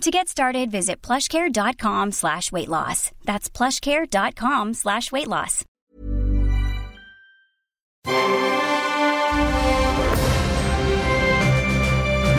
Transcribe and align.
To 0.00 0.10
get 0.10 0.28
started, 0.28 0.70
visit 0.70 1.00
plushcare.com 1.02 2.12
slash 2.12 2.52
weight 2.52 2.68
loss. 2.68 3.10
That's 3.24 3.48
plushcare.com 3.48 4.74
slash 4.74 5.10
weight 5.12 5.28
loss. 5.28 5.64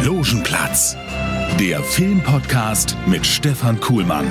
Logenplatz, 0.04 0.96
der 1.60 1.82
Filmpodcast 1.84 2.96
mit 3.08 3.26
Stefan 3.26 3.80
Kuhlmann. 3.80 4.30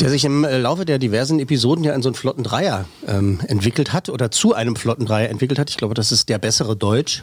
Der 0.00 0.10
sich 0.10 0.24
im 0.26 0.44
äh, 0.44 0.58
Laufe 0.58 0.84
der 0.84 0.98
diversen 0.98 1.40
Episoden 1.40 1.82
ja 1.82 1.94
in 1.94 2.02
so 2.02 2.10
einen 2.10 2.14
flotten 2.14 2.44
Dreier 2.44 2.84
ähm, 3.06 3.40
entwickelt 3.46 3.92
hat 3.94 4.10
oder 4.10 4.30
zu 4.30 4.54
einem 4.54 4.76
flotten 4.76 5.06
Dreier 5.06 5.30
entwickelt 5.30 5.58
hat. 5.58 5.70
Ich 5.70 5.78
glaube, 5.78 5.94
das 5.94 6.12
ist 6.12 6.28
der 6.28 6.38
bessere 6.38 6.76
Deutsch. 6.76 7.22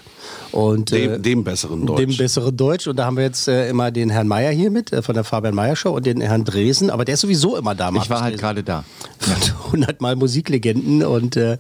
Und, 0.52 0.92
Dem, 0.92 1.14
äh, 1.14 1.20
dem 1.20 1.44
besseren 1.44 1.86
Deutsch. 1.86 2.00
Dem 2.00 2.18
besseren 2.18 2.58
Deutsch. 2.58 2.88
Und 2.88 2.96
da 2.98 3.06
haben 3.06 3.18
wir 3.18 3.24
jetzt 3.24 3.48
äh, 3.48 3.70
immer 3.70 3.92
den 3.92 4.10
Herrn 4.10 4.28
Meier 4.28 4.52
hier 4.52 4.72
mit, 4.72 4.92
äh, 4.92 5.02
von 5.04 5.14
der 5.14 5.24
Fabian 5.24 5.54
Meier 5.54 5.76
Show 5.76 5.92
und 5.92 6.06
den 6.06 6.20
Herrn 6.22 6.46
Dresen. 6.46 6.90
Aber 6.90 7.06
der 7.06 7.14
ist 7.14 7.22
sowieso 7.22 7.58
immer 7.58 7.76
da. 7.76 7.92
Ich 7.96 8.10
war 8.10 8.22
halt 8.22 8.40
gerade 8.40 8.64
da. 8.64 8.84
100 9.74 10.02
Mal 10.02 10.16
Musiklegenden 10.16 11.04
und 11.04 11.36
äh, 11.36 11.58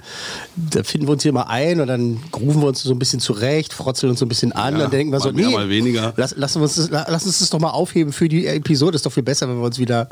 da 0.55 0.83
finden 0.83 1.07
wir 1.07 1.13
uns 1.13 1.23
hier 1.23 1.33
mal 1.33 1.43
ein 1.43 1.81
und 1.81 1.87
dann 1.87 2.19
rufen 2.35 2.61
wir 2.61 2.67
uns 2.67 2.83
so 2.83 2.91
ein 2.91 2.99
bisschen 2.99 3.19
zurecht, 3.19 3.73
frotzeln 3.73 4.11
uns 4.11 4.19
so 4.19 4.25
ein 4.25 4.29
bisschen 4.29 4.51
an, 4.51 4.75
Ja, 4.75 4.81
dann 4.81 4.91
denken 4.91 5.11
wir 5.11 5.19
so, 5.19 5.31
mehr, 5.31 5.47
nee, 5.47 5.53
mal 5.53 5.69
weniger. 5.69 6.13
Lass, 6.15 6.35
lassen 6.35 6.59
wir 6.59 6.63
uns 6.63 6.89
lass 6.91 7.25
uns 7.25 7.39
das 7.39 7.49
doch 7.49 7.59
mal 7.59 7.71
aufheben 7.71 8.13
für 8.13 8.29
die 8.29 8.45
Episode. 8.45 8.95
Ist 8.95 9.05
doch 9.05 9.11
viel 9.11 9.23
besser, 9.23 9.49
wenn 9.49 9.57
wir 9.57 9.65
uns 9.65 9.79
wieder 9.79 10.07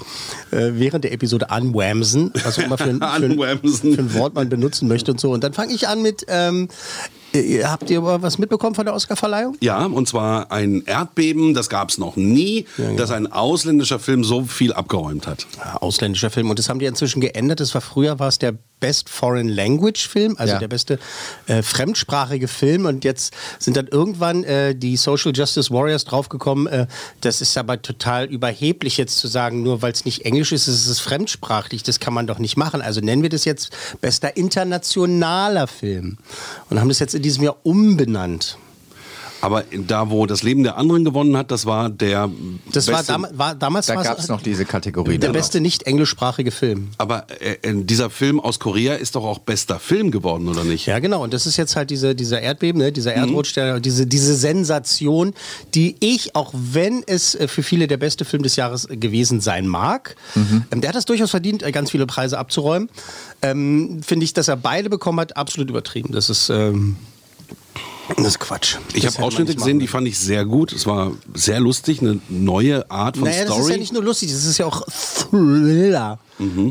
äh, 0.52 0.74
während 0.92 1.03
der 1.03 1.14
Episode 1.14 1.50
anwamsen, 1.50 2.31
was 2.44 2.59
auch 2.59 2.64
immer 2.64 2.78
für 2.78 2.86
ein, 2.86 3.00
für, 3.00 3.06
ein, 3.06 3.59
für 3.59 4.02
ein 4.02 4.14
Wort 4.14 4.36
man 4.36 4.50
benutzen 4.50 4.88
möchte 4.88 5.11
und 5.11 5.20
so. 5.20 5.31
Und 5.31 5.44
dann 5.44 5.53
fange 5.53 5.73
ich 5.73 5.88
an 5.88 6.02
mit, 6.02 6.25
ähm, 6.28 6.67
äh, 7.34 7.64
habt 7.64 7.89
ihr 7.89 8.00
aber 8.00 8.22
was 8.22 8.38
mitbekommen 8.38 8.75
von 8.75 8.86
der 8.86 8.94
Oscarverleihung? 8.94 9.58
Ja, 9.62 9.86
und 9.86 10.08
zwar 10.08 10.52
ein 10.52 10.84
Erdbeben, 10.86 11.53
das 11.53 11.69
gab 11.69 11.89
es 11.89 11.97
noch 11.97 12.16
nie, 12.16 12.66
genau. 12.78 12.95
dass 12.95 13.12
ein 13.12 13.31
ausländischer 13.31 14.00
Film 14.00 14.23
so 14.23 14.44
viel 14.44 14.73
abgeräumt 14.73 15.28
hat. 15.28 15.47
Ja, 15.58 15.78
ausländischer 15.78 16.30
Film. 16.30 16.50
Und 16.50 16.59
das 16.59 16.69
haben 16.69 16.80
die 16.80 16.86
inzwischen 16.86 17.22
geändert. 17.22 17.59
Das 17.59 17.73
war 17.73 17.81
früher 17.81 18.19
war 18.19 18.28
es 18.28 18.39
der 18.39 18.56
Best 18.82 19.10
Foreign 19.10 19.48
Language 19.48 20.10
Film, 20.10 20.36
also 20.38 20.54
Ja. 20.56 20.60
der 20.60 20.68
beste 20.68 21.00
äh, 21.48 21.62
fremdsprachige 21.62 22.50
Film. 22.50 22.86
Und 22.86 23.06
jetzt 23.06 23.34
sind 23.60 23.78
dann 23.78 23.88
irgendwann 23.88 24.44
äh, 24.44 24.76
die 24.76 24.98
Social 24.98 25.32
Justice 25.34 25.72
Warriors 25.72 26.04
draufgekommen. 26.04 26.68
Äh, 26.68 26.88
das 27.22 27.40
ist 27.40 27.58
aber 27.58 27.82
total 27.82 28.26
überheblich 28.26 28.98
jetzt 28.98 29.18
zu 29.20 29.28
sagen, 29.30 29.64
nur 29.64 29.82
weil 29.82 29.94
es 29.94 30.04
nicht 30.04 30.26
Englisch 30.26 30.52
ist, 30.52 30.68
ist 30.68 30.88
es 30.88 31.00
fremdsprachlich. 31.00 31.84
Das 31.84 32.02
kann 32.02 32.14
man 32.14 32.28
doch 32.28 32.40
nicht 32.40 32.58
machen. 32.58 32.82
Also 32.82 33.00
nennen 33.00 33.22
wir 33.22 33.30
das 33.30 33.46
jetzt 33.46 33.72
bester 34.02 34.36
internationaler 34.36 35.68
Film. 35.68 36.18
Und 36.70 36.80
haben 36.80 36.90
das 36.90 37.00
jetzt 37.00 37.16
in 37.16 37.22
diesem 37.22 37.44
Jahr 37.46 37.56
umbenannt. 37.64 38.58
Aber 39.42 39.64
da, 39.88 40.09
wo 40.09 40.25
das 40.25 40.44
Leben 40.44 40.64
der 40.64 40.78
anderen 40.78 41.03
gewonnen 41.03 41.36
hat, 41.36 41.52
das 41.52 41.66
war 41.66 41.89
der 41.89 42.30
Das 42.72 42.88
war, 42.88 42.97
beste, 42.97 43.14
dam 43.14 43.28
war 43.34 43.56
damals 43.56 43.88
Da 43.88 43.95
gab 43.95 44.20
es 44.20 44.28
noch 44.28 44.42
diese 44.42 44.66
Kategorie. 44.66 45.17
der 45.17 45.30
dann 45.30 45.34
beste 45.34 45.59
nicht 45.59 45.84
englischsprachige 45.84 46.52
Film. 46.52 46.89
Aber 46.97 47.25
äh, 47.42 47.58
äh, 47.62 47.84
dieser 47.84 48.09
Film 48.09 48.39
aus 48.39 48.59
Korea 48.59 48.95
ist 48.95 49.16
doch 49.16 49.23
auch 49.23 49.39
bester 49.39 49.80
Film 49.80 50.12
geworden, 50.12 50.47
oder 50.47 50.64
nicht? 50.64 50.86
Ja, 50.86 51.00
genau. 51.00 51.23
Und 51.23 51.34
das 51.34 51.45
ist 51.47 51.58
jetzt 51.58 51.75
halt 51.75 51.89
diese, 51.89 52.16
dieser 52.16 52.42
Erdbeben, 52.42 52.80
ne? 52.81 52.92
dieser 52.92 53.14
Erdrutsch, 53.14 53.56
der, 53.56 53.80
diese, 53.80 54.06
diese 54.06 54.36
Sensation, 54.36 55.34
die 55.73 55.95
ich, 56.00 56.35
auch 56.35 56.53
wenn 56.53 57.03
es 57.06 57.35
äh, 57.35 57.47
für 57.47 57.63
viele 57.63 57.88
der 57.88 57.97
beste 57.97 58.25
Film 58.25 58.44
des 58.44 58.56
Jahres 58.56 58.88
gewesen 58.90 59.41
sein 59.41 59.68
mag, 59.68 60.16
ähm, 60.35 60.81
der 60.81 60.90
hat 60.90 60.96
das 60.96 61.06
durchaus 61.06 61.31
verdient, 61.31 61.63
äh, 61.63 61.72
ganz 61.72 61.91
viele 61.91 62.06
Preise 62.06 62.38
abzuräumen. 62.38 62.90
Ähm, 63.41 64.01
Finde 64.06 64.24
ich, 64.24 64.34
dass 64.34 64.47
er 64.47 64.57
beide 64.57 64.90
bekommen 64.90 65.19
hat, 65.19 65.35
absolut 65.35 65.69
übertrieben. 65.69 66.13
Das 66.13 66.30
ist, 66.30 66.50
ähm, 66.50 66.97
das 68.17 68.28
ist 68.28 68.39
Quatsch. 68.39 68.78
Ich 68.94 69.03
Das 69.03 69.16
habe 69.17 69.28
Ausschnitte 69.28 69.56
gesehen, 69.56 69.79
die 69.79 69.88
fand 69.88 70.07
ich 70.07 70.17
sehr 70.19 70.45
gut. 70.45 70.73
Es 70.73 70.85
war 70.85 71.12
sehr 71.34 71.59
lustig, 71.59 72.01
eine 72.01 72.19
neue 72.29 72.89
Art 72.91 73.17
von 73.17 73.28
Naja, 73.28 73.44
das 73.45 73.53
Story. 73.53 73.62
ist 73.63 73.69
ja 73.69 73.78
nicht 73.78 73.94
nur 73.94 74.03
lustig, 74.03 74.31
das 74.31 74.45
ist 74.45 74.57
ja 74.57 74.66
auch 74.66 74.84
Thriller. 74.89 76.19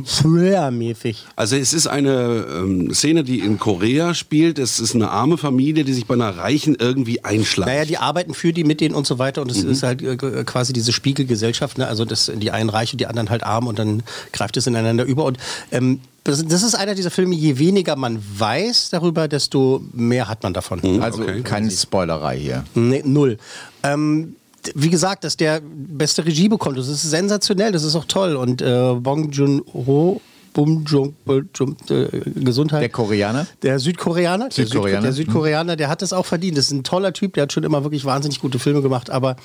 Thriller-mäßig. 0.04 1.24
Also 1.36 1.56
es 1.56 1.72
ist 1.72 1.86
eine 1.86 2.44
ähm, 2.50 2.92
Szene, 2.92 3.24
die 3.24 3.38
in 3.40 3.58
Korea 3.58 4.14
spielt. 4.14 4.58
Es 4.58 4.80
ist 4.80 4.94
eine 4.94 5.10
arme 5.10 5.38
Familie, 5.38 5.84
die 5.84 5.92
sich 5.92 6.06
bei 6.06 6.14
einer 6.14 6.36
Reichen 6.36 6.74
irgendwie 6.78 7.24
einschleicht. 7.24 7.68
Naja, 7.68 7.84
die 7.84 7.98
arbeiten 7.98 8.34
für 8.34 8.52
die, 8.52 8.64
mit 8.64 8.80
denen 8.80 8.94
und 8.94 9.06
so 9.06 9.18
weiter. 9.18 9.42
Und 9.42 9.50
es 9.50 9.62
ist 9.62 9.82
halt 9.82 10.02
äh, 10.02 10.16
quasi 10.44 10.72
diese 10.72 10.92
Spiegelgesellschaft. 10.92 11.78
Ne? 11.78 11.86
Also 11.86 12.04
das, 12.04 12.30
die 12.34 12.50
einen 12.50 12.68
reich 12.70 12.92
und 12.92 13.00
die 13.00 13.06
anderen 13.06 13.30
halt 13.30 13.44
arm 13.44 13.66
und 13.66 13.78
dann 13.78 14.02
greift 14.32 14.56
es 14.56 14.66
ineinander 14.66 15.04
über. 15.04 15.24
Und 15.24 15.38
ähm, 15.70 16.00
das, 16.24 16.62
ist 16.62 16.74
einer 16.74 16.94
dieser 16.94 17.10
Filme, 17.10 17.34
je 17.34 17.58
weniger 17.58 17.96
man 17.96 18.22
weiß 18.38 18.90
darüber, 18.90 19.26
desto 19.28 19.82
mehr 19.92 20.28
hat 20.28 20.42
man 20.42 20.52
davon. 20.52 21.00
Also 21.02 21.22
Okay. 21.22 21.42
keine 21.42 21.70
Spoilerei 21.70 22.38
hier. 22.38 22.64
Nee, 22.74 23.02
null. 23.04 23.38
Ähm, 23.82 24.36
wie 24.74 24.90
gesagt, 24.90 25.24
dass 25.24 25.36
der 25.36 25.60
beste 25.62 26.24
Regie 26.24 26.48
bekommt, 26.48 26.76
das 26.76 26.88
ist 26.88 27.02
sensationell, 27.02 27.72
das 27.72 27.82
ist 27.82 27.96
auch 27.96 28.04
toll. 28.04 28.36
Und 28.36 28.60
äh, 28.60 28.94
Bong 28.94 29.30
Joon-ho, 29.30 30.20
Bum 30.52 30.84
Jung, 30.88 31.14
Jung, 31.58 31.76
äh, 31.90 32.06
Gesundheit. 32.34 32.82
Der 32.82 32.88
Koreaner? 32.88 33.46
Der 33.62 33.78
Südkoreaner. 33.78 34.48
Der, 34.48 34.66
Südkoreaner. 34.66 35.00
der 35.02 35.12
Südkoreaner, 35.12 35.76
der 35.76 35.88
hat 35.88 36.02
das 36.02 36.12
auch 36.12 36.26
verdient. 36.26 36.58
Das 36.58 36.66
ist 36.66 36.72
ein 36.72 36.84
toller 36.84 37.12
Typ, 37.12 37.34
der 37.34 37.44
hat 37.44 37.52
schon 37.52 37.64
immer 37.64 37.84
wirklich 37.84 38.04
wahnsinnig 38.04 38.40
gute 38.40 38.58
Filme 38.58 38.82
gemacht. 38.82 39.10
Aber 39.10 39.36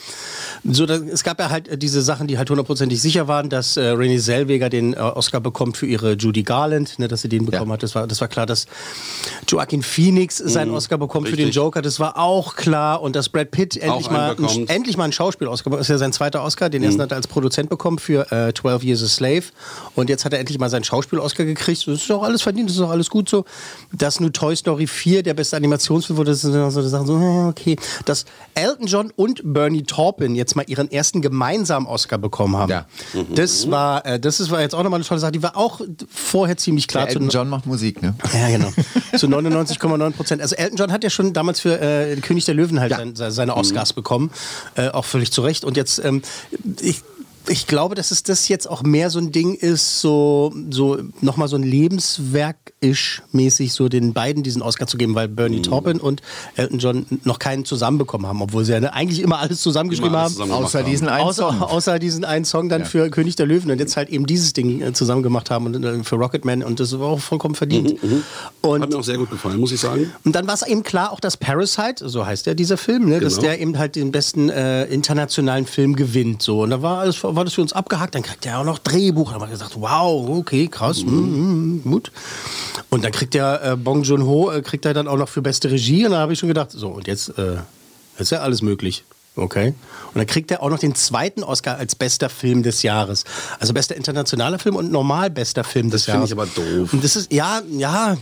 so, 0.64 0.86
da, 0.86 0.96
es 0.96 1.24
gab 1.24 1.40
ja 1.40 1.50
halt 1.50 1.68
äh, 1.68 1.78
diese 1.78 2.02
Sachen, 2.02 2.28
die 2.28 2.38
halt 2.38 2.50
hundertprozentig 2.50 3.02
sicher 3.02 3.28
waren, 3.28 3.50
dass 3.50 3.78
äh, 3.78 3.92
Renée 3.92 4.20
Zellweger 4.20 4.70
den 4.70 4.94
äh, 4.94 4.98
Oscar 4.98 5.40
bekommt 5.40 5.78
für 5.78 5.86
ihre 5.86 6.14
Judy 6.14 6.44
Garland, 6.44 6.98
ne, 7.00 7.08
dass 7.08 7.22
sie 7.22 7.30
den 7.30 7.46
bekommen 7.46 7.70
Ja. 7.70 7.74
hat. 7.74 7.84
Das 7.84 7.96
war, 7.96 8.08
das 8.08 8.22
war 8.22 8.28
klar, 8.28 8.46
dass 8.46 8.66
Joaquin 9.48 9.84
Phoenix 9.84 10.38
seinen 10.38 10.72
Oscar 10.72 10.98
bekommt 10.98 11.28
für 11.30 11.36
den 11.36 11.46
richtig. 11.46 11.56
Joker. 11.56 11.82
Das 11.82 12.00
war 12.00 12.18
auch 12.18 12.56
klar. 12.56 13.02
Und 13.02 13.16
dass 13.16 13.30
Brad 13.30 13.52
Pitt 13.52 13.78
endlich 13.78 14.10
mal, 14.10 14.36
ein, 14.38 14.68
endlich 14.68 14.98
mal 14.98 15.04
einen 15.06 15.14
Schauspiel-Oscar 15.14 15.66
bekommt. 15.70 15.80
Das 15.82 15.88
ist 15.88 15.94
ja 15.94 15.98
sein 15.98 16.14
zweiter 16.14 16.44
Oscar. 16.44 16.70
Den 16.70 16.84
ersten 16.84 17.02
hat 17.02 17.12
er 17.12 17.18
als 17.18 17.28
Produzent 17.28 17.70
bekommen 17.70 18.00
für 18.00 18.32
äh, 18.32 18.54
12 18.54 18.84
Years 18.84 19.04
a 19.04 19.08
Slave. 19.08 19.44
Und 19.96 20.10
jetzt 20.10 20.26
hat 20.26 20.34
er 20.34 20.40
endlich 20.40 20.60
mal 20.60 20.70
seinen 20.70 20.84
Schauspiel-Oscar 20.96 21.46
gekriegt. 21.46 21.88
Das 21.88 22.02
ist 22.02 22.12
auch 22.12 22.24
alles 22.24 22.42
verdient, 22.42 22.70
das 22.70 22.78
ist 22.78 22.82
auch 22.82 22.90
alles 22.90 23.10
gut 23.10 23.28
so. 23.30 23.46
Dass 23.92 24.20
nur 24.20 24.32
Toy 24.32 24.56
Story 24.56 24.88
4 24.88 25.24
der 25.24 25.34
beste 25.34 25.58
Animationsfilm 25.58 26.18
wurde, 26.18 26.32
das 26.32 26.42
sind 26.42 26.54
so 26.54 26.70
so 26.70 26.82
Sachen 26.88 27.06
so, 27.08 27.18
ja, 27.20 27.48
okay. 27.50 27.76
Dass 28.06 28.26
Elton 28.54 28.88
John 28.88 29.12
und 29.16 29.42
Bernie 29.44 29.84
Taupin 29.84 30.36
jetzt 30.36 30.56
mal 30.56 30.64
ihren 30.68 30.90
ersten 30.92 31.22
gemeinsamen 31.22 31.86
Oscar 31.88 32.18
bekommen 32.18 32.56
haben. 32.56 32.72
Ja. 32.72 32.86
Das 33.34 33.70
war, 33.70 34.06
äh, 34.06 34.20
das 34.20 34.40
ist, 34.40 34.52
war 34.52 34.62
jetzt 34.62 34.74
auch 34.76 34.84
nochmal 34.84 35.00
eine 35.00 35.06
tolle 35.08 35.20
Sache. 35.20 35.32
Die 35.34 35.44
war 35.44 35.58
auch 35.58 35.82
vorher 36.10 36.56
ziemlich 36.58 36.88
klar 36.88 37.06
Der 37.06 37.14
zu 37.14 37.20
Elton 37.20 37.30
John 37.30 37.50
macht 37.50 37.66
Musik, 37.66 38.02
ne? 38.02 38.16
ja, 38.34 38.50
genau. 38.50 38.72
Zu 39.18 39.28
99,9 39.28 40.12
Prozent. 40.12 40.42
Also 40.42 40.56
Elton 40.56 40.78
John 40.78 40.92
hat 40.92 41.04
ja 41.04 41.10
schon 41.10 41.34
damals 41.34 41.60
für 41.60 41.80
äh, 41.80 42.16
König 42.18 42.46
der 42.46 42.54
Löwen 42.56 42.80
halt 42.80 42.92
Ja. 42.92 42.98
sein, 42.98 43.16
se- 43.16 43.32
seine 43.32 43.56
Oscars 43.58 43.94
bekommen. 43.94 44.32
Äh, 44.76 44.90
auch 44.90 45.06
völlig 45.06 45.32
zu 45.32 45.42
Recht. 45.42 45.64
Und 45.66 45.78
jetzt, 45.78 46.04
ähm, 46.04 46.22
ich, 46.82 47.02
ich 47.48 47.68
glaube, 47.68 47.96
dass 47.96 48.12
es 48.12 48.24
das 48.24 48.48
jetzt 48.48 48.70
auch 48.70 48.84
mehr 48.84 49.10
so 49.10 49.20
ein 49.20 49.32
Ding 49.32 49.54
ist, 49.54 50.02
so, 50.02 50.54
so 50.70 50.98
nochmal 51.22 51.48
so 51.48 51.56
ein 51.58 51.64
Lebenswerk-isch 51.64 53.22
mäßig, 53.32 53.74
so 53.74 53.90
den 53.90 54.14
beiden 54.14 54.44
diesen 54.44 54.62
Oscar 54.62 54.88
zu 54.88 54.98
geben, 54.98 55.16
weil 55.16 55.28
Bernie 55.28 55.62
Taupin 55.62 56.00
und 56.00 56.22
Elton 56.56 56.80
John 56.80 57.06
noch 57.24 57.40
keinen 57.40 57.66
zusammenbekommen 57.66 58.28
haben, 58.28 58.42
obwohl 58.42 58.66
sie 58.66 58.74
ja 58.74 58.80
ne, 58.80 58.94
eigentlich 58.94 59.22
immer 59.22 59.40
alles 59.40 59.62
zusammengeschrieben 59.62 60.10
Immer 60.10 60.20
alles 60.20 60.32
haben. 60.40 60.50
zusammen 60.50 60.50
gemacht 60.52 60.66
Außer 60.66 60.80
haben. 60.80 60.90
diesen 60.90 61.08
einen 61.10 61.26
Außer, 61.28 61.50
Song. 61.50 61.62
außer 61.62 62.00
diesen 62.00 62.26
einen 62.26 62.46
Song 62.46 62.70
dann 62.70 62.86
für 62.86 63.10
König 63.10 63.36
der 63.36 63.46
Löwen 63.46 63.72
und 63.72 63.80
jetzt 63.80 63.98
halt 63.98 64.10
eben 64.10 64.26
dieses 64.26 64.54
Ding 64.54 64.82
äh, 64.82 64.94
zusammen 64.94 65.24
gemacht 65.24 65.50
haben 65.52 65.66
und 65.68 65.84
äh, 65.84 66.04
für 66.04 66.16
Rocketman 66.16 66.64
und 66.64 66.80
das 66.80 66.98
war 67.00 67.08
auch 67.08 67.20
vollkommen 67.20 67.56
verdient. 67.56 67.96
Und 68.62 68.82
Hat 68.82 68.90
mir 68.90 68.98
auch 68.98 69.03
sehr 69.03 69.18
gut 69.18 69.30
gefallen, 69.30 69.59
muss 69.59 69.72
ich 69.72 69.80
sagen. 69.80 70.12
und 70.24 70.36
dann 70.36 70.48
war 70.48 70.53
es 70.53 70.66
eben 70.66 70.84
klar, 70.84 71.12
auch 71.12 71.20
dass 71.20 71.38
Parasite, 71.38 72.08
so 72.09 72.26
heißt 72.26 72.46
ja 72.46 72.53
dieser 72.53 72.78
Film, 72.78 73.09
ne, 73.09 73.20
dass 73.20 73.36
Genau. 73.36 73.48
der 73.48 73.59
eben 73.62 73.78
halt 73.78 73.96
den 73.96 74.12
besten 74.12 74.50
äh, 74.50 74.86
internationalen 74.86 75.66
Film 75.66 75.96
gewinnt. 75.96 76.41
So. 76.41 76.64
Und 76.64 76.70
da 76.70 76.82
war, 76.82 77.00
alles, 77.00 77.18
war 77.35 77.46
das 77.46 77.53
für 77.53 77.61
uns 77.61 77.73
abgehakt. 77.73 78.16
Dann 78.16 78.23
kriegt 78.23 78.46
er 78.46 78.59
auch 78.59 78.64
noch 78.64 78.79
Drehbuch. 78.79 79.29
Da 79.29 79.35
haben 79.35 79.41
wir 79.41 79.47
gesagt, 79.47 79.79
wow, 79.79 80.29
okay, 80.29 80.67
krass, 80.67 81.03
mm, 81.03 81.09
mm, 81.09 81.84
gut. 81.84 82.11
Und 82.90 83.03
dann 83.03 83.11
kriegt 83.11 83.34
der 83.34 83.64
äh, 83.64 83.76
Bong 83.76 84.03
Joon-ho, 84.03 84.52
äh, 84.52 84.61
kriegt 84.61 84.85
er 84.85 84.93
dann 84.93 85.08
auch 85.08 85.17
noch 85.17 85.29
für 85.29 85.41
beste 85.41 85.70
Regie. 85.72 86.05
Und 86.05 86.11
da 86.11 86.20
habe 86.20 86.34
ich 86.34 86.40
schon 86.40 86.49
gedacht, 86.49 86.72
so, 86.72 86.90
und 86.90 87.08
jetzt 87.08 87.29
äh, 87.37 87.58
ist 88.17 88.32
ja 88.32 88.40
alles 88.40 88.61
möglich. 88.61 89.03
Okay. 89.35 89.73
Und 90.14 90.16
dann 90.16 90.28
kriegt 90.28 90.49
er 90.52 90.64
auch 90.64 90.70
noch 90.70 90.79
den 90.79 90.96
zweiten 90.96 91.43
Oscar 91.43 91.78
als 91.78 91.96
bester 91.96 92.29
Film 92.29 92.64
des 92.64 92.84
Jahres. 92.84 93.26
Also 93.59 93.73
bester 93.73 93.96
internationaler 93.96 94.59
Film 94.59 94.78
und 94.78 94.91
normal 94.91 95.29
bester 95.29 95.64
Film 95.64 95.90
des 95.90 96.05
Das 96.05 96.05
finde 96.05 96.28
Jahres. 96.29 96.55
ich 96.55 96.61
aber 96.61 96.78
doof. 96.79 96.93
Und 96.93 97.03
das 97.03 97.16
ist, 97.17 97.34
ja, 97.34 97.61
ja. 97.78 98.17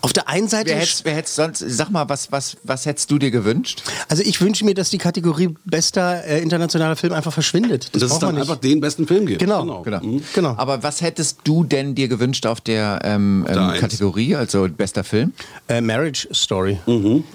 Auf 0.00 0.12
der 0.12 0.28
einen 0.28 0.48
Seite 0.48 0.70
Wer 0.70 0.76
hättest, 0.76 1.04
wer 1.04 1.14
hättest 1.14 1.36
sonst, 1.36 1.58
sag 1.66 1.90
mal, 1.90 2.08
was, 2.08 2.32
was, 2.32 2.56
was 2.64 2.86
hättest 2.86 3.10
du 3.10 3.18
dir 3.18 3.30
gewünscht? 3.30 3.82
Also 4.08 4.22
ich 4.22 4.40
wünsche 4.40 4.64
mir, 4.64 4.74
dass 4.74 4.90
die 4.90 4.98
Kategorie 4.98 5.54
bester 5.64 6.24
äh, 6.24 6.40
internationaler 6.40 6.96
Film 6.96 7.12
einfach 7.12 7.32
verschwindet. 7.32 7.90
Und 7.92 8.02
dass 8.02 8.12
es 8.12 8.18
dann 8.18 8.36
einfach 8.36 8.56
den 8.56 8.80
besten 8.80 9.06
Film 9.06 9.26
gibt. 9.26 9.38
Genau. 9.38 9.82
Genau. 9.82 10.00
Genau. 10.34 10.54
Aber 10.56 10.82
was 10.82 11.00
hättest 11.00 11.38
du 11.44 11.64
denn 11.64 11.94
dir 11.94 12.08
gewünscht 12.08 12.46
auf 12.46 12.60
der 12.60 13.00
ähm, 13.04 13.46
ähm. 13.48 13.72
Kategorie, 13.78 14.34
also 14.34 14.68
bester 14.68 15.04
Film? 15.04 15.32
Äh, 15.68 15.80
Marriage 15.80 16.28
Story. 16.32 16.78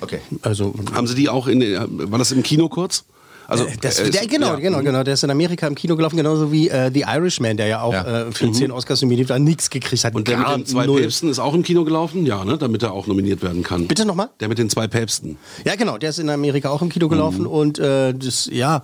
Okay. 0.02 0.20
Also 0.42 0.74
Haben 0.94 1.08
Sie 1.08 1.16
die 1.16 1.30
auch 1.30 1.48
in, 1.48 1.60
den- 1.60 2.12
war 2.12 2.20
das 2.20 2.32
im 2.32 2.44
Kino 2.44 2.70
kurz? 2.70 3.04
Also, 3.48 3.66
das, 3.82 4.00
äh, 4.00 4.10
der, 4.12 4.28
genau, 4.28 4.48
ja. 4.48 4.56
genau, 4.56 4.82
genau. 4.82 5.04
Der 5.04 5.14
ist 5.14 5.24
in 5.24 5.30
Amerika 5.32 5.68
im 5.68 5.76
Kino 5.76 5.96
gelaufen, 5.96 6.18
genauso 6.18 6.52
wie 6.52 6.70
äh, 6.70 6.92
The 6.94 7.06
Irishman, 7.08 7.58
der 7.58 7.68
ja 7.68 7.82
auch 7.82 7.94
Ja. 7.94 8.28
äh, 8.28 8.32
für 8.32 8.52
zehn 8.52 8.72
Oscars 8.72 9.02
nominiert 9.02 9.30
war, 9.30 9.40
nichts 9.40 9.70
gekriegt 9.70 10.04
hat. 10.04 10.14
Mhm. 10.14 10.18
Und 10.18 10.28
der 10.28 10.38
mit 10.38 10.48
den 10.50 10.66
zwei 10.66 10.86
null. 10.86 11.02
Päpsten 11.02 11.30
ist 11.30 11.40
auch 11.40 11.54
im 11.54 11.64
Kino 11.64 11.84
gelaufen? 11.86 12.26
Ja, 12.26 12.44
ne? 12.44 12.58
damit 12.58 12.84
er 12.84 12.92
auch 12.92 13.08
nominiert 13.08 13.42
werden 13.42 13.64
kann. 13.64 13.88
Bitte 13.88 14.06
nochmal? 14.06 14.30
Der 14.40 14.50
mit 14.50 14.58
den 14.58 14.70
zwei 14.70 14.88
Päpsten. 14.88 15.38
Ja, 15.66 15.76
genau, 15.76 15.98
der 15.98 16.10
ist 16.10 16.20
in 16.20 16.30
Amerika 16.30 16.70
auch 16.70 16.82
im 16.82 16.90
Kino 16.90 17.08
gelaufen 17.08 17.42
Mhm. 17.42 17.48
und 17.48 17.80
äh, 17.80 18.14
das, 18.14 18.50
ja, 18.52 18.84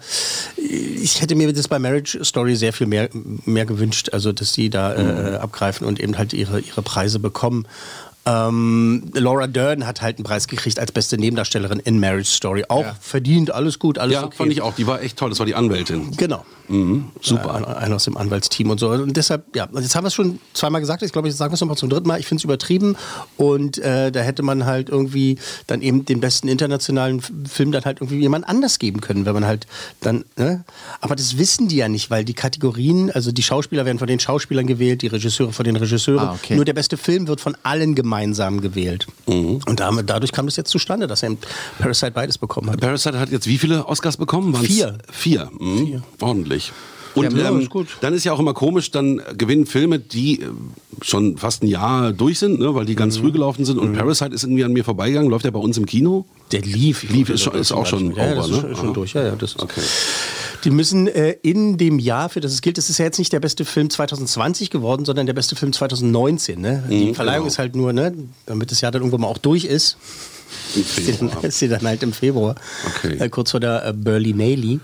ich 0.57 1.21
hätte 1.21 1.36
mir 1.36 1.51
das 1.51 1.68
bei 1.68 1.80
Marriage 1.80 2.24
Story 2.24 2.56
sehr 2.56 2.74
viel 2.74 2.88
mehr, 2.88 3.09
mehr 3.45 3.66
gewünscht, 3.66 4.09
also 4.13 4.31
dass 4.31 4.54
die 4.54 4.69
da 4.69 4.94
Mhm. 4.94 5.33
äh, 5.33 5.36
abgreifen 5.38 5.86
und 5.88 6.00
eben 6.00 6.18
halt 6.18 6.33
ihre, 6.33 6.59
ihre 6.59 6.81
Preise 6.81 7.19
bekommen. 7.19 7.68
Ähm, 8.25 9.11
Laura 9.13 9.47
Dern 9.47 9.85
hat 9.85 10.01
halt 10.01 10.17
einen 10.17 10.23
Preis 10.23 10.47
gekriegt 10.47 10.79
als 10.79 10.91
beste 10.91 11.17
Nebendarstellerin 11.17 11.79
in 11.79 11.99
Marriage 11.99 12.29
Story. 12.29 12.63
Auch 12.69 12.83
Ja. 12.83 12.95
verdient, 13.01 13.51
alles 13.51 13.79
gut, 13.79 13.97
alles 13.97 14.13
Ja, 14.13 14.23
okay. 14.25 14.37
fand 14.37 14.51
ich 14.51 14.61
auch. 14.61 14.73
Die 14.75 14.87
war 14.87 15.01
echt 15.01 15.17
toll. 15.17 15.29
Das 15.29 15.39
war 15.39 15.45
die 15.45 15.55
Anwältin. 15.55 16.11
Genau. 16.15 16.45
Mhm, 16.69 17.09
super. 17.21 17.61
Äh, 17.77 17.83
einer 17.83 17.95
aus 17.95 18.05
dem 18.05 18.15
Anwaltsteam 18.15 18.69
und 18.69 18.79
so. 18.79 18.89
Und 18.89 19.17
deshalb, 19.17 19.53
ja, 19.55 19.67
jetzt 19.75 19.95
haben 19.95 20.05
wir 20.05 20.07
es 20.07 20.13
schon 20.13 20.39
zweimal 20.53 20.79
gesagt, 20.79 21.03
ich 21.03 21.11
glaube, 21.11 21.27
ich 21.27 21.35
sage 21.35 21.53
es 21.53 21.59
nochmal 21.59 21.75
zum 21.75 21.89
dritten 21.89 22.07
Mal, 22.07 22.19
ich 22.21 22.25
finde 22.25 22.39
es 22.39 22.45
übertrieben 22.45 22.95
und 23.35 23.77
äh, 23.79 24.11
da 24.13 24.21
hätte 24.21 24.43
man 24.43 24.65
halt 24.65 24.87
irgendwie 24.89 25.37
dann 25.67 25.81
eben 25.81 26.05
den 26.05 26.21
besten 26.21 26.47
internationalen 26.47 27.21
Film 27.21 27.73
dann 27.73 27.83
halt 27.83 27.99
irgendwie 27.99 28.19
jemand 28.21 28.47
anders 28.47 28.79
geben 28.79 29.01
können, 29.01 29.25
wenn 29.25 29.33
man 29.33 29.45
halt 29.45 29.67
dann, 29.99 30.23
ne? 30.37 30.63
Aber 31.01 31.17
das 31.17 31.37
wissen 31.37 31.67
die 31.67 31.75
ja 31.75 31.89
nicht, 31.89 32.09
weil 32.09 32.23
die 32.23 32.33
Kategorien, 32.33 33.11
also 33.11 33.33
die 33.33 33.43
Schauspieler 33.43 33.85
werden 33.85 33.99
von 33.99 34.07
den 34.07 34.21
Schauspielern 34.21 34.65
gewählt, 34.65 35.01
die 35.01 35.07
Regisseure 35.07 35.51
von 35.51 35.65
den 35.65 35.75
Regisseuren. 35.75 36.29
Ah, 36.29 36.33
okay. 36.41 36.55
Nur 36.55 36.63
der 36.63 36.73
beste 36.73 36.95
Film 36.95 37.27
wird 37.27 37.41
von 37.41 37.57
allen 37.63 37.93
gemeinsam 38.13 38.62
gewählt. 38.62 39.07
Und 39.25 39.80
damit, 39.80 40.10
dadurch 40.10 40.31
kam 40.31 40.45
das 40.45 40.56
jetzt 40.56 40.69
zustande, 40.69 41.07
dass 41.07 41.24
er 41.24 41.30
in 41.30 41.38
Parasite 41.80 42.12
beides 42.12 42.38
bekommen 42.38 42.69
hat. 42.69 42.80
Parasite 42.80 43.19
hat 43.19 43.31
jetzt 43.31 43.48
wie 43.48 43.57
viele 43.57 43.88
Oscars 43.88 44.18
bekommen? 44.18 44.54
Waren's 44.54 44.68
Vier. 44.68 44.98
Vier. 45.12 45.50
Mhm. 45.60 46.04
Ordentlich. 46.21 46.71
Und 47.15 47.31
Ja, 47.38 47.50
ähm, 47.50 47.60
ist 47.62 47.69
dann 48.01 48.13
ist 48.15 48.24
ja 48.24 48.33
auch 48.33 48.39
immer 48.39 48.56
komisch, 48.56 48.89
dann 48.89 49.21
gewinnen 49.38 49.68
Filme, 49.68 50.00
die 50.00 50.42
äh, 50.42 50.45
schon 51.01 51.38
fast 51.38 51.62
ein 51.62 51.68
Jahr 51.68 52.12
durch 52.12 52.39
sind, 52.39 52.60
ne, 52.60 52.74
weil 52.74 52.86
die 52.86 52.94
Mhm. 52.94 52.98
ganz 52.98 53.18
früh 53.18 53.31
gelaufen 53.31 53.65
sind. 53.65 53.77
Und 53.77 53.94
Parasite 53.94 54.33
ist 54.33 54.44
irgendwie 54.44 54.63
an 54.63 54.74
mir 54.74 54.83
vorbeigegangen. 54.83 55.30
Läuft 55.30 55.45
der 55.45 55.51
bei 55.51 55.59
uns 55.59 55.77
im 55.77 55.86
Kino? 55.86 56.25
Der 56.51 56.62
lief. 56.62 57.04
Lief, 57.04 57.30
ist 57.30 57.42
schon- 57.42 57.54
das 57.54 57.62
ist 57.62 57.71
auch 57.71 57.86
schon 57.86 58.16
ja, 58.16 58.33
das 58.33 58.33
over, 58.33 58.42
ist 58.45 58.51
ne? 58.51 58.62
schon, 58.62 58.75
schon 58.75 58.86
Aha. 58.88 58.94
durch. 58.94 59.13
Ja, 59.13 59.24
ja, 59.25 59.36
das 59.36 59.59
Okay. 59.59 59.81
Die 60.63 60.69
müssen 60.71 61.07
äh, 61.07 61.36
in 61.42 61.77
dem 61.77 62.00
Jahr, 62.00 62.30
für 62.30 62.39
das 62.39 62.54
es 62.54 62.62
gilt, 62.62 62.77
das 62.77 62.89
ist 62.89 62.98
ja 62.98 63.06
jetzt 63.06 63.19
nicht 63.19 63.33
der 63.33 63.39
beste 63.39 63.65
Film 63.65 63.89
2020 63.89 64.69
geworden, 64.69 65.06
sondern 65.06 65.25
der 65.25 65.33
beste 65.33 65.56
Film 65.56 65.74
2019. 65.74 66.60
Ne? 66.60 66.83
Die 66.89 67.13
Verleihung 67.13 67.42
genau. 67.44 67.48
ist 67.48 67.60
halt 67.60 67.75
nur, 67.75 67.92
ne, 67.92 68.13
damit 68.45 68.71
das 68.71 68.81
Jahr 68.81 68.92
dann 68.92 69.01
irgendwann 69.01 69.21
mal 69.21 69.27
auch 69.27 69.38
durch 69.38 69.65
ist. 69.65 69.98
Ist 70.75 70.95
sie 70.95 71.13
dann, 71.13 71.31
ist 71.42 71.60
sie 71.60 71.68
dann 71.68 71.81
halt 71.83 72.04
im 72.04 72.13
Februar, 72.13 72.56
Okay. 72.98 73.18
äh, 73.19 73.30
kurz 73.30 73.51
vor 73.51 73.60
der 73.60 73.86
äh, 73.86 73.94
Berlinale. 73.94 74.80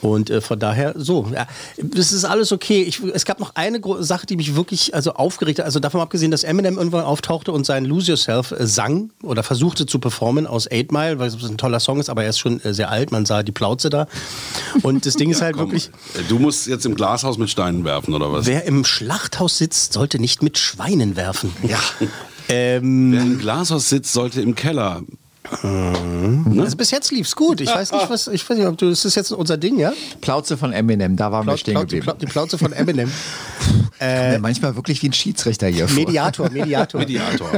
Und 0.00 0.30
äh, 0.30 0.40
von 0.40 0.58
daher 0.58 0.94
so, 0.96 1.28
ja, 1.34 1.46
das 1.76 2.12
ist 2.12 2.24
alles 2.24 2.52
okay. 2.52 2.82
Ich, 2.82 3.02
es 3.02 3.24
gab 3.24 3.40
noch 3.40 3.54
eine 3.54 3.80
Sache, 4.00 4.26
die 4.26 4.36
mich 4.36 4.54
wirklich 4.54 4.94
also 4.94 5.14
aufgeregt 5.14 5.58
hat. 5.58 5.66
Also 5.66 5.80
davon 5.80 6.00
abgesehen, 6.00 6.30
dass 6.30 6.44
Eminem 6.44 6.76
irgendwann 6.78 7.04
auftauchte 7.04 7.52
und 7.52 7.66
sein 7.66 7.84
Lose 7.84 8.12
Yourself 8.12 8.52
äh, 8.52 8.66
sang 8.66 9.10
oder 9.22 9.42
versuchte 9.42 9.86
zu 9.86 9.98
performen 9.98 10.46
aus 10.46 10.70
Eight 10.70 10.92
Mile, 10.92 11.18
weil 11.18 11.28
es 11.28 11.42
ein 11.42 11.58
toller 11.58 11.80
Song 11.80 11.98
ist, 12.00 12.10
aber 12.10 12.22
er 12.24 12.30
ist 12.30 12.38
schon 12.38 12.60
äh, 12.62 12.72
sehr 12.74 12.90
alt. 12.90 13.10
Man 13.12 13.26
sah 13.26 13.42
die 13.42 13.52
Plauze 13.52 13.90
da. 13.90 14.06
Und 14.82 15.06
das 15.06 15.14
Ding 15.14 15.30
ist 15.32 15.42
halt 15.42 15.56
Komm, 15.56 15.66
wirklich, 15.66 15.90
äh, 16.14 16.22
Du 16.28 16.38
musst 16.38 16.66
jetzt 16.66 16.86
im 16.86 16.94
Glashaus 16.94 17.38
mit 17.38 17.50
Steinen 17.50 17.84
werfen, 17.84 18.14
oder 18.14 18.32
was? 18.32 18.46
wer 18.46 18.64
im 18.64 18.84
Schlachthaus 18.84 19.58
sitzt, 19.58 19.92
sollte 19.94 20.18
nicht 20.18 20.42
mit 20.42 20.58
Schweinen 20.58 21.16
werfen. 21.16 21.52
Ja. 21.62 21.78
Ähm, 22.48 23.12
Wer 23.12 23.20
im 23.22 23.38
Glashaus 23.38 23.88
sitzt, 23.88 24.12
sollte 24.12 24.40
im 24.40 24.54
Keller. 24.54 25.02
Also 25.50 26.76
bis 26.76 26.90
jetzt 26.90 27.10
lief's 27.10 27.34
gut. 27.34 27.60
Ich 27.60 27.68
weiß 27.68 27.92
nicht, 27.92 28.10
was, 28.10 28.26
ich 28.28 28.48
weiß 28.48 28.58
nicht, 28.58 28.66
ob 28.66 28.76
du, 28.78 28.90
das 28.90 29.04
ist 29.04 29.14
jetzt 29.14 29.32
unser 29.32 29.56
Ding, 29.56 29.78
ja? 29.78 29.92
Plauze 30.20 30.56
von 30.56 30.72
Eminem, 30.72 31.16
da 31.16 31.32
waren 31.32 31.46
wir 31.46 31.52
Plaut, 31.52 31.60
stehen 31.60 31.74
Plaut, 31.74 31.90
die, 31.92 31.96
geblieben. 32.00 32.18
Die 32.20 32.26
Plauze 32.26 32.58
von 32.58 32.72
Eminem. 32.72 33.10
Ja, 34.00 34.38
manchmal 34.38 34.76
wirklich 34.76 35.02
wie 35.02 35.08
ein 35.08 35.12
Schiedsrichter 35.12 35.66
hier. 35.66 35.88
vor. 35.88 35.96
Mediator, 36.04 36.48
Mediator. 36.52 37.00
Mediator. 37.00 37.50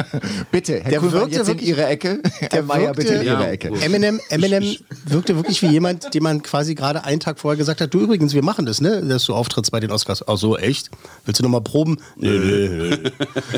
Bitte, 0.51 0.81
Herr 0.83 0.91
Der 0.91 1.01
Kuhlmann, 1.01 1.21
wirkte 1.21 1.37
jetzt 1.37 1.41
in 1.49 1.55
wirklich- 1.55 1.69
Ihre 1.69 1.85
Ecke. 1.87 2.23
Herr 2.51 2.63
Mayer, 2.63 2.95
bitte 2.95 3.13
in 3.17 3.23
Ihre. 3.27 3.47
Ecke. 3.47 3.69
Eminem, 3.83 4.21
Eminem 4.31 4.75
wirkte 5.05 5.37
wirklich 5.37 5.61
wie 5.61 5.67
jemand, 5.67 6.15
dem 6.15 6.23
man 6.23 6.43
quasi 6.43 6.75
gerade 6.75 7.05
einen 7.05 7.21
Tag 7.21 7.39
vorher 7.39 7.59
gesagt 7.59 7.83
hat, 7.83 7.93
du 7.93 8.01
übrigens, 8.01 8.33
wir 8.33 8.43
machen 8.43 8.65
das, 8.65 8.81
ne? 8.81 9.03
Dass 9.03 9.27
du 9.27 9.35
auftrittst 9.35 9.71
bei 9.71 9.81
den 9.81 9.91
Oscars. 9.91 10.27
Ach 10.27 10.39
so, 10.39 10.57
echt? 10.57 10.89
Willst 11.27 11.41
du 11.41 11.43
nochmal 11.43 11.61
proben? 11.61 11.99
Nee, 12.17 12.31
nee, 12.31 12.69
nee. 12.69 13.11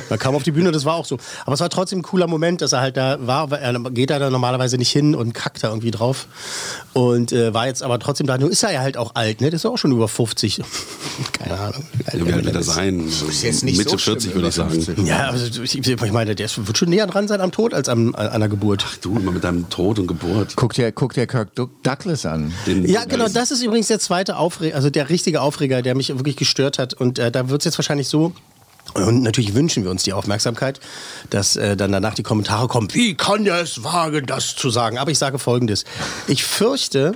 Dann 0.08 0.19
kam 0.19 0.34
auf 0.34 0.42
die 0.42 0.50
Bühne, 0.50 0.72
das 0.72 0.84
war 0.84 0.94
auch 0.94 1.06
so. 1.06 1.19
Aber 1.44 1.54
es 1.54 1.60
war 1.60 1.70
trotzdem 1.70 2.00
ein 2.00 2.02
cooler 2.02 2.26
Moment, 2.26 2.62
dass 2.62 2.72
er 2.72 2.80
halt 2.80 2.96
da 2.96 3.16
war, 3.24 3.52
weil 3.52 3.60
er 3.60 3.78
geht 3.92 4.10
da 4.10 4.19
dann 4.22 4.32
normalerweise 4.32 4.78
nicht 4.78 4.90
hin 4.90 5.14
und 5.14 5.34
kackt 5.34 5.62
da 5.62 5.69
irgendwie 5.69 5.90
drauf. 5.90 6.26
Und 6.92 7.32
äh, 7.32 7.54
war 7.54 7.66
jetzt 7.66 7.82
aber 7.82 7.98
trotzdem 7.98 8.26
da. 8.26 8.38
Nur 8.38 8.50
ist 8.50 8.62
er 8.62 8.72
ja 8.72 8.80
halt 8.80 8.96
auch 8.96 9.14
alt, 9.14 9.40
ne? 9.40 9.50
Das 9.50 9.62
ist 9.62 9.66
auch 9.66 9.78
schon 9.78 9.92
über 9.92 10.08
50. 10.08 10.60
Keine 11.32 11.58
Ahnung. 11.58 11.84
Wie 12.12 12.32
alt 12.32 12.44
wird 12.44 12.54
er 12.54 12.62
sein? 12.62 13.08
jetzt 13.42 13.64
nicht 13.64 13.78
Mitte 13.78 13.90
so 13.90 13.98
schlimm, 13.98 14.20
40 14.20 14.34
würde 14.34 14.48
ich 14.48 14.54
sagen. 14.54 14.70
50. 14.70 14.98
Ja, 15.06 15.30
also 15.30 15.62
ich, 15.62 15.86
ich 15.86 16.12
meine, 16.12 16.34
der 16.34 16.48
wird 16.54 16.78
schon 16.78 16.90
näher 16.90 17.06
dran 17.06 17.28
sein 17.28 17.40
am 17.40 17.52
Tod 17.52 17.74
als 17.74 17.88
am, 17.88 18.14
an 18.14 18.40
der 18.40 18.48
Geburt. 18.48 18.84
Du 19.00 19.16
immer 19.16 19.32
mit 19.32 19.44
deinem 19.44 19.69
Tod 19.70 19.98
und 19.98 20.06
Geburt. 20.06 20.54
Guck 20.56 20.74
dir, 20.74 20.92
guck 20.92 21.14
dir 21.14 21.26
Kirk 21.26 21.50
Douglas 21.54 22.26
an. 22.26 22.52
Den 22.66 22.86
Ja, 22.86 23.04
genau, 23.04 23.28
das 23.28 23.50
ist 23.50 23.62
übrigens 23.62 23.88
der 23.88 23.98
zweite 23.98 24.36
Aufreger, 24.36 24.76
also 24.76 24.90
der 24.90 25.08
richtige 25.08 25.40
Aufreger, 25.40 25.82
der 25.82 25.94
mich 25.94 26.08
wirklich 26.10 26.36
gestört 26.36 26.78
hat. 26.78 26.94
Und 26.94 27.19
äh, 27.19 27.30
da 27.30 27.48
wird 27.48 27.62
es 27.62 27.64
jetzt 27.64 27.78
wahrscheinlich 27.78 28.08
so. 28.08 28.32
Und 28.94 29.23
natürlich 29.23 29.55
wünschen 29.55 29.85
wir 29.85 29.91
uns 29.91 30.03
die 30.03 30.12
Aufmerksamkeit, 30.12 30.81
dass 31.31 31.56
äh, 31.56 31.77
dann 31.77 31.93
danach 31.93 32.15
die 32.15 32.23
Kommentare 32.23 32.69
kommen, 32.69 32.89
wie 32.93 33.15
kann 33.15 33.44
der 33.44 33.61
es 33.61 33.85
wagen, 33.85 34.27
das 34.27 34.55
zu 34.55 34.71
sagen? 34.71 34.99
Aber 34.99 35.11
ich 35.11 35.19
sage 35.19 35.39
folgendes. 35.39 35.85
Ich 36.27 36.44
fürchte, 36.44 37.15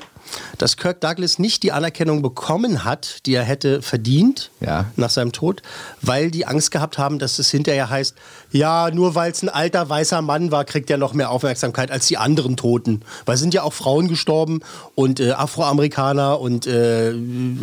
dass 0.59 0.77
Kirk 0.77 1.01
Douglas 1.01 1.39
nicht 1.39 1.63
die 1.63 1.73
Anerkennung 1.73 2.23
bekommen 2.23 2.85
hat, 2.85 3.27
die 3.27 3.35
er 3.35 3.45
hätte 3.45 3.83
verdient 3.83 4.51
Ja. 4.61 4.87
nach 4.97 5.11
seinem 5.11 5.33
Tod, 5.33 5.63
weil 6.03 6.31
die 6.31 6.47
Angst 6.47 6.71
gehabt 6.71 6.99
haben, 6.99 7.19
dass 7.19 7.39
es 7.39 7.51
hinterher 7.51 7.91
heißt, 7.91 8.15
ja, 8.53 8.91
nur 8.91 9.15
weil 9.15 9.33
es 9.33 9.43
ein 9.43 9.49
alter 9.49 9.89
weißer 9.89 10.23
Mann 10.23 10.51
war, 10.51 10.65
kriegt 10.65 10.91
er 10.91 10.99
noch 10.99 11.13
mehr 11.13 11.31
Aufmerksamkeit 11.31 11.91
als 11.91 12.07
die 12.07 12.17
anderen 12.17 12.57
Toten. 12.57 13.03
Weil 13.25 13.35
es 13.35 13.41
sind 13.41 13.55
ja 13.55 13.63
auch 13.63 13.73
Frauen 13.73 14.09
gestorben 14.09 14.61
und 14.95 15.21
äh, 15.21 15.33
Afroamerikaner 15.33 16.41
und 16.41 16.67
äh, 16.67 17.13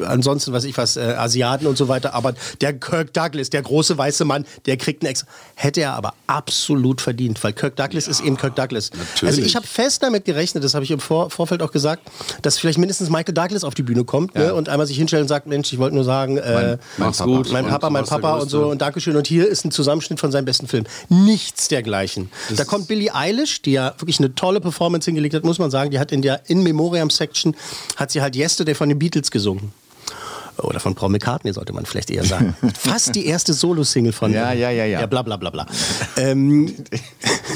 ansonsten, 0.05 0.53
was 0.53 0.63
ich 0.63 0.77
was, 0.77 0.97
äh, 0.97 1.01
Asiaten 1.17 1.67
und 1.67 1.77
so 1.77 1.87
weiter. 1.87 2.13
Aber 2.13 2.33
der 2.61 2.73
Kirk 2.73 3.13
Douglas, 3.13 3.49
der 3.49 3.61
große 3.61 3.97
weiße 3.97 4.25
Mann, 4.25 4.45
der 4.65 4.77
kriegt 4.77 5.01
einen 5.03 5.09
extra. 5.11 5.27
Hätte 5.55 5.81
er 5.81 5.93
aber 5.93 6.13
absolut 6.27 7.01
verdient, 7.01 7.43
weil 7.43 7.53
Kirk 7.53 7.75
Douglas 7.75 8.07
ist 8.07 8.21
eben 8.21 8.37
Kirk 8.37 8.55
Douglas. 8.55 8.91
Also 8.91 9.25
natürlich. 9.27 9.45
ich 9.45 9.55
habe 9.55 9.65
fest 9.67 10.03
damit 10.03 10.25
gerechnet, 10.25 10.63
das 10.63 10.73
habe 10.73 10.83
ich 10.83 10.91
im 10.91 10.99
Vor 10.99 11.29
Vorfeld 11.29 11.61
auch 11.61 11.71
gesagt, 11.71 12.03
dass 12.41 12.52
vielleicht 12.59 12.77
mindestens 12.77 13.09
Michael 13.09 13.33
Douglas 13.33 13.63
auf 13.63 13.73
die 13.73 13.83
Bühne 13.83 14.03
kommt 14.03 14.35
ne, 14.35 14.53
und 14.53 14.69
einmal 14.69 14.87
sich 14.87 14.97
hinstellt 14.97 15.21
und 15.21 15.27
sagt, 15.27 15.47
Mensch, 15.47 15.71
ich 15.73 15.79
wollte 15.79 15.95
nur 15.95 16.03
sagen, 16.03 16.37
äh, 16.37 16.77
Mach's 16.97 17.17
Papa. 17.17 17.29
gut. 17.29 17.51
mein 17.51 17.67
Papa, 17.67 17.89
mein 17.89 18.05
Papa 18.05 18.37
und 18.37 18.49
so 18.49 18.67
und 18.67 18.81
Dankeschön. 18.81 19.15
Und 19.15 19.27
hier 19.27 19.47
ist 19.47 19.65
ein 19.65 19.71
Zusammenschnitt 19.71 20.19
von 20.19 20.31
seinem 20.31 20.45
besten 20.45 20.67
Film. 20.67 20.85
Nichts 21.09 21.67
dergleichen. 21.67 22.31
da 22.55 22.65
kommt 22.65 22.87
Billie 22.87 23.13
Eilish, 23.13 23.61
die 23.61 23.73
ja 23.73 23.93
wirklich 23.97 24.19
eine 24.19 24.35
tolle 24.35 24.61
Performance 24.61 25.05
hingelegt 25.05 25.35
hat, 25.35 25.43
muss 25.43 25.59
man 25.59 25.71
sagen. 25.71 25.91
Die 25.91 25.99
hat 25.99 26.11
in 26.11 26.21
der 26.21 26.41
In 26.49 26.63
Memoriam 26.63 27.09
Section 27.09 27.55
hat 27.95 28.11
sie 28.11 28.21
halt 28.21 28.35
Yesterday 28.35 28.75
von 28.75 28.89
den 28.89 28.99
Beatles 28.99 29.31
gesungen. 29.31 29.71
Oder 30.57 30.79
von 30.79 30.95
Paul 30.95 31.09
McCartney 31.09 31.53
sollte 31.53 31.73
man 31.73 31.85
vielleicht 31.85 32.09
eher 32.11 32.23
sagen. 32.23 32.55
Fast 32.79 33.15
die 33.15 33.25
erste 33.25 33.53
Solo-Single 33.53 34.11
von 34.13 34.31
Ja, 34.31 34.53
ja, 34.53 34.69
ja, 34.69 34.85
ja. 34.85 35.01
Ja, 35.01 35.05
bla 35.07 35.21
bla 35.21 35.37
bla 35.37 35.49
bla. 35.49 35.65
ähm, 36.17 36.73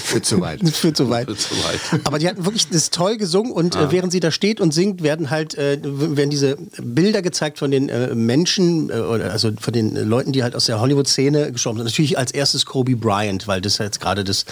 Führt 0.03 0.25
zu 0.25 0.41
weit. 0.41 0.67
führt 0.73 0.97
zu 0.97 1.09
weit. 1.09 1.27
Führt 1.27 1.39
zu 1.39 1.55
weit. 1.63 2.01
Aber 2.05 2.19
die 2.19 2.27
hat 2.27 2.43
wirklich 2.43 2.67
das 2.69 2.89
toll 2.89 3.17
gesungen 3.17 3.51
und 3.51 3.75
äh, 3.75 3.91
während 3.91 4.11
sie 4.11 4.19
da 4.19 4.31
steht 4.31 4.59
und 4.61 4.73
singt, 4.73 5.03
werden 5.03 5.29
halt 5.29 5.55
äh, 5.57 5.79
werden 5.83 6.29
diese 6.29 6.57
Bilder 6.81 7.21
gezeigt 7.21 7.59
von 7.59 7.71
den 7.71 7.89
äh, 7.89 8.13
Menschen, 8.15 8.89
äh, 8.89 8.93
also 8.93 9.51
von 9.59 9.73
den 9.73 9.95
äh, 9.95 10.01
Leuten, 10.01 10.31
die 10.31 10.43
halt 10.43 10.55
aus 10.55 10.65
der 10.65 10.79
Hollywood-Szene 10.79 11.51
gestorben 11.51 11.77
sind. 11.79 11.85
Natürlich 11.85 12.17
als 12.17 12.31
erstes 12.31 12.65
Kobe 12.65 12.95
Bryant, 12.95 13.47
weil 13.47 13.61
das 13.61 13.77
jetzt 13.77 13.99
gerade 14.01 14.23
das 14.23 14.45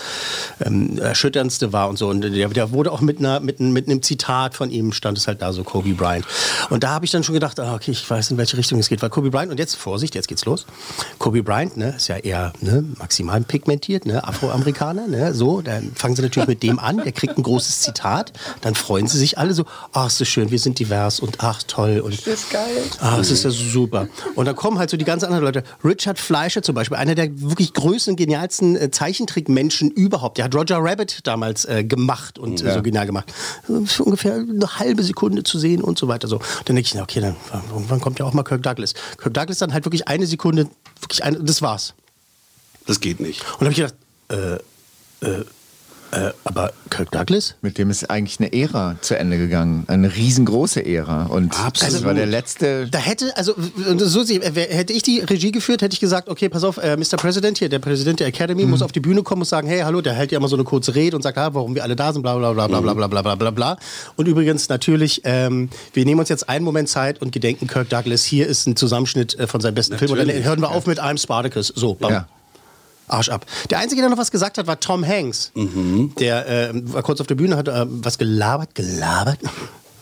ähm, 0.63 0.97
Erschütterndste 0.99 1.73
war 1.73 1.89
und 1.89 1.97
so. 1.97 2.07
Und 2.09 2.21
der, 2.21 2.47
der 2.49 2.71
wurde 2.71 2.91
auch 2.91 3.01
mit, 3.01 3.19
einer, 3.19 3.39
mit, 3.39 3.59
einem- 3.59 3.73
mit 3.73 3.87
einem 3.87 4.01
Zitat 4.01 4.55
von 4.55 4.71
ihm, 4.71 4.93
stand 4.93 5.17
es 5.17 5.27
halt 5.27 5.41
da 5.41 5.51
so, 5.53 5.63
Kobe 5.63 5.93
Bryant. 5.93 6.25
Und 6.69 6.83
da 6.83 6.89
habe 6.89 7.05
ich 7.05 7.11
dann 7.11 7.23
schon 7.23 7.33
gedacht, 7.33 7.59
ah, 7.59 7.75
okay, 7.75 7.91
ich 7.91 8.09
weiß, 8.09 8.34
in 8.35 8.37
welche 8.37 8.57
Richtung 8.57 8.79
es 8.79 8.89
geht. 8.89 9.01
Weil 9.01 9.09
Kobe 9.09 9.31
Bryant, 9.31 9.51
und 9.51 9.59
jetzt 9.59 9.75
Vorsicht, 9.75 10.15
jetzt 10.15 10.27
geht's 10.27 10.45
los. 10.45 10.65
Kobe 11.17 11.43
Bryant, 11.43 11.77
ne, 11.77 11.95
ist 11.95 12.07
ja 12.07 12.17
eher 12.17 12.53
ne, 12.61 12.83
maximal 12.97 13.41
pigmentiert, 13.41 14.05
ne, 14.05 14.25
Afroamerikaner, 14.27 15.07
ne, 15.07 15.33
so 15.33 15.61
dann 15.61 15.91
fangen 15.95 16.15
sie 16.15 16.21
natürlich 16.21 16.47
mit 16.47 16.63
dem 16.63 16.79
an, 16.79 16.97
der 16.97 17.11
kriegt 17.11 17.37
ein 17.37 17.43
großes 17.43 17.81
Zitat, 17.81 18.33
dann 18.61 18.75
freuen 18.75 19.07
sie 19.07 19.17
sich 19.17 19.37
alle 19.37 19.53
so, 19.53 19.65
ach, 19.93 20.07
ist 20.07 20.17
so 20.17 20.25
schön, 20.25 20.51
wir 20.51 20.59
sind 20.59 20.79
divers 20.79 21.19
und 21.19 21.37
ach, 21.39 21.63
toll 21.63 21.99
und 21.99 22.13
Das 22.25 22.27
ist 22.27 22.49
geil. 22.49 22.83
Ah, 22.99 23.17
das 23.17 23.31
ist 23.31 23.43
ja 23.43 23.49
super. 23.49 24.07
Und 24.35 24.45
dann 24.45 24.55
kommen 24.55 24.79
halt 24.79 24.89
so 24.89 24.97
die 24.97 25.05
ganz 25.05 25.23
anderen 25.23 25.43
Leute. 25.43 25.63
Richard 25.83 26.19
Fleischer 26.19 26.61
zum 26.61 26.75
Beispiel, 26.75 26.97
einer 26.97 27.15
der 27.15 27.29
wirklich 27.41 27.73
größten 27.73 28.15
genialsten 28.15 28.75
äh, 28.75 28.91
Zeichentrickmenschen 28.91 29.91
überhaupt. 29.91 30.37
Der 30.37 30.45
hat 30.45 30.55
Roger 30.55 30.77
Rabbit 30.79 31.19
damals 31.23 31.65
äh, 31.65 31.83
gemacht 31.83 32.39
und 32.39 32.63
äh, 32.63 32.73
so 32.73 32.81
genial 32.81 33.05
gemacht. 33.05 33.31
Für 33.85 34.03
ungefähr 34.03 34.35
eine 34.35 34.79
halbe 34.79 35.03
Sekunde 35.03 35.43
zu 35.43 35.59
sehen 35.59 35.81
und 35.81 35.97
so 35.97 36.07
weiter. 36.07 36.27
So. 36.27 36.39
Dann 36.65 36.75
denke 36.75 36.87
ich, 36.87 36.95
na, 36.95 37.03
okay, 37.03 37.21
dann 37.21 37.35
irgendwann 37.71 38.01
kommt 38.01 38.19
ja 38.19 38.24
auch 38.25 38.33
mal 38.33 38.43
Kirk 38.43 38.63
Douglas. 38.63 38.93
Kirk 39.17 39.33
Douglas 39.33 39.59
dann 39.59 39.73
halt 39.73 39.85
wirklich 39.85 40.07
eine 40.07 40.25
Sekunde, 40.25 40.69
wirklich 41.01 41.23
eine, 41.23 41.39
das 41.43 41.61
war's. 41.61 41.93
Das 42.87 42.99
geht 42.99 43.19
nicht. 43.19 43.41
Und 43.59 43.61
dann 43.61 43.69
habe 43.69 43.71
ich 43.71 43.77
gedacht, 43.77 43.95
äh, 44.29 45.25
äh, 45.25 45.45
äh, 46.11 46.31
aber 46.43 46.71
Kirk 46.89 47.11
Douglas? 47.11 47.55
Mit 47.61 47.77
dem 47.77 47.89
ist 47.89 48.09
eigentlich 48.09 48.39
eine 48.39 48.53
Ära 48.53 48.95
zu 49.01 49.17
Ende 49.17 49.37
gegangen. 49.37 49.83
Eine 49.87 50.15
riesengroße 50.15 50.85
Ära. 50.85 51.25
Und 51.25 51.59
Absolut. 51.59 51.93
das 51.95 52.03
war 52.03 52.13
der 52.13 52.25
letzte. 52.25 52.87
Da 52.89 52.99
hätte, 52.99 53.35
also 53.35 53.53
so 53.97 54.23
wer- 54.27 54.69
hätte 54.69 54.93
ich 54.93 55.03
die 55.03 55.19
Regie 55.19 55.51
geführt, 55.51 55.81
hätte 55.81 55.93
ich 55.93 55.99
gesagt, 55.99 56.29
okay, 56.29 56.47
pass 56.49 56.63
auf, 56.63 56.77
äh, 56.77 56.95
Mr. 56.95 57.17
President 57.17 57.57
hier, 57.57 57.69
der 57.69 57.79
Präsident 57.79 58.19
der 58.19 58.27
Academy, 58.27 58.63
Mhm. 58.63 58.69
muss 58.71 58.81
auf 58.81 58.91
die 58.91 58.99
Bühne 58.99 59.23
kommen 59.23 59.41
und 59.41 59.47
sagen, 59.47 59.67
hey, 59.67 59.81
hallo, 59.81 60.01
der 60.01 60.13
hält 60.13 60.31
ja 60.31 60.37
immer 60.37 60.47
so 60.47 60.55
eine 60.55 60.63
kurze 60.63 60.95
Rede 60.95 61.15
und 61.15 61.21
sagt, 61.21 61.37
ah, 61.37 61.53
warum 61.53 61.75
wir 61.75 61.83
alle 61.83 61.95
da 61.95 62.13
sind, 62.13 62.21
bla 62.21 62.35
bla 62.37 62.53
bla 62.53 62.67
bla 62.67 62.79
bla 62.81 62.93
bla 62.93 63.07
bla 63.07 63.21
bla 63.21 63.35
bla 63.35 63.51
bla. 63.51 63.77
Und 64.15 64.27
übrigens 64.27 64.69
natürlich, 64.69 65.21
ähm, 65.25 65.69
wir 65.93 66.05
nehmen 66.05 66.19
uns 66.19 66.29
jetzt 66.29 66.47
einen 66.47 66.63
Moment 66.63 66.87
Zeit 66.89 67.21
und 67.21 67.31
gedenken 67.31 67.67
Kirk 67.67 67.89
Douglas. 67.89 68.23
Hier 68.23 68.47
ist 68.47 68.67
ein 68.67 68.75
Zusammenschnitt 68.75 69.37
äh, 69.39 69.47
von 69.47 69.59
seinem 69.61 69.75
besten 69.75 69.97
Film. 69.97 70.11
Und 70.11 70.17
dann 70.17 70.27
Natürlich. 70.27 70.45
hören 70.47 70.61
wir 70.61 70.71
auf 70.71 70.85
mit 70.87 71.01
I'm 71.01 71.17
Spartacus. 71.21 71.67
So, 71.75 71.95
bam. 71.95 72.11
Ja. 72.11 72.27
Arsch 73.07 73.29
ab. 73.29 73.45
Der 73.69 73.79
Einzige, 73.79 74.01
der 74.01 74.09
noch 74.09 74.17
was 74.17 74.31
gesagt 74.31 74.57
hat, 74.57 74.67
war 74.67 74.79
Tom 74.79 75.05
Hanks. 75.05 75.51
Der 76.19 76.47
äh, 76.47 76.71
war 76.93 77.03
kurz 77.03 77.21
auf 77.21 77.27
der 77.27 77.35
Bühne, 77.35 77.57
hat 77.57 77.67
äh, 77.67 77.85
was 77.87 78.17
gelabert, 78.17 78.75
gelabert. 78.75 79.39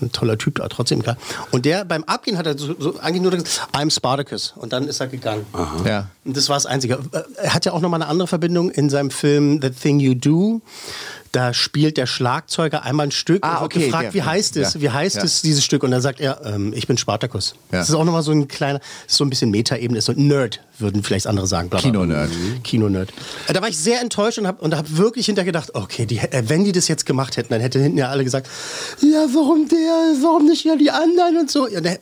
Ein 0.01 0.11
toller 0.11 0.37
Typ 0.37 0.55
da, 0.55 0.67
trotzdem 0.67 1.01
klar. 1.01 1.15
Und 1.51 1.65
der 1.65 1.85
beim 1.85 2.03
Abgehen 2.03 2.37
hat 2.37 2.45
er 2.45 2.57
so, 2.57 2.75
so 2.77 2.99
eigentlich 2.99 3.21
nur 3.21 3.31
gesagt, 3.31 3.69
I'm 3.73 3.89
Spartacus. 3.93 4.53
Und 4.57 4.73
dann 4.73 4.87
ist 4.87 4.99
er 4.99 5.07
gegangen. 5.07 5.45
Ja. 5.85 6.07
Und 6.25 6.35
das 6.35 6.49
war 6.49 6.55
das 6.57 6.65
Einzige. 6.65 6.99
Äh, 7.11 7.21
Er 7.41 7.53
hat 7.53 7.65
ja 7.65 7.71
auch 7.73 7.79
nochmal 7.81 8.01
eine 8.01 8.09
andere 8.09 8.27
Verbindung 8.27 8.69
in 8.71 8.89
seinem 8.89 9.11
Film 9.11 9.59
The 9.61 9.69
Thing 9.69 9.99
You 9.99 10.13
Do. 10.15 10.61
Da 11.33 11.51
spielt 11.53 11.97
der 11.97 12.05
Schlagzeuger 12.05 12.83
einmal 12.83 13.07
ein 13.07 13.11
Stück 13.11 13.43
Ah, 13.43 13.55
und 13.55 13.61
wird 13.61 13.73
okay, 13.73 13.85
gefragt, 13.87 14.03
der 14.05 14.13
wie 14.13 14.21
heißt 14.21 14.55
es? 14.57 14.75
Ja. 14.75 14.81
Wie 14.81 14.89
heißt 14.91 15.15
Ja. 15.17 15.23
es, 15.23 15.41
dieses 15.41 15.65
Stück? 15.65 15.81
Und 15.83 15.89
dann 15.91 15.99
sagt 16.01 16.19
er, 16.21 16.39
ähm, 16.45 16.73
ich 16.75 16.87
bin 16.87 16.97
Spartacus. 16.97 17.55
Ja. 17.71 17.79
Das 17.79 17.89
ist 17.89 17.95
auch 17.95 18.03
nochmal 18.05 18.21
so 18.23 18.31
ein 18.31 18.47
kleiner, 18.47 18.79
ist 19.07 19.15
so 19.17 19.25
ein 19.25 19.29
bisschen 19.31 19.49
Meta-Ebene, 19.49 19.97
ist 19.97 20.05
so 20.05 20.11
ein 20.11 20.27
Nerd, 20.27 20.61
würden 20.77 21.01
vielleicht 21.03 21.25
andere 21.27 21.47
sagen. 21.47 21.69
Bla, 21.69 21.79
bla. 21.79 21.89
Kinonerd. 21.89 22.29
Kinonerd. 22.63 23.09
Äh, 23.47 23.53
Da 23.53 23.61
war 23.63 23.67
ich 23.69 23.77
sehr 23.77 23.99
enttäuscht 23.99 24.37
und 24.37 24.45
habe 24.45 24.61
und 24.63 24.75
hab 24.75 24.95
wirklich 24.95 25.25
hinterher 25.25 25.45
gedacht, 25.47 25.73
okay, 25.73 26.05
die, 26.05 26.19
äh, 26.19 26.43
wenn 26.47 26.63
die 26.65 26.71
das 26.71 26.87
jetzt 26.87 27.05
gemacht 27.07 27.35
hätten, 27.35 27.49
dann 27.51 27.61
hätten 27.61 27.81
hinten 27.81 27.97
ja 27.97 28.09
alle 28.09 28.23
gesagt, 28.23 28.47
ja, 29.01 29.25
warum 29.33 29.67
der, 29.67 29.77
warum 30.21 30.45
nicht 30.45 30.63
ja 30.65 30.75
die 30.75 30.91
anderen 30.91 31.37
und 31.37 31.49
so. 31.51 31.67
Ja, 31.67 31.81
da, 31.81 31.95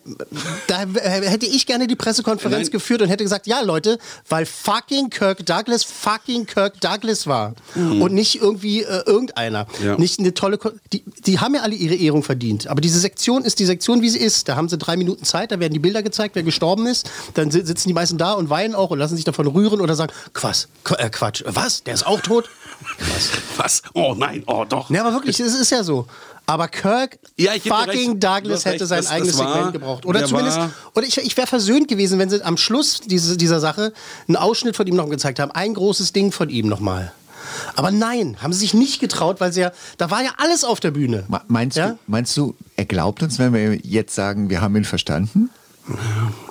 da 0.68 0.84
äh, 0.84 1.22
hätte 1.30 1.46
ich 1.46 1.66
gerne 1.66 1.88
die 1.88 1.96
Pressekonferenz 1.96 2.68
Nein. 2.68 2.72
geführt 2.72 3.02
und 3.02 3.08
hätte 3.08 3.24
gesagt, 3.24 3.48
ja, 3.48 3.62
Leute, 3.62 3.98
weil 4.28 4.46
fucking 4.46 5.10
Kirk 5.10 5.46
Douglas 5.46 5.86
fucking 5.86 6.46
Kirk 6.46 6.82
Douglas 6.82 7.28
war. 7.28 7.54
Und 7.76 8.14
nicht 8.14 8.42
irgendwie 8.42 8.82
äh, 8.84 9.04
irgendeiner. 9.22 9.68
Ja. 9.84 9.96
Nicht 9.98 10.20
eine 10.20 10.34
tolle, 10.34 10.58
Ko 10.58 10.72
die, 10.92 11.04
die 11.26 11.40
haben 11.40 11.56
ja 11.56 11.62
alle 11.62 11.76
ihre 11.76 11.96
Ehrung 11.96 12.24
verdient. 12.24 12.68
Aber 12.68 12.82
diese 12.82 13.00
Sektion 13.00 13.44
ist 13.44 13.60
die 13.60 13.66
Sektion, 13.66 14.02
wie 14.02 14.10
sie 14.10 14.20
ist. 14.20 14.48
Da 14.50 14.56
haben 14.56 14.68
sie 14.70 14.78
drei 14.78 14.98
Minuten 14.98 15.24
Zeit, 15.26 15.52
da 15.52 15.60
werden 15.60 15.74
die 15.74 15.80
Bilder 15.80 16.02
gezeigt, 16.04 16.36
wer 16.36 16.44
gestorben 16.44 16.88
ist. 16.88 17.10
Dann 17.36 17.52
si- 17.52 17.62
sitzen 17.66 17.88
die 17.88 17.94
meisten 17.94 18.18
da 18.18 18.34
und 18.34 18.50
weinen 18.50 18.76
auch 18.76 18.90
und 18.90 19.00
lassen 19.00 19.16
sich 19.16 19.26
davon 19.26 19.48
rühren 19.48 19.80
oder 19.82 19.96
sagen, 19.96 20.12
Quatsch, 20.34 20.66
Qu 20.84 20.96
äh, 20.96 21.10
Quatsch, 21.10 21.44
was? 21.46 21.84
Der 21.84 21.94
ist 21.94 22.06
auch 22.06 22.20
tot? 22.22 22.50
Was? 23.58 23.82
Oh 23.94 24.16
nein, 24.18 24.44
oh 24.48 24.66
doch. 24.68 24.90
Ja, 24.90 25.02
aber 25.02 25.14
wirklich, 25.14 25.40
es 25.40 25.54
ist 25.54 25.70
ja 25.72 25.84
so. 25.84 26.08
Aber 26.48 26.68
Kirk 26.68 27.20
Ja, 27.38 27.52
fucking 27.54 28.20
Douglas 28.20 28.66
hätte 28.66 28.86
sein 28.86 28.98
das- 29.00 29.06
das 29.06 29.14
eigenes 29.16 29.38
war- 29.38 29.54
Segment 29.54 29.74
gebraucht. 29.74 30.06
Oder 30.06 30.20
der 30.20 30.28
zumindest, 30.28 30.60
oder 30.96 31.06
ich, 31.06 31.18
ich 31.18 31.38
wäre 31.38 31.48
versöhnt 31.48 31.88
gewesen, 31.88 32.18
wenn 32.20 32.30
sie 32.30 32.44
am 32.44 32.58
Schluss 32.58 33.00
diese, 33.06 33.38
dieser 33.38 33.60
Sache 33.60 33.94
einen 34.28 34.36
Ausschnitt 34.38 34.76
von 34.76 34.88
ihm 34.88 34.96
noch 34.96 35.08
gezeigt 35.10 35.40
haben. 35.40 35.52
Ein 35.52 35.76
großes 35.76 36.12
Ding 36.14 36.32
von 36.32 36.50
ihm 36.50 36.68
nochmal. 36.68 37.14
Aber 37.76 37.92
nein, 37.92 38.38
haben 38.42 38.54
sie 38.54 38.60
sich 38.60 38.74
nicht 38.74 39.00
getraut, 39.00 39.40
weil 39.40 39.52
sie 39.54 39.62
ja, 39.62 39.72
da 39.98 40.12
war 40.12 40.22
ja 40.24 40.32
alles 40.38 40.64
auf 40.64 40.80
der 40.80 40.92
Bühne. 40.92 41.26
Meinst, 41.48 41.78
Ja? 41.78 41.90
du, 41.92 42.00
meinst 42.08 42.36
du, 42.38 42.56
er 42.76 42.86
glaubt 42.86 43.22
uns, 43.24 43.40
wenn 43.40 43.54
wir 43.54 43.76
jetzt 43.78 44.16
sagen, 44.16 44.50
wir 44.50 44.62
haben 44.62 44.76
ihn 44.76 44.86
verstanden? 44.86 45.50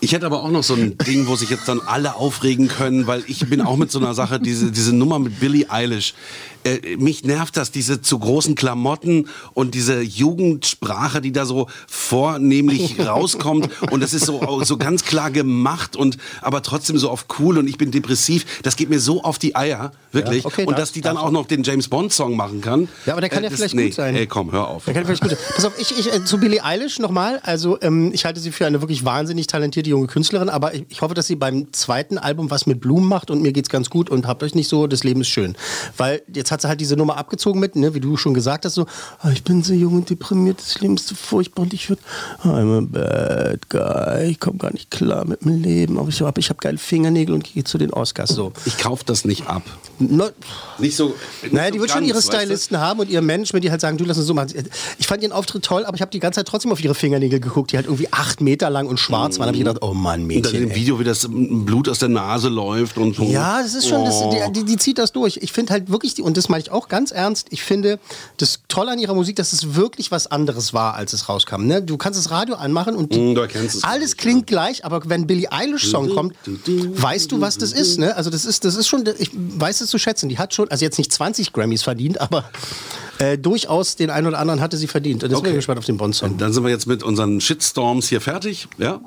Ich 0.00 0.12
hätte 0.12 0.26
aber 0.26 0.42
auch 0.42 0.50
noch 0.50 0.62
so 0.62 0.74
ein 0.74 0.96
Ding, 0.98 1.26
wo 1.26 1.36
sich 1.36 1.50
jetzt 1.50 1.68
dann 1.68 1.80
alle 1.80 2.16
aufregen 2.16 2.68
können, 2.68 3.06
weil 3.06 3.22
ich 3.26 3.48
bin 3.48 3.60
auch 3.60 3.76
mit 3.76 3.90
so 3.90 3.98
einer 3.98 4.14
Sache, 4.14 4.40
diese, 4.40 4.72
diese 4.72 4.94
Nummer 4.94 5.18
mit 5.18 5.40
Billie 5.40 5.70
Eilish. 5.70 6.14
Äh, 6.62 6.96
mich 6.98 7.24
nervt 7.24 7.56
das, 7.56 7.70
diese 7.70 8.02
zu 8.02 8.18
großen 8.18 8.54
Klamotten 8.54 9.28
und 9.54 9.74
diese 9.74 10.02
Jugendsprache, 10.02 11.22
die 11.22 11.32
da 11.32 11.46
so 11.46 11.68
vornehmlich 11.86 12.98
rauskommt. 13.06 13.70
Und 13.90 14.02
das 14.02 14.12
ist 14.12 14.26
so, 14.26 14.62
so 14.64 14.76
ganz 14.76 15.04
klar 15.04 15.30
gemacht 15.30 15.96
und 15.96 16.18
aber 16.42 16.62
trotzdem 16.62 16.98
so 16.98 17.08
auf 17.08 17.26
cool 17.38 17.56
und 17.56 17.66
ich 17.66 17.78
bin 17.78 17.90
depressiv. 17.90 18.44
Das 18.62 18.76
geht 18.76 18.90
mir 18.90 19.00
so 19.00 19.22
auf 19.22 19.38
die 19.38 19.56
Eier, 19.56 19.92
wirklich. 20.12 20.44
Ja, 20.44 20.50
okay, 20.50 20.66
und 20.66 20.78
dass 20.78 20.92
die 20.92 21.00
dann 21.00 21.16
auch 21.16 21.30
noch 21.30 21.46
den 21.46 21.62
James 21.62 21.88
Bond 21.88 22.12
Song 22.12 22.36
machen 22.36 22.60
kann. 22.60 22.88
Ja, 23.06 23.14
aber 23.14 23.22
der 23.22 23.30
kann 23.30 23.42
ja 23.42 23.48
das- 23.48 23.58
vielleicht 23.58 23.74
nee, 23.74 23.86
gut 23.86 23.94
sein. 23.94 24.14
Ey, 24.14 24.26
komm, 24.26 24.52
hör 24.52 24.68
auf. 24.68 24.84
Der 24.84 24.92
kann 24.92 25.06
vielleicht 25.06 25.22
gut 25.22 25.30
sein. 25.30 25.38
Pass 25.54 25.64
auf, 25.64 25.72
ich, 25.78 25.98
ich, 25.98 26.12
äh, 26.12 26.24
zu 26.24 26.38
Billie 26.38 26.62
Eilish 26.62 26.98
nochmal. 26.98 27.40
Also, 27.42 27.78
ähm, 27.80 28.10
ich 28.12 28.24
halte 28.26 28.40
sie 28.40 28.52
für 28.52 28.66
eine 28.66 28.82
wirklich 28.82 29.04
wahnsinnig 29.20 29.46
talentierte 29.48 29.90
junge 29.90 30.06
Künstlerin, 30.06 30.48
aber 30.48 30.72
ich, 30.72 30.86
ich 30.88 31.02
hoffe, 31.02 31.12
dass 31.12 31.26
sie 31.26 31.36
beim 31.36 31.70
zweiten 31.74 32.16
Album 32.16 32.50
was 32.50 32.64
mit 32.64 32.80
Blumen 32.80 33.06
macht 33.06 33.30
und 33.30 33.42
mir 33.42 33.52
geht's 33.52 33.68
ganz 33.68 33.90
gut 33.90 34.08
und 34.08 34.26
habt 34.26 34.42
euch 34.42 34.54
nicht 34.54 34.68
so, 34.68 34.86
das 34.86 35.04
Leben 35.04 35.20
ist 35.20 35.28
schön. 35.28 35.56
Weil 35.98 36.22
jetzt 36.32 36.50
hat 36.50 36.62
sie 36.62 36.68
halt 36.68 36.80
diese 36.80 36.96
Nummer 36.96 37.18
abgezogen 37.18 37.60
mit, 37.60 37.76
ne, 37.76 37.92
wie 37.92 38.00
du 38.00 38.16
schon 38.16 38.32
gesagt 38.32 38.64
hast, 38.64 38.74
so, 38.74 38.86
ah, 39.18 39.30
ich 39.30 39.44
bin 39.44 39.62
so 39.62 39.74
jung 39.74 39.92
und 39.94 40.08
deprimiert, 40.08 40.58
das 40.58 40.80
Leben 40.80 40.94
ist 40.94 41.06
so 41.06 41.14
furchtbar 41.14 41.64
und 41.64 41.74
ich 41.74 41.90
würde, 41.90 42.00
I'm 42.42 42.78
a 42.78 42.80
bad 42.80 43.68
guy, 43.68 44.30
ich 44.30 44.40
komme 44.40 44.56
gar 44.56 44.72
nicht 44.72 44.90
klar 44.90 45.26
mit 45.26 45.42
dem 45.42 45.60
Leben, 45.60 45.98
aber 45.98 46.08
ich 46.08 46.22
habe 46.22 46.40
ich 46.40 46.48
hab 46.48 46.58
geile 46.58 46.78
Fingernägel 46.78 47.34
und 47.34 47.44
gehe 47.44 47.64
zu 47.64 47.76
den 47.76 47.92
Oscars. 47.92 48.30
So. 48.30 48.54
Ich 48.64 48.78
kauf 48.78 49.04
das 49.04 49.26
nicht 49.26 49.46
ab. 49.48 49.62
No, 49.98 50.30
Nicht 50.78 50.96
so. 50.96 51.14
nicht 51.42 51.52
naja, 51.52 51.66
so 51.66 51.72
die 51.74 51.80
wird 51.80 51.90
schon 51.90 52.04
ihre 52.04 52.16
weißt 52.16 52.32
du? 52.32 52.36
Stylisten 52.38 52.80
haben 52.80 53.00
und 53.00 53.10
ihr 53.10 53.20
Management, 53.20 53.64
die 53.64 53.70
halt 53.70 53.82
sagen, 53.82 53.98
du 53.98 54.04
lass 54.04 54.16
uns 54.16 54.26
so 54.26 54.32
machen. 54.32 54.54
Ich 54.98 55.06
fand 55.06 55.22
ihren 55.22 55.32
Auftritt 55.32 55.62
toll, 55.62 55.84
aber 55.84 55.94
ich 55.94 56.00
habe 56.00 56.10
die 56.10 56.20
ganze 56.20 56.40
Zeit 56.40 56.48
trotzdem 56.48 56.72
auf 56.72 56.82
ihre 56.82 56.94
Fingernägel 56.94 57.38
geguckt, 57.38 57.72
die 57.72 57.76
halt 57.76 57.84
irgendwie 57.84 58.10
acht 58.10 58.40
Meter 58.40 58.70
lang 58.70 58.86
und 58.86 58.98
schwarz 59.10 59.38
waren. 59.38 59.46
Da 59.46 59.46
habe 59.48 59.56
ich 59.56 59.64
gedacht, 59.64 59.78
oh 59.82 59.92
Mann, 59.94 60.20
Und 60.22 60.26
Mädchen. 60.26 60.62
im 60.62 60.70
ey. 60.70 60.76
Video, 60.76 60.98
wie 60.98 61.04
das 61.04 61.26
Blut 61.30 61.88
aus 61.88 61.98
der 61.98 62.08
Nase 62.08 62.48
läuft 62.48 62.96
und 62.98 63.14
so. 63.16 63.24
Ja, 63.24 63.62
das 63.62 63.74
ist 63.74 63.88
schon, 63.88 64.04
das, 64.04 64.14
Oh. 64.14 64.30
die, 64.48 64.52
die, 64.60 64.64
die 64.64 64.76
zieht 64.76 64.98
das 64.98 65.12
durch. 65.12 65.38
Ich 65.42 65.52
finde 65.52 65.72
halt 65.72 65.90
wirklich, 65.90 66.14
die, 66.14 66.22
und 66.22 66.36
das 66.36 66.48
meine 66.48 66.62
ich 66.62 66.70
auch 66.70 66.88
ganz 66.88 67.10
ernst, 67.10 67.48
ich 67.50 67.62
finde 67.62 67.98
das 68.38 68.60
Tolle 68.68 68.92
an 68.92 68.98
ihrer 68.98 69.14
Musik, 69.14 69.36
dass 69.36 69.52
es 69.52 69.74
wirklich 69.74 70.10
was 70.10 70.26
anderes 70.26 70.72
war, 70.74 70.94
als 70.94 71.12
es 71.12 71.28
rauskam. 71.28 71.66
Ne? 71.66 71.82
Du 71.82 71.96
kannst 71.96 72.18
das 72.18 72.30
Radio 72.30 72.54
anmachen 72.56 72.94
und 72.96 73.10
Mm, 73.14 73.36
alles 73.82 74.16
klingt 74.16 74.46
gleich, 74.46 74.84
aber 74.84 75.02
wenn 75.06 75.26
Billie 75.26 75.50
Eilish 75.50 75.90
Song 75.90 76.08
kommt, 76.14 76.34
weißt 76.44 77.32
du, 77.32 77.40
was 77.40 77.58
das 77.58 77.72
ist. 77.72 77.98
Ne? 77.98 78.14
Also 78.16 78.30
das 78.30 78.44
ist, 78.44 78.64
das 78.64 78.76
ist 78.76 78.86
schon, 78.88 79.04
ich 79.18 79.30
weiß 79.34 79.80
es 79.80 79.90
zu 79.90 79.98
schätzen. 79.98 80.28
Die 80.28 80.38
hat 80.38 80.54
schon, 80.54 80.70
also 80.70 80.84
jetzt 80.84 80.98
nicht 80.98 81.12
20 81.12 81.52
Grammys 81.52 81.82
verdient, 81.82 82.20
aber 82.20 82.44
äh, 83.20 83.38
durchaus 83.38 83.96
den 83.96 84.10
einen 84.10 84.26
oder 84.26 84.38
anderen 84.38 84.60
hatte 84.60 84.76
sie 84.76 84.86
verdient. 84.86 85.22
Und 85.22 85.30
deswegen 85.30 85.44
bin 85.44 85.52
ich 85.52 85.58
gespannt 85.58 85.78
auf 85.78 85.84
den 85.84 85.96
Bond-Song. 85.96 86.38
Dann 86.38 86.52
sind 86.52 86.64
wir 86.64 86.70
jetzt 86.70 86.86
mit 86.86 87.02
unseren 87.02 87.40
Shitstorms 87.40 88.08
hier 88.08 88.20
fertig. 88.20 88.66
Ja? 88.78 89.00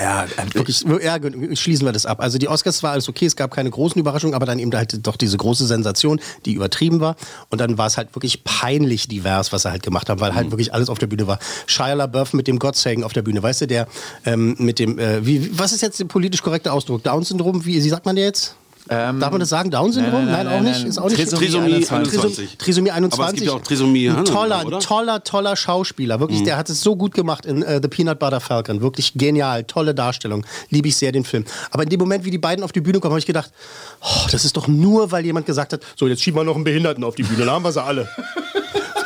Ja, 0.00 0.24
äh, 0.24 0.54
wirklich, 0.54 0.84
ja, 1.02 1.18
schließen 1.54 1.86
wir 1.86 1.92
das 1.92 2.06
ab. 2.06 2.20
Also 2.20 2.38
die 2.38 2.48
Oscars 2.48 2.82
war 2.82 2.92
alles 2.92 3.08
okay, 3.08 3.26
es 3.26 3.36
gab 3.36 3.50
keine 3.50 3.68
großen 3.68 4.00
Überraschungen, 4.00 4.34
aber 4.34 4.46
dann 4.46 4.58
eben 4.58 4.72
halt 4.74 5.06
doch 5.06 5.16
diese 5.16 5.36
große 5.36 5.66
Sensation, 5.66 6.20
die 6.46 6.54
übertrieben 6.54 7.00
war. 7.00 7.16
Und 7.50 7.60
dann 7.60 7.76
war 7.76 7.86
es 7.86 7.98
halt 7.98 8.14
wirklich 8.14 8.44
peinlich 8.44 9.08
divers, 9.08 9.52
was 9.52 9.66
er 9.66 9.72
halt 9.72 9.82
gemacht 9.82 10.08
hat, 10.08 10.20
weil 10.20 10.34
halt 10.34 10.50
wirklich 10.50 10.72
alles 10.72 10.88
auf 10.88 10.98
der 10.98 11.06
Bühne 11.06 11.26
war. 11.26 11.38
Shia 11.66 11.92
LaBeouf 11.92 12.32
mit 12.32 12.46
dem 12.46 12.58
God-Saying 12.58 13.04
auf 13.04 13.12
der 13.12 13.22
Bühne, 13.22 13.42
weißt 13.42 13.62
du, 13.62 13.66
der 13.66 13.86
ähm, 14.24 14.56
mit 14.58 14.78
dem, 14.78 14.98
äh, 14.98 15.26
wie, 15.26 15.58
was 15.58 15.72
ist 15.72 15.82
jetzt 15.82 16.00
der 16.00 16.06
politisch 16.06 16.42
korrekte 16.42 16.72
Ausdruck? 16.72 17.02
Down-Syndrom, 17.02 17.66
wie, 17.66 17.82
wie 17.84 17.88
sagt 17.88 18.06
man 18.06 18.16
der 18.16 18.24
jetzt? 18.24 18.54
Darf 18.90 19.30
man 19.30 19.38
das 19.38 19.48
sagen? 19.48 19.70
Down-Syndrom? 19.70 20.24
nein, 20.24 20.32
Nein, 20.32 20.46
nein, 20.46 20.58
auch 20.58 20.62
nicht. 20.62 20.84
Ist 20.84 20.98
auch 20.98 21.08
nicht 21.08 21.16
Trisomie 21.16 21.46
Trisomie 21.46 21.74
21. 21.74 22.18
21. 22.18 22.58
Trisomie 22.58 22.90
21. 22.90 23.20
Aber 23.20 23.28
es 23.28 23.34
gibt 23.34 23.46
ja 23.46 23.52
auch 23.56 23.62
Trisomie 23.62 24.10
Ein 24.10 24.24
toller, 24.24 24.66
oder? 24.66 24.80
toller, 24.80 25.22
toller 25.22 25.54
Schauspieler. 25.54 26.18
Wirklich, 26.18 26.42
der 26.42 26.56
hat 26.56 26.68
es 26.70 26.80
so 26.82 26.96
gut 26.96 27.14
gemacht 27.14 27.46
in 27.46 27.62
äh, 27.62 27.80
The 27.80 27.88
Peanut 27.88 28.18
Butter 28.18 28.40
Falcon. 28.40 28.80
Wirklich 28.80 29.14
genial, 29.14 29.62
tolle 29.64 29.94
Darstellung. 29.94 30.44
Liebe 30.70 30.88
ich 30.88 30.96
sehr 30.96 31.12
den 31.12 31.24
Film. 31.24 31.44
Aber 31.70 31.84
in 31.84 31.88
dem 31.88 32.00
Moment, 32.00 32.24
wie 32.24 32.32
die 32.32 32.38
beiden 32.38 32.64
auf 32.64 32.72
die 32.72 32.80
Bühne 32.80 32.98
kommen, 32.98 33.12
habe 33.12 33.20
ich 33.20 33.26
gedacht, 33.26 33.52
oh, 34.00 34.26
das 34.30 34.44
ist 34.44 34.56
doch 34.56 34.66
nur, 34.66 35.12
weil 35.12 35.24
jemand 35.24 35.46
gesagt 35.46 35.72
hat, 35.72 35.82
so 35.96 36.08
jetzt 36.08 36.22
schieben 36.22 36.40
wir 36.40 36.44
noch 36.44 36.56
einen 36.56 36.64
Behinderten 36.64 37.04
auf 37.04 37.14
die 37.14 37.22
Bühne, 37.22 37.44
dann 37.44 37.54
haben 37.54 37.64
wir 37.64 37.72
sie 37.72 37.82
alle. 37.82 38.08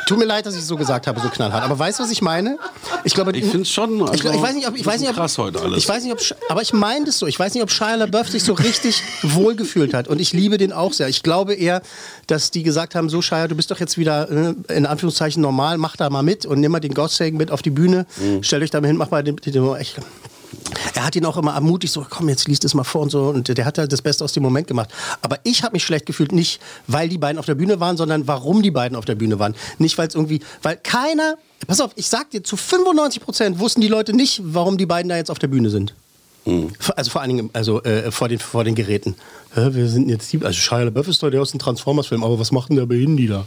Tut 0.06 0.18
mir 0.18 0.24
leid, 0.24 0.44
dass 0.46 0.54
ich 0.54 0.60
es 0.60 0.66
so 0.66 0.76
gesagt 0.76 1.06
habe, 1.06 1.20
so 1.20 1.28
knallhart. 1.28 1.62
Aber 1.64 1.78
weißt 1.78 1.98
du, 1.98 2.02
was 2.02 2.10
ich 2.10 2.20
meine? 2.22 2.58
Ich 3.04 3.14
glaube, 3.14 3.36
Ich 3.36 3.44
find's 3.44 3.70
schon, 3.70 3.92
ich, 3.92 3.98
glaub- 3.98 4.14
ich 4.14 4.26
also, 4.26 4.42
weiß 4.42 4.54
nicht, 4.54 4.68
ob 4.68 4.76
ich 4.76 4.84
weiß 4.84 5.00
nicht, 5.00 5.10
ob, 5.10 5.16
krass 5.16 5.38
heute 5.38 5.60
alles. 5.60 5.78
Ich 5.78 5.88
weiß 5.88 6.04
nicht, 6.04 6.12
ob, 6.12 6.20
aber 6.48 6.62
ich 6.62 6.72
meine 6.72 7.06
das 7.06 7.18
so. 7.18 7.26
Ich 7.26 7.38
weiß 7.38 7.54
nicht, 7.54 7.62
ob 7.62 7.70
Shia 7.70 7.94
LaBeouf 7.94 8.28
sich 8.28 8.44
so 8.44 8.52
richtig 8.52 9.02
wohlgefühlt 9.22 9.94
hat. 9.94 10.08
Und 10.08 10.20
ich 10.20 10.32
liebe 10.32 10.58
den 10.58 10.72
auch 10.72 10.92
sehr. 10.92 11.08
Ich 11.08 11.22
glaube 11.22 11.54
eher, 11.54 11.82
dass 12.26 12.50
die 12.50 12.62
gesagt 12.62 12.94
haben, 12.94 13.08
so 13.08 13.22
Shia, 13.22 13.48
du 13.48 13.54
bist 13.54 13.70
doch 13.70 13.80
jetzt 13.80 13.98
wieder 13.98 14.30
äh, 14.30 14.54
in 14.74 14.86
Anführungszeichen 14.86 15.40
normal, 15.40 15.78
mach 15.78 15.96
da 15.96 16.10
mal 16.10 16.22
mit 16.22 16.46
und 16.46 16.60
nimm 16.60 16.72
mal 16.72 16.80
den 16.80 16.94
Gossang 16.94 17.34
mit 17.34 17.50
auf 17.50 17.62
die 17.62 17.70
Bühne. 17.70 18.06
Mhm. 18.16 18.42
Stellt 18.42 18.62
euch 18.62 18.70
da 18.70 18.80
mal 18.80 18.88
hin, 18.88 18.96
mach 18.96 19.10
mal 19.10 19.22
den, 19.22 19.36
den, 19.36 19.52
den 19.52 19.74
echt. 19.76 19.98
Er 20.94 21.04
hat 21.04 21.16
ihn 21.16 21.24
auch 21.24 21.36
immer 21.36 21.54
ermutigt, 21.54 21.92
so 21.92 22.06
komm, 22.08 22.28
jetzt 22.28 22.48
liest 22.48 22.64
es 22.64 22.74
mal 22.74 22.84
vor 22.84 23.02
und 23.02 23.10
so. 23.10 23.24
Und 23.28 23.56
der 23.56 23.64
hat 23.64 23.78
halt 23.78 23.92
das 23.92 24.02
Beste 24.02 24.24
aus 24.24 24.32
dem 24.32 24.42
Moment 24.42 24.66
gemacht. 24.66 24.90
Aber 25.22 25.38
ich 25.44 25.62
habe 25.62 25.72
mich 25.74 25.84
schlecht 25.84 26.06
gefühlt, 26.06 26.32
nicht 26.32 26.60
weil 26.86 27.08
die 27.08 27.18
beiden 27.18 27.38
auf 27.38 27.46
der 27.46 27.54
Bühne 27.54 27.80
waren, 27.80 27.96
sondern 27.96 28.26
warum 28.26 28.62
die 28.62 28.70
beiden 28.70 28.96
auf 28.96 29.04
der 29.04 29.14
Bühne 29.14 29.38
waren. 29.38 29.54
Nicht, 29.78 29.98
weil 29.98 30.08
es 30.08 30.14
irgendwie, 30.14 30.40
weil 30.62 30.76
keiner, 30.76 31.36
pass 31.66 31.80
auf, 31.80 31.92
ich 31.96 32.08
sag 32.08 32.30
dir, 32.30 32.42
zu 32.42 32.56
95 32.56 33.22
Prozent 33.22 33.58
wussten 33.58 33.80
die 33.80 33.88
Leute 33.88 34.12
nicht, 34.12 34.40
warum 34.44 34.78
die 34.78 34.86
beiden 34.86 35.08
da 35.08 35.16
jetzt 35.16 35.30
auf 35.30 35.38
der 35.38 35.48
Bühne 35.48 35.70
sind. 35.70 35.94
Also 36.96 37.10
vor 37.10 37.22
allen 37.22 37.36
Dingen 37.36 37.50
also, 37.52 37.82
äh, 37.84 38.10
vor, 38.10 38.28
den, 38.28 38.38
vor 38.38 38.64
den 38.64 38.74
Geräten. 38.74 39.14
Hä, 39.54 39.68
wir 39.72 39.88
sind 39.88 40.10
jetzt 40.10 40.32
die, 40.32 40.44
also 40.44 40.52
Shia 40.52 40.82
LaBeouf 40.82 41.08
ist 41.08 41.22
doch 41.22 41.30
der 41.30 41.40
aus 41.40 41.52
dem 41.52 41.60
Transformers-Film, 41.60 42.22
aber 42.22 42.38
was 42.38 42.52
macht 42.52 42.68
denn 42.68 42.76
der 42.76 42.86
bei 42.86 42.96
Ihnen 42.96 43.16
die 43.16 43.28
da? 43.28 43.46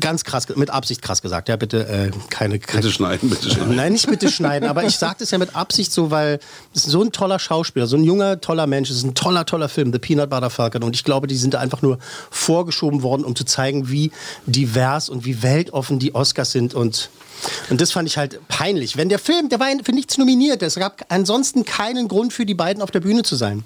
Ganz 0.00 0.24
krass, 0.24 0.46
mit 0.54 0.70
Absicht 0.70 1.02
krass 1.02 1.22
gesagt. 1.22 1.48
Ja, 1.48 1.56
bitte 1.56 1.86
äh, 1.86 2.10
keine, 2.30 2.58
keine 2.58 2.82
Bitte 2.82 2.92
schneiden, 2.92 3.30
bitte 3.30 3.50
schneiden. 3.50 3.76
Nein, 3.76 3.92
nicht 3.92 4.08
bitte 4.08 4.30
schneiden, 4.30 4.68
aber 4.68 4.84
ich 4.84 4.96
sage 4.96 5.16
das 5.18 5.30
ja 5.30 5.38
mit 5.38 5.54
Absicht 5.54 5.92
so, 5.92 6.10
weil 6.10 6.38
es 6.74 6.86
ist 6.86 6.92
so 6.92 7.02
ein 7.02 7.12
toller 7.12 7.38
Schauspieler, 7.38 7.86
so 7.86 7.96
ein 7.96 8.04
junger, 8.04 8.40
toller 8.40 8.66
Mensch. 8.66 8.90
Es 8.90 8.98
ist 8.98 9.04
ein 9.04 9.14
toller, 9.14 9.46
toller 9.46 9.68
Film, 9.68 9.92
The 9.92 9.98
Peanut 9.98 10.30
Butter 10.30 10.50
Falcon. 10.50 10.82
Und 10.82 10.94
ich 10.94 11.04
glaube, 11.04 11.26
die 11.26 11.36
sind 11.36 11.54
da 11.54 11.60
einfach 11.60 11.82
nur 11.82 11.98
vorgeschoben 12.30 13.02
worden, 13.02 13.24
um 13.24 13.36
zu 13.36 13.44
zeigen, 13.44 13.90
wie 13.90 14.10
divers 14.46 15.08
und 15.08 15.24
wie 15.24 15.42
weltoffen 15.42 15.98
die 15.98 16.14
Oscars 16.14 16.52
sind. 16.52 16.74
Und, 16.74 17.10
und 17.70 17.80
das 17.80 17.92
fand 17.92 18.08
ich 18.08 18.16
halt 18.16 18.40
peinlich. 18.48 18.96
Wenn 18.96 19.08
der 19.08 19.18
Film, 19.18 19.48
der 19.48 19.60
war 19.60 19.68
für 19.82 19.92
nichts 19.92 20.18
nominiert, 20.18 20.62
es 20.62 20.76
gab 20.76 21.04
ansonsten 21.08 21.64
keinen 21.64 22.08
Grund 22.08 22.32
für 22.32 22.46
die 22.46 22.54
beiden 22.54 22.82
auf 22.82 22.90
der 22.90 23.00
Bühne 23.00 23.22
zu 23.22 23.36
sein. 23.36 23.64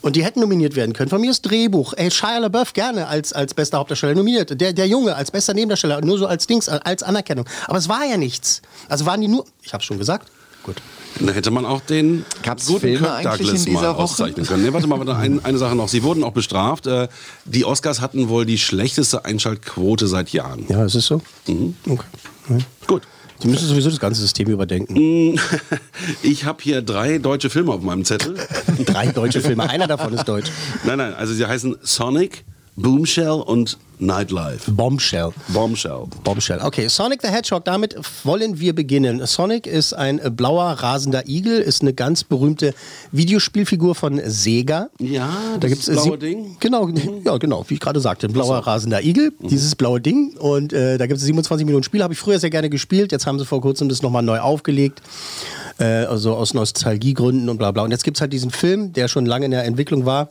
Und 0.00 0.14
die 0.14 0.24
hätten 0.24 0.40
nominiert 0.40 0.76
werden 0.76 0.92
können. 0.92 1.10
Von 1.10 1.20
mir 1.20 1.30
ist 1.30 1.42
Drehbuch. 1.42 1.92
Ey, 1.96 2.10
Shia 2.10 2.38
LaBeouf 2.38 2.72
gerne 2.72 3.08
als, 3.08 3.32
als 3.32 3.52
bester 3.54 3.78
Hauptdarsteller 3.78 4.14
nominiert. 4.14 4.60
Der, 4.60 4.72
der 4.72 4.86
Junge 4.86 5.16
als 5.16 5.30
bester 5.32 5.54
Nebendarsteller, 5.54 6.00
nur 6.02 6.18
so 6.18 6.26
als 6.26 6.46
Dings, 6.46 6.68
als 6.68 7.02
Anerkennung. 7.02 7.46
Aber 7.66 7.78
es 7.78 7.88
war 7.88 8.04
ja 8.04 8.16
nichts. 8.16 8.62
Also 8.88 9.06
waren 9.06 9.20
die 9.20 9.28
nur, 9.28 9.44
ich 9.62 9.74
hab's 9.74 9.84
schon 9.84 9.98
gesagt. 9.98 10.28
Gut. 10.62 10.76
Da 11.20 11.32
hätte 11.32 11.50
man 11.50 11.66
auch 11.66 11.80
den 11.80 12.24
Gab's 12.42 12.66
guten 12.66 12.80
Filme 12.80 12.98
Kirk 12.98 13.10
eigentlich 13.16 13.38
Douglas 13.48 13.60
in 13.66 13.70
dieser 13.72 13.80
mal 13.82 13.88
Woche? 13.94 14.02
auszeichnen 14.04 14.46
können. 14.46 14.62
Nee, 14.64 14.72
warte 14.72 14.86
mal, 14.86 14.98
warte, 14.98 15.16
ein, 15.16 15.44
eine 15.44 15.58
Sache 15.58 15.74
noch. 15.74 15.88
Sie 15.88 16.02
wurden 16.04 16.22
auch 16.22 16.32
bestraft. 16.32 16.86
Äh, 16.86 17.08
Die 17.46 17.64
Oscars 17.64 18.00
hatten 18.00 18.28
wohl 18.28 18.46
die 18.46 18.58
schlechteste 18.58 19.24
Einschaltquote 19.24 20.06
seit 20.06 20.30
Jahren. 20.30 20.64
Ja, 20.68 20.84
ist 20.84 20.94
es 20.94 21.06
so? 21.06 21.22
Okay. 21.48 22.04
Ja. 22.50 22.58
Gut. 22.86 23.02
Die 23.42 23.48
müssen 23.48 23.68
sowieso 23.68 23.90
das 23.90 24.00
ganze 24.00 24.20
System 24.20 24.48
überdenken. 24.48 25.40
Ich 26.22 26.44
habe 26.44 26.62
hier 26.62 26.82
drei 26.82 27.18
deutsche 27.18 27.50
Filme 27.50 27.72
auf 27.72 27.82
meinem 27.82 28.04
Zettel. 28.04 28.36
Drei 28.86 29.08
deutsche 29.08 29.40
Filme, 29.40 29.68
einer 29.68 29.86
davon 29.86 30.12
ist 30.14 30.24
deutsch. 30.24 30.50
Nein, 30.84 30.98
nein, 30.98 31.14
also 31.14 31.32
sie 31.34 31.44
heißen 31.44 31.76
Sonic, 31.82 32.44
Boomshell 32.76 33.30
und 33.30 33.78
Nightlife. 34.00 34.70
Bombshell. 34.70 35.32
Bombshell. 35.48 36.06
Bombshell. 36.24 36.60
Okay, 36.62 36.88
Sonic 36.88 37.22
the 37.22 37.28
Hedgehog, 37.28 37.64
damit 37.64 37.96
wollen 38.24 38.58
wir 38.60 38.74
beginnen. 38.74 39.24
Sonic 39.26 39.66
ist 39.66 39.92
ein 39.92 40.20
blauer, 40.36 40.64
rasender 40.64 41.28
Igel, 41.28 41.60
ist 41.60 41.82
eine 41.82 41.92
ganz 41.92 42.24
berühmte 42.24 42.74
Videospielfigur 43.12 43.94
von 43.94 44.20
Sega. 44.24 44.90
Ja, 45.00 45.30
da 45.58 45.68
gibt's 45.68 45.88
äh, 45.88 45.92
blaue 45.92 46.18
Ding. 46.18 46.50
Mhm. 46.50 46.56
Genau, 46.60 46.88
ja, 47.24 47.36
genau, 47.38 47.64
wie 47.68 47.74
ich 47.74 47.80
gerade 47.80 48.00
sagte, 48.00 48.26
ein 48.28 48.32
blauer, 48.32 48.58
rasender 48.58 49.02
Igel, 49.02 49.32
dieses 49.40 49.74
blaue 49.74 50.00
Ding. 50.00 50.36
Und 50.38 50.72
äh, 50.72 50.98
da 50.98 51.06
gibt 51.06 51.18
es 51.18 51.24
27 51.24 51.64
Millionen 51.64 51.84
Spiele, 51.84 52.04
habe 52.04 52.14
ich 52.14 52.20
früher 52.20 52.38
sehr 52.38 52.50
gerne 52.50 52.70
gespielt. 52.70 53.12
Jetzt 53.12 53.26
haben 53.26 53.38
sie 53.38 53.44
vor 53.44 53.60
kurzem 53.60 53.88
das 53.88 54.02
nochmal 54.02 54.22
neu 54.22 54.40
aufgelegt. 54.40 55.02
Äh, 55.78 55.84
also 55.84 56.34
aus 56.34 56.54
Nostalgiegründen 56.54 57.48
und 57.48 57.58
bla 57.58 57.70
bla. 57.70 57.82
Und 57.82 57.90
jetzt 57.90 58.04
gibt 58.04 58.16
es 58.16 58.20
halt 58.20 58.32
diesen 58.32 58.50
Film, 58.50 58.92
der 58.92 59.08
schon 59.08 59.26
lange 59.26 59.44
in 59.44 59.50
der 59.52 59.64
Entwicklung 59.64 60.06
war. 60.06 60.30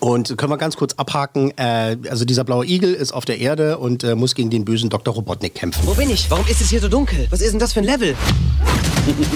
Und 0.00 0.36
können 0.36 0.52
wir 0.52 0.58
ganz 0.58 0.76
kurz 0.76 0.94
abhaken. 0.94 1.52
Äh, 1.56 1.96
also 2.10 2.24
dieser 2.24 2.44
blaue 2.44 2.66
Igel 2.66 2.94
ist 2.94 3.12
auf 3.12 3.24
der 3.24 3.38
Erde 3.38 3.78
und 3.78 4.04
äh, 4.04 4.14
muss 4.14 4.34
gegen 4.34 4.50
den 4.50 4.64
bösen 4.64 4.90
Dr. 4.90 5.14
Robotnik 5.14 5.54
kämpfen. 5.54 5.86
Wo 5.86 5.94
bin 5.94 6.10
ich? 6.10 6.30
Warum 6.30 6.46
ist 6.46 6.60
es 6.60 6.70
hier 6.70 6.80
so 6.80 6.88
dunkel? 6.88 7.26
Was 7.30 7.40
ist 7.40 7.52
denn 7.52 7.58
das 7.58 7.72
für 7.72 7.80
ein 7.80 7.86
Level? 7.86 8.14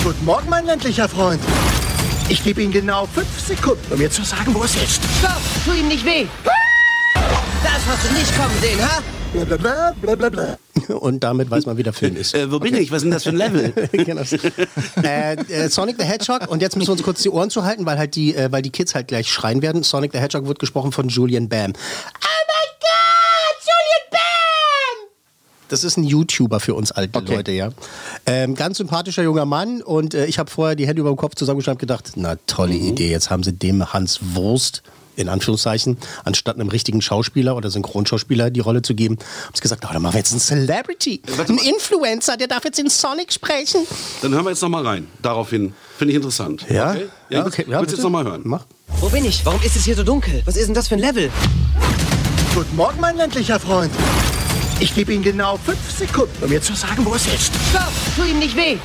Guten 0.04 0.24
Morgen, 0.24 0.48
mein 0.48 0.66
ländlicher 0.66 1.08
Freund. 1.08 1.40
Ich 2.28 2.44
gebe 2.44 2.62
Ihnen 2.62 2.72
genau 2.72 3.06
fünf 3.06 3.40
Sekunden, 3.40 3.92
um 3.92 3.98
mir 3.98 4.10
zu 4.10 4.22
sagen, 4.22 4.54
wo 4.54 4.62
es 4.62 4.74
ist. 4.74 5.00
Stopp! 5.18 5.40
Tu 5.64 5.72
ihm 5.72 5.88
nicht 5.88 6.04
weh! 6.04 6.26
Das 7.14 7.80
hast 7.86 8.08
du 8.08 8.12
nicht 8.14 8.36
kommen 8.36 8.54
sehen, 8.60 8.80
ha? 8.82 9.02
Blablabla, 9.32 9.94
blablabla. 10.00 10.58
Und 11.00 11.22
damit 11.22 11.50
weiß 11.50 11.66
man, 11.66 11.76
wie 11.76 11.82
der 11.82 11.92
Film 11.92 12.16
ist. 12.16 12.34
Äh, 12.34 12.50
wo 12.50 12.58
bin 12.58 12.74
ich? 12.74 12.90
Was 12.90 12.98
ist 12.98 13.04
denn 13.04 13.10
das 13.10 13.24
für 13.24 13.30
ein 13.30 13.36
Level? 13.36 13.72
genau. 13.92 14.22
äh, 15.02 15.34
äh, 15.34 15.68
Sonic 15.68 15.96
the 15.98 16.04
Hedgehog 16.04 16.48
und 16.48 16.62
jetzt 16.62 16.76
müssen 16.76 16.88
wir 16.88 16.92
uns 16.92 17.02
kurz 17.02 17.22
die 17.22 17.28
Ohren 17.28 17.50
zuhalten, 17.50 17.84
weil 17.84 17.98
halt 17.98 18.14
die, 18.14 18.34
äh, 18.34 18.50
weil 18.50 18.62
die 18.62 18.70
Kids 18.70 18.94
halt 18.94 19.08
gleich 19.08 19.30
schreien 19.30 19.60
werden. 19.60 19.82
Sonic 19.82 20.12
the 20.12 20.18
Hedgehog 20.18 20.46
wird 20.46 20.58
gesprochen 20.58 20.92
von 20.92 21.08
Julian 21.08 21.48
Bam. 21.48 21.72
Oh 21.72 22.44
mein 22.48 22.70
Gott, 22.80 23.60
Julian 23.60 24.10
Bam! 24.10 25.08
Das 25.68 25.84
ist 25.84 25.98
ein 25.98 26.04
YouTuber 26.04 26.58
für 26.60 26.74
uns 26.74 26.90
alte 26.92 27.18
Okay. 27.18 27.36
Leute, 27.36 27.52
ja. 27.52 27.70
Ähm, 28.24 28.54
ganz 28.54 28.78
sympathischer 28.78 29.22
junger 29.22 29.44
Mann 29.44 29.82
und 29.82 30.14
äh, 30.14 30.24
ich 30.24 30.38
habe 30.38 30.50
vorher 30.50 30.74
die 30.74 30.86
Hände 30.86 31.00
über 31.00 31.10
dem 31.10 31.16
Kopf 31.16 31.34
zusammengeschlagen 31.34 31.76
und 31.76 31.80
gedacht, 31.80 32.12
na 32.16 32.36
tolle 32.46 32.74
Idee, 32.74 33.10
jetzt 33.10 33.28
haben 33.28 33.42
sie 33.42 33.52
dem 33.52 33.92
Hans 33.92 34.20
Wurst 34.34 34.82
in 35.18 35.28
Anführungszeichen, 35.28 35.98
anstatt 36.24 36.56
einem 36.56 36.68
richtigen 36.68 37.02
Schauspieler 37.02 37.56
oder 37.56 37.70
Synchronschauspieler 37.70 38.50
die 38.50 38.60
Rolle 38.60 38.82
zu 38.82 38.94
geben, 38.94 39.18
haben 39.18 39.54
sie 39.54 39.60
gesagt, 39.60 39.84
oh, 39.84 39.92
dann 39.92 40.02
machen 40.02 40.14
wir 40.14 40.18
jetzt 40.18 40.30
einen 40.30 40.40
Celebrity, 40.40 41.22
einen 41.38 41.58
Influencer, 41.58 42.36
der 42.36 42.46
darf 42.46 42.64
jetzt 42.64 42.78
in 42.78 42.88
Sonic 42.88 43.32
sprechen. 43.32 43.80
Dann 44.22 44.32
hören 44.32 44.44
wir 44.44 44.50
jetzt 44.50 44.62
noch 44.62 44.68
mal 44.68 44.86
rein. 44.86 45.08
Daraufhin. 45.20 45.74
Finde 45.96 46.12
ich 46.12 46.16
interessant. 46.16 46.64
Ja? 46.70 46.92
Okay? 46.92 47.08
Ja, 47.30 47.46
okay. 47.46 47.64
willst 47.66 47.92
du 47.92 47.96
jetzt 47.96 48.02
noch 48.04 48.10
mal 48.10 48.24
hören? 48.24 48.42
Mach. 48.44 48.64
Wo 49.00 49.08
bin 49.08 49.24
ich? 49.24 49.44
Warum 49.44 49.60
ist 49.62 49.76
es 49.76 49.84
hier 49.84 49.96
so 49.96 50.04
dunkel? 50.04 50.42
Was 50.44 50.56
ist 50.56 50.66
denn 50.66 50.74
das 50.74 50.88
für 50.88 50.94
ein 50.94 51.00
Level? 51.00 51.30
Guten 52.54 52.76
Morgen, 52.76 53.00
mein 53.00 53.16
ländlicher 53.16 53.58
Freund. 53.58 53.92
Ich 54.80 54.94
gebe 54.94 55.12
Ihnen 55.12 55.24
genau 55.24 55.56
fünf 55.56 55.78
Sekunden, 55.90 56.42
um 56.42 56.48
mir 56.48 56.62
zu 56.62 56.74
sagen, 56.74 57.04
wo 57.04 57.14
es 57.14 57.26
ist. 57.26 57.50
Stopp! 57.70 57.90
Tu 58.16 58.22
ihm 58.22 58.38
nicht 58.38 58.56
weh! 58.56 58.76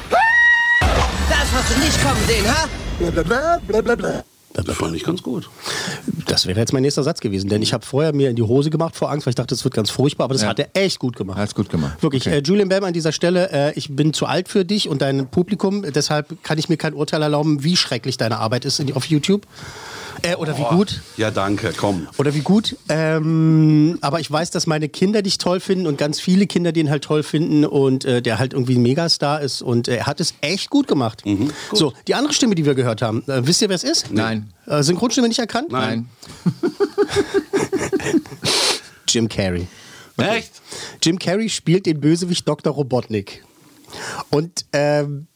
Das 1.29 1.51
hast 1.53 1.75
du 1.75 1.79
nicht 1.79 2.03
kommen 2.03 2.19
sehen, 2.27 2.45
ha? 2.47 2.67
Blablabla, 2.99 3.59
blablabla. 3.67 4.23
Das 4.53 4.77
fand 4.77 4.95
ich 4.95 5.03
ganz 5.03 5.23
gut. 5.23 5.49
Das 6.27 6.45
wäre 6.45 6.59
jetzt 6.59 6.73
mein 6.73 6.83
nächster 6.83 7.01
Satz 7.03 7.19
gewesen, 7.19 7.49
denn 7.49 7.61
ich 7.63 7.73
habe 7.73 7.83
vorher 7.85 8.13
mir 8.13 8.29
in 8.29 8.35
die 8.35 8.43
Hose 8.43 8.69
gemacht 8.69 8.95
vor 8.95 9.09
Angst, 9.11 9.25
weil 9.25 9.31
ich 9.31 9.35
dachte, 9.35 9.55
das 9.55 9.63
wird 9.63 9.73
ganz 9.73 9.89
furchtbar, 9.89 10.25
aber 10.25 10.33
das 10.33 10.43
Ja. 10.43 10.49
hat 10.49 10.59
er 10.59 10.69
echt 10.73 10.99
gut 10.99 11.15
gemacht. 11.15 11.37
Hat's 11.37 11.55
gut 11.55 11.69
gemacht. 11.69 12.01
Wirklich. 12.03 12.27
Okay. 12.27 12.37
Äh, 12.37 12.41
Julian 12.43 12.69
Bam 12.69 12.83
an 12.83 12.93
dieser 12.93 13.11
Stelle, 13.11 13.49
äh, 13.51 13.73
ich 13.73 13.95
bin 13.95 14.13
zu 14.13 14.25
alt 14.27 14.49
für 14.49 14.63
dich 14.63 14.87
und 14.89 15.01
dein 15.01 15.27
Publikum, 15.27 15.83
deshalb 15.91 16.43
kann 16.43 16.57
ich 16.59 16.69
mir 16.69 16.77
kein 16.77 16.93
Urteil 16.93 17.21
erlauben, 17.23 17.63
wie 17.63 17.75
schrecklich 17.75 18.17
deine 18.17 18.37
Arbeit 18.37 18.65
ist 18.65 18.79
in, 18.79 18.93
auf 18.95 19.05
YouTube. 19.05 19.47
Äh, 20.21 20.35
oder 20.35 20.57
wie 20.57 20.63
gut. 20.63 21.01
Ja, 21.17 21.31
danke, 21.31 21.73
komm. 21.75 22.07
Oder 22.17 22.33
wie 22.33 22.41
gut. 22.41 22.77
Ähm, 22.89 23.97
aber 24.01 24.19
ich 24.19 24.31
weiß, 24.31 24.51
dass 24.51 24.67
meine 24.67 24.89
Kinder 24.89 25.21
dich 25.21 25.37
toll 25.37 25.59
finden 25.59 25.87
und 25.87 25.97
ganz 25.97 26.19
viele 26.19 26.47
Kinder 26.47 26.71
den 26.71 26.89
halt 26.89 27.03
toll 27.03 27.23
finden 27.23 27.65
und 27.65 28.05
äh, 28.05 28.21
der 28.21 28.39
halt 28.39 28.53
irgendwie 28.53 28.75
ein 28.75 28.81
Megastar 28.81 29.41
ist 29.41 29.61
und 29.61 29.87
äh, 29.87 29.97
er 29.97 30.05
hat 30.05 30.19
es 30.19 30.33
echt 30.41 30.69
gut 30.69 30.87
gemacht. 30.87 31.23
So, 31.71 31.93
die 32.07 32.15
andere 32.15 32.33
Stimme, 32.33 32.55
die 32.55 32.65
wir 32.65 32.75
gehört 32.75 33.01
haben, 33.01 33.23
äh, 33.27 33.45
wisst 33.45 33.61
ihr, 33.61 33.69
wer 33.69 33.75
es 33.75 33.83
ist? 33.83 34.11
Nein. 34.11 34.53
Äh, 34.67 34.83
Synchronstimme 34.83 35.27
nicht 35.27 35.39
erkannt? 35.39 35.71
Nein. 35.71 36.09
Jim 39.07 39.29
Carrey. 39.29 39.67
Echt? 40.17 40.51
Jim 41.01 41.19
Carrey 41.19 41.49
spielt 41.49 41.85
den 41.85 41.99
Bösewicht 41.99 42.47
Dr. 42.47 42.73
Robotnik. 42.73 43.43
Und 44.29 44.65
ähm, 44.73 45.27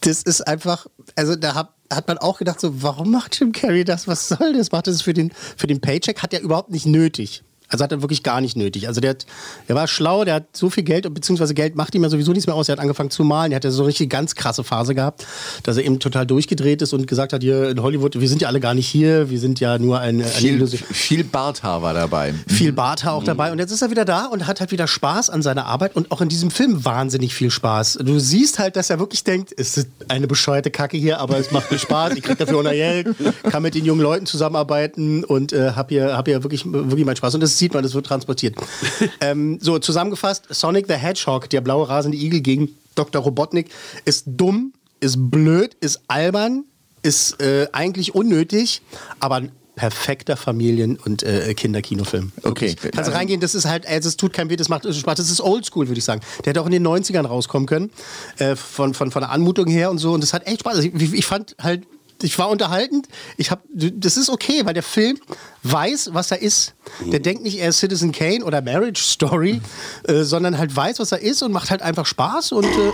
das 0.00 0.22
ist 0.22 0.46
einfach, 0.46 0.86
also 1.16 1.36
da 1.36 1.54
hat, 1.54 1.70
hat 1.92 2.08
man 2.08 2.18
auch 2.18 2.38
gedacht, 2.38 2.60
so, 2.60 2.82
warum 2.82 3.10
macht 3.10 3.38
Jim 3.38 3.52
Carrey 3.52 3.84
das? 3.84 4.06
Was 4.06 4.28
soll 4.28 4.52
das? 4.52 4.72
Macht 4.72 4.86
das 4.86 5.02
für 5.02 5.12
den, 5.12 5.32
für 5.56 5.66
den 5.66 5.80
Paycheck? 5.80 6.22
Hat 6.22 6.32
er 6.32 6.40
überhaupt 6.40 6.70
nicht 6.70 6.86
nötig. 6.86 7.42
Also 7.70 7.84
hat 7.84 7.92
er 7.92 8.02
wirklich 8.02 8.22
gar 8.22 8.40
nicht 8.40 8.56
nötig. 8.56 8.88
Also 8.88 9.00
der, 9.00 9.10
hat, 9.10 9.26
der 9.68 9.76
war 9.76 9.86
schlau, 9.86 10.24
der 10.24 10.34
hat 10.34 10.56
so 10.56 10.70
viel 10.70 10.82
Geld, 10.82 11.12
beziehungsweise 11.12 11.54
Geld 11.54 11.76
macht 11.76 11.94
ihm 11.94 12.02
ja 12.02 12.08
sowieso 12.08 12.32
nichts 12.32 12.46
mehr 12.46 12.56
aus. 12.56 12.68
Er 12.68 12.72
hat 12.72 12.80
angefangen 12.80 13.10
zu 13.10 13.24
malen. 13.24 13.52
Er 13.52 13.56
hat 13.56 13.64
ja 13.64 13.70
so 13.70 13.82
eine 13.82 13.88
richtig 13.88 14.10
ganz 14.10 14.34
krasse 14.34 14.64
Phase 14.64 14.94
gehabt, 14.94 15.26
dass 15.62 15.76
er 15.76 15.84
eben 15.84 15.98
total 16.00 16.26
durchgedreht 16.26 16.82
ist 16.82 16.92
und 16.92 17.06
gesagt 17.06 17.32
hat, 17.32 17.42
hier 17.42 17.70
in 17.70 17.82
Hollywood, 17.82 18.20
wir 18.20 18.28
sind 18.28 18.42
ja 18.42 18.48
alle 18.48 18.60
gar 18.60 18.74
nicht 18.74 18.88
hier, 18.88 19.30
wir 19.30 19.38
sind 19.38 19.60
ja 19.60 19.78
nur 19.78 20.00
ein, 20.00 20.22
Viel, 20.22 20.66
viel 20.66 21.24
Barthaar 21.24 21.82
war 21.82 21.94
dabei. 21.94 22.34
viel 22.48 22.72
Barthaar 22.72 23.14
auch 23.14 23.24
dabei. 23.24 23.52
Und 23.52 23.58
jetzt 23.58 23.70
ist 23.70 23.82
er 23.82 23.90
wieder 23.90 24.04
da 24.04 24.26
und 24.26 24.46
hat 24.46 24.60
halt 24.60 24.72
wieder 24.72 24.86
Spaß 24.86 25.30
an 25.30 25.42
seiner 25.42 25.66
Arbeit 25.66 25.94
und 25.94 26.10
auch 26.10 26.20
in 26.20 26.28
diesem 26.28 26.50
Film 26.50 26.84
wahnsinnig 26.84 27.34
viel 27.34 27.50
Spaß. 27.50 27.98
Du 28.02 28.18
siehst 28.18 28.58
halt, 28.58 28.76
dass 28.76 28.90
er 28.90 28.98
wirklich 28.98 29.24
denkt, 29.24 29.54
es 29.56 29.76
ist 29.76 29.88
eine 30.08 30.26
bescheuerte 30.26 30.70
Kacke 30.70 30.96
hier, 30.96 31.20
aber 31.20 31.38
es 31.38 31.52
macht 31.52 31.70
mir 31.70 31.78
Spaß. 31.78 32.14
Ich 32.14 32.22
krieg 32.22 32.38
dafür 32.38 32.58
auch 32.58 32.62
noch 32.62 32.70
Geld, 32.70 33.08
kann 33.44 33.62
mit 33.62 33.74
den 33.74 33.84
jungen 33.84 34.00
Leuten 34.00 34.26
zusammenarbeiten 34.26 35.24
und 35.24 35.52
äh, 35.52 35.72
hab 35.76 35.90
hier, 35.90 36.16
hab 36.16 36.26
hier 36.26 36.42
wirklich, 36.42 36.64
wirklich 36.66 37.04
meinen 37.04 37.16
Spaß. 37.16 37.34
Und 37.34 37.40
das 37.40 37.59
sieht 37.60 37.72
man, 37.74 37.84
das 37.84 37.94
wird 37.94 38.06
transportiert. 38.06 38.56
ähm, 39.20 39.58
so, 39.60 39.78
zusammengefasst, 39.78 40.46
Sonic 40.50 40.86
the 40.88 40.94
Hedgehog, 40.94 41.48
der 41.50 41.60
blaue 41.60 41.88
rasende 41.88 42.16
Igel 42.18 42.40
gegen 42.40 42.74
Dr. 42.96 43.22
Robotnik, 43.22 43.70
ist 44.04 44.24
dumm, 44.26 44.72
ist 44.98 45.16
blöd, 45.30 45.76
ist 45.80 46.00
albern, 46.08 46.64
ist 47.02 47.40
äh, 47.40 47.68
eigentlich 47.72 48.14
unnötig, 48.14 48.82
aber 49.20 49.36
ein 49.36 49.52
perfekter 49.76 50.36
Familien- 50.36 50.98
und 50.98 51.22
äh, 51.22 51.54
Kinderkinofilm. 51.54 52.32
Okay. 52.42 52.74
Kannst 52.74 52.94
du 52.94 52.98
Also- 52.98 53.10
reingehen, 53.12 53.40
das 53.40 53.54
ist 53.54 53.64
halt, 53.64 53.86
also 53.86 54.08
es 54.10 54.16
tut 54.18 54.34
keinem 54.34 54.50
weh, 54.50 54.56
das 54.56 54.68
macht 54.68 54.82
Spaß. 54.92 55.16
Das 55.16 55.30
ist 55.30 55.40
oldschool, 55.40 55.88
würde 55.88 55.98
ich 55.98 56.04
sagen. 56.04 56.20
Der 56.44 56.50
hätte 56.50 56.60
auch 56.60 56.66
in 56.66 56.72
den 56.72 56.86
90ern 56.86 57.24
rauskommen 57.24 57.66
können, 57.66 57.90
äh, 58.36 58.56
von, 58.56 58.92
von, 58.92 59.10
von 59.10 59.22
der 59.22 59.30
Anmutung 59.30 59.68
her 59.68 59.90
und 59.90 59.96
so. 59.96 60.12
Und 60.12 60.22
das 60.22 60.34
hat 60.34 60.46
echt 60.46 60.60
Spaß. 60.60 60.76
Also 60.76 60.88
ich, 60.92 61.12
ich 61.14 61.24
fand 61.24 61.56
halt, 61.58 61.84
ich 62.22 62.38
war 62.38 62.48
unterhaltend. 62.48 63.08
Ich 63.36 63.50
hab, 63.50 63.62
das 63.72 64.16
ist 64.16 64.30
okay, 64.30 64.62
weil 64.64 64.74
der 64.74 64.82
Film 64.82 65.18
weiß, 65.62 66.10
was 66.12 66.30
er 66.30 66.42
ist. 66.42 66.74
Der 67.00 67.20
denkt 67.20 67.42
nicht, 67.42 67.58
er 67.58 67.68
ist 67.70 67.78
Citizen 67.78 68.12
Kane 68.12 68.44
oder 68.44 68.62
Marriage 68.62 69.02
Story, 69.02 69.60
äh, 70.04 70.22
sondern 70.22 70.58
halt 70.58 70.74
weiß, 70.74 70.98
was 70.98 71.12
er 71.12 71.20
ist 71.20 71.42
und 71.42 71.52
macht 71.52 71.70
halt 71.70 71.82
einfach 71.82 72.06
Spaß 72.06 72.52
und 72.52 72.64
äh, 72.66 72.92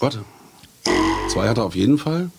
Warte. 0.00 0.24
Zwei 1.28 1.48
hat 1.48 1.58
er 1.58 1.64
auf 1.64 1.74
jeden 1.74 1.98
Fall. 1.98 2.30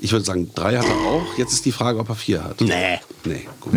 Ich 0.00 0.12
würde 0.12 0.24
sagen, 0.24 0.50
drei 0.54 0.76
hat 0.76 0.86
er 0.86 0.96
auch. 1.06 1.38
Jetzt 1.38 1.52
ist 1.52 1.64
die 1.64 1.72
Frage, 1.72 1.98
ob 1.98 2.08
er 2.08 2.14
vier 2.14 2.42
hat. 2.42 2.60
Nee. 2.60 3.00
Nee, 3.24 3.46
gut. 3.60 3.74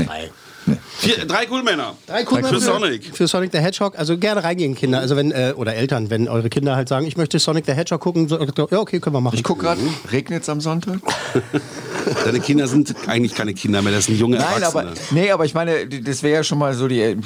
Drei. 0.65 0.77
Vier, 0.97 1.25
drei 1.25 1.45
Coolmänner. 1.45 1.95
Drei 2.07 2.25
cool 2.31 2.43
Für 2.43 2.59
Sonic. 2.59 3.15
Für 3.15 3.27
Sonic 3.27 3.51
the 3.51 3.59
Hedgehog. 3.59 3.97
Also 3.97 4.17
gerne 4.17 4.43
reingehen, 4.43 4.75
Kinder. 4.75 4.99
Also 4.99 5.15
wenn, 5.15 5.31
äh, 5.31 5.53
oder 5.55 5.75
Eltern, 5.75 6.09
wenn 6.09 6.27
eure 6.27 6.49
Kinder 6.49 6.75
halt 6.75 6.87
sagen, 6.87 7.05
ich 7.05 7.17
möchte 7.17 7.39
Sonic 7.39 7.65
the 7.65 7.73
Hedgehog 7.73 7.99
gucken, 7.99 8.27
so, 8.27 8.39
ja, 8.39 8.79
okay, 8.79 8.99
können 8.99 9.15
wir 9.15 9.21
machen. 9.21 9.35
Ich 9.35 9.43
gucke 9.43 9.63
gerade, 9.63 9.81
regnet 10.11 10.43
es 10.43 10.49
am 10.49 10.61
Sonntag? 10.61 10.99
Deine 12.25 12.39
Kinder 12.39 12.67
sind 12.67 12.95
eigentlich 13.07 13.35
keine 13.35 13.53
Kinder 13.53 13.81
mehr, 13.81 13.93
das 13.93 14.05
sind 14.05 14.17
junge 14.17 14.37
Nein, 14.37 14.63
aber, 14.63 14.83
Erwachsene. 14.83 15.21
nee, 15.21 15.31
aber 15.31 15.45
ich 15.45 15.53
meine, 15.53 15.87
das 15.87 16.23
wäre 16.23 16.35
ja 16.35 16.43
schon 16.43 16.57
mal 16.57 16.73
so 16.73 16.87
die. 16.87 17.17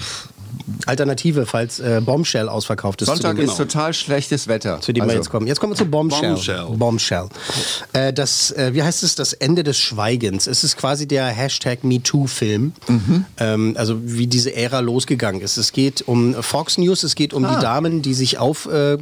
Alternative, 0.85 1.45
falls 1.45 1.79
äh, 1.79 2.01
Bombshell 2.03 2.49
ausverkauft 2.49 3.01
ist. 3.01 3.07
Sonntag 3.07 3.37
ist 3.39 3.55
total 3.57 3.93
schlechtes 3.93 4.47
Wetter. 4.47 4.81
zu 4.81 4.91
dem 4.93 5.03
wir 5.03 5.09
Also, 5.09 5.15
jetzt 5.17 5.29
kommen. 5.29 5.47
Jetzt 5.47 5.59
kommen 5.59 5.73
wir 5.73 5.77
zu 5.77 5.85
Bombshell. 5.85 6.31
Bombshell. 6.33 6.65
Bombshell. 6.77 7.29
Äh, 7.93 8.13
das, 8.13 8.51
äh, 8.51 8.73
wie 8.73 8.83
heißt 8.83 9.03
es? 9.03 9.15
Das 9.15 9.33
Ende 9.33 9.63
des 9.63 9.77
Schweigens. 9.77 10.47
Es 10.47 10.63
ist 10.63 10.77
quasi 10.77 11.07
der 11.07 11.25
Hashtag 11.27 11.83
MeToo-Film. 11.83 12.73
Mhm. 12.87 13.25
Ähm, 13.37 13.73
also 13.77 13.97
wie 14.03 14.27
diese 14.27 14.55
Ära 14.55 14.79
losgegangen 14.81 15.41
ist. 15.41 15.57
Es 15.57 15.71
geht 15.71 16.03
um 16.07 16.35
Fox 16.43 16.77
News, 16.77 17.03
es 17.03 17.15
geht 17.15 17.33
um 17.33 17.45
Ah. 17.45 17.55
die 17.55 17.61
Damen, 17.61 18.01
die 18.01 18.13
sich 18.13 18.37
auf, 18.37 18.65
äh, 18.67 18.97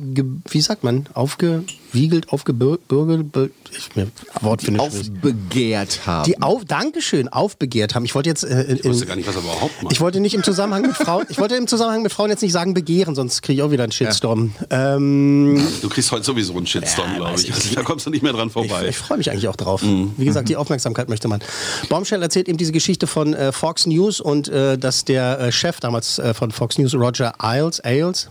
wie 0.50 0.62
sagt 0.62 0.84
man, 0.84 1.08
aufgewiegelt, 1.14 2.30
aufgebürgelt, 2.30 3.32
be- 3.32 3.50
ich 3.78 3.96
mir 3.96 4.08
Wort 4.42 4.62
finde 4.62 4.80
ich. 4.82 4.86
Aufbegehrt 4.86 6.02
haben. 6.06 6.24
die 6.26 6.42
auf, 6.42 6.64
Dankeschön, 6.66 7.28
aufbegehrt 7.28 7.94
haben. 7.96 8.06
Ich 8.06 8.16
wollte 8.16 8.30
jetzt, 8.30 8.44
äh, 8.44 8.62
in, 8.64 8.78
Ich 8.78 8.86
wusste 8.86 9.06
gar 9.06 9.16
nicht, 9.16 9.28
was 9.28 9.36
er 9.36 9.42
überhaupt 9.42 9.84
macht. 9.84 9.92
ich 9.94 10.00
wollte 10.00 10.20
nicht 10.20 10.34
im 10.34 10.44
Zusammenhang 10.44 10.84
mit 10.84 10.96
Frauen, 10.96 11.26
ich 11.30 11.38
wollte 11.40 11.55
im 11.58 11.68
Zusammenhang 11.68 12.02
mit 12.02 12.12
Frauen 12.12 12.30
jetzt 12.30 12.42
nicht 12.42 12.52
sagen 12.54 12.74
begehren, 12.74 13.16
sonst 13.16 13.42
kriege 13.42 13.62
ich 13.62 13.64
auch 13.64 13.72
wieder 13.72 13.84
einen 13.84 13.92
Shitstorm. 13.92 14.54
Ähm, 14.70 15.66
du 15.82 15.90
kriegst 15.90 16.12
heute 16.12 16.24
sowieso 16.24 16.56
einen 16.58 16.68
Shitstorm, 16.68 17.12
Ja, 17.12 17.18
glaube 17.18 17.36
ich. 17.40 17.50
ich. 17.50 17.54
Also, 17.56 17.76
da 17.76 17.84
kommst 17.84 18.06
du 18.06 18.10
nicht 18.10 18.24
mehr 18.24 18.34
dran 18.34 18.48
ich 18.48 18.54
vorbei. 18.54 18.88
ich 18.88 18.98
freue 18.98 19.18
mich 19.18 19.32
eigentlich 19.32 19.48
auch 19.48 19.56
drauf. 19.56 19.82
Mhm. 19.82 20.14
Wie 20.18 20.26
gesagt, 20.26 20.50
die 20.50 20.56
Aufmerksamkeit 20.56 21.10
möchte 21.10 21.28
man. 21.28 21.42
Bombshell 21.90 22.22
erzählt 22.22 22.48
eben 22.48 22.58
diese 22.58 22.72
Geschichte 22.72 23.08
von 23.08 23.34
äh, 23.34 23.52
Fox 23.52 23.86
News 23.86 24.20
und 24.20 24.48
äh, 24.48 24.78
dass 24.78 25.06
der 25.06 25.40
äh, 25.40 25.52
Chef 25.52 25.80
damals 25.80 26.20
äh, 26.20 26.34
von 26.34 26.52
Fox 26.52 26.78
News, 26.78 26.94
Roger 26.96 27.34
Ailes, 27.40 27.84
Ailes 27.84 28.30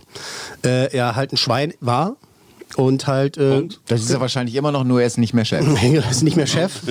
äh, 0.63 0.91
er 0.95 1.15
halt 1.15 1.33
ein 1.33 1.37
Schwein 1.37 1.73
war 1.79 2.15
und 2.75 3.07
halt 3.07 3.37
äh, 3.37 3.67
das 3.87 4.01
ist 4.01 4.11
ja 4.11 4.19
wahrscheinlich 4.19 4.55
immer 4.55 4.71
noch 4.71 4.83
nur, 4.83 4.99
er 5.01 5.07
ist 5.07 5.17
nicht 5.17 5.33
mehr 5.33 5.45
Chef. 5.45 5.65
er 5.83 6.11
ist 6.11 6.23
nicht 6.23 6.35
mehr 6.35 6.47
Chef. 6.47 6.81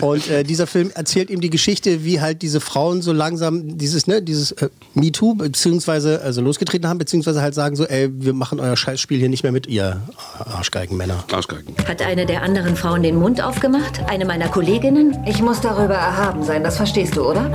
Und 0.00 0.28
äh, 0.28 0.44
dieser 0.44 0.66
Film 0.66 0.90
erzählt 0.94 1.30
ihm 1.30 1.40
die 1.40 1.50
Geschichte, 1.50 2.04
wie 2.04 2.20
halt 2.20 2.42
diese 2.42 2.60
Frauen 2.60 3.02
so 3.02 3.12
langsam 3.12 3.78
dieses, 3.78 4.06
ne, 4.06 4.22
dieses 4.22 4.52
äh, 4.52 4.68
MeToo 4.94 5.34
beziehungsweise 5.34 6.20
also 6.20 6.42
losgetreten 6.42 6.88
haben, 6.88 6.98
beziehungsweise 6.98 7.40
halt 7.40 7.54
sagen 7.54 7.76
so, 7.76 7.86
ey, 7.86 8.10
wir 8.12 8.34
machen 8.34 8.60
euer 8.60 8.76
Scheißspiel 8.76 9.18
hier 9.18 9.28
nicht 9.28 9.42
mehr 9.42 9.52
mit, 9.52 9.66
ihr 9.66 10.02
Arschgeigenmänner. 10.38 11.24
Arschgeigen. 11.32 11.74
Hat 11.88 12.02
eine 12.02 12.26
der 12.26 12.42
anderen 12.42 12.76
Frauen 12.76 13.02
den 13.02 13.16
Mund 13.16 13.42
aufgemacht? 13.42 14.00
Eine 14.08 14.26
meiner 14.26 14.48
Kolleginnen? 14.48 15.16
Ich 15.26 15.40
muss 15.40 15.60
darüber 15.60 15.94
erhaben 15.94 16.42
sein, 16.42 16.62
das 16.62 16.76
verstehst 16.76 17.16
du, 17.16 17.22
oder? 17.22 17.50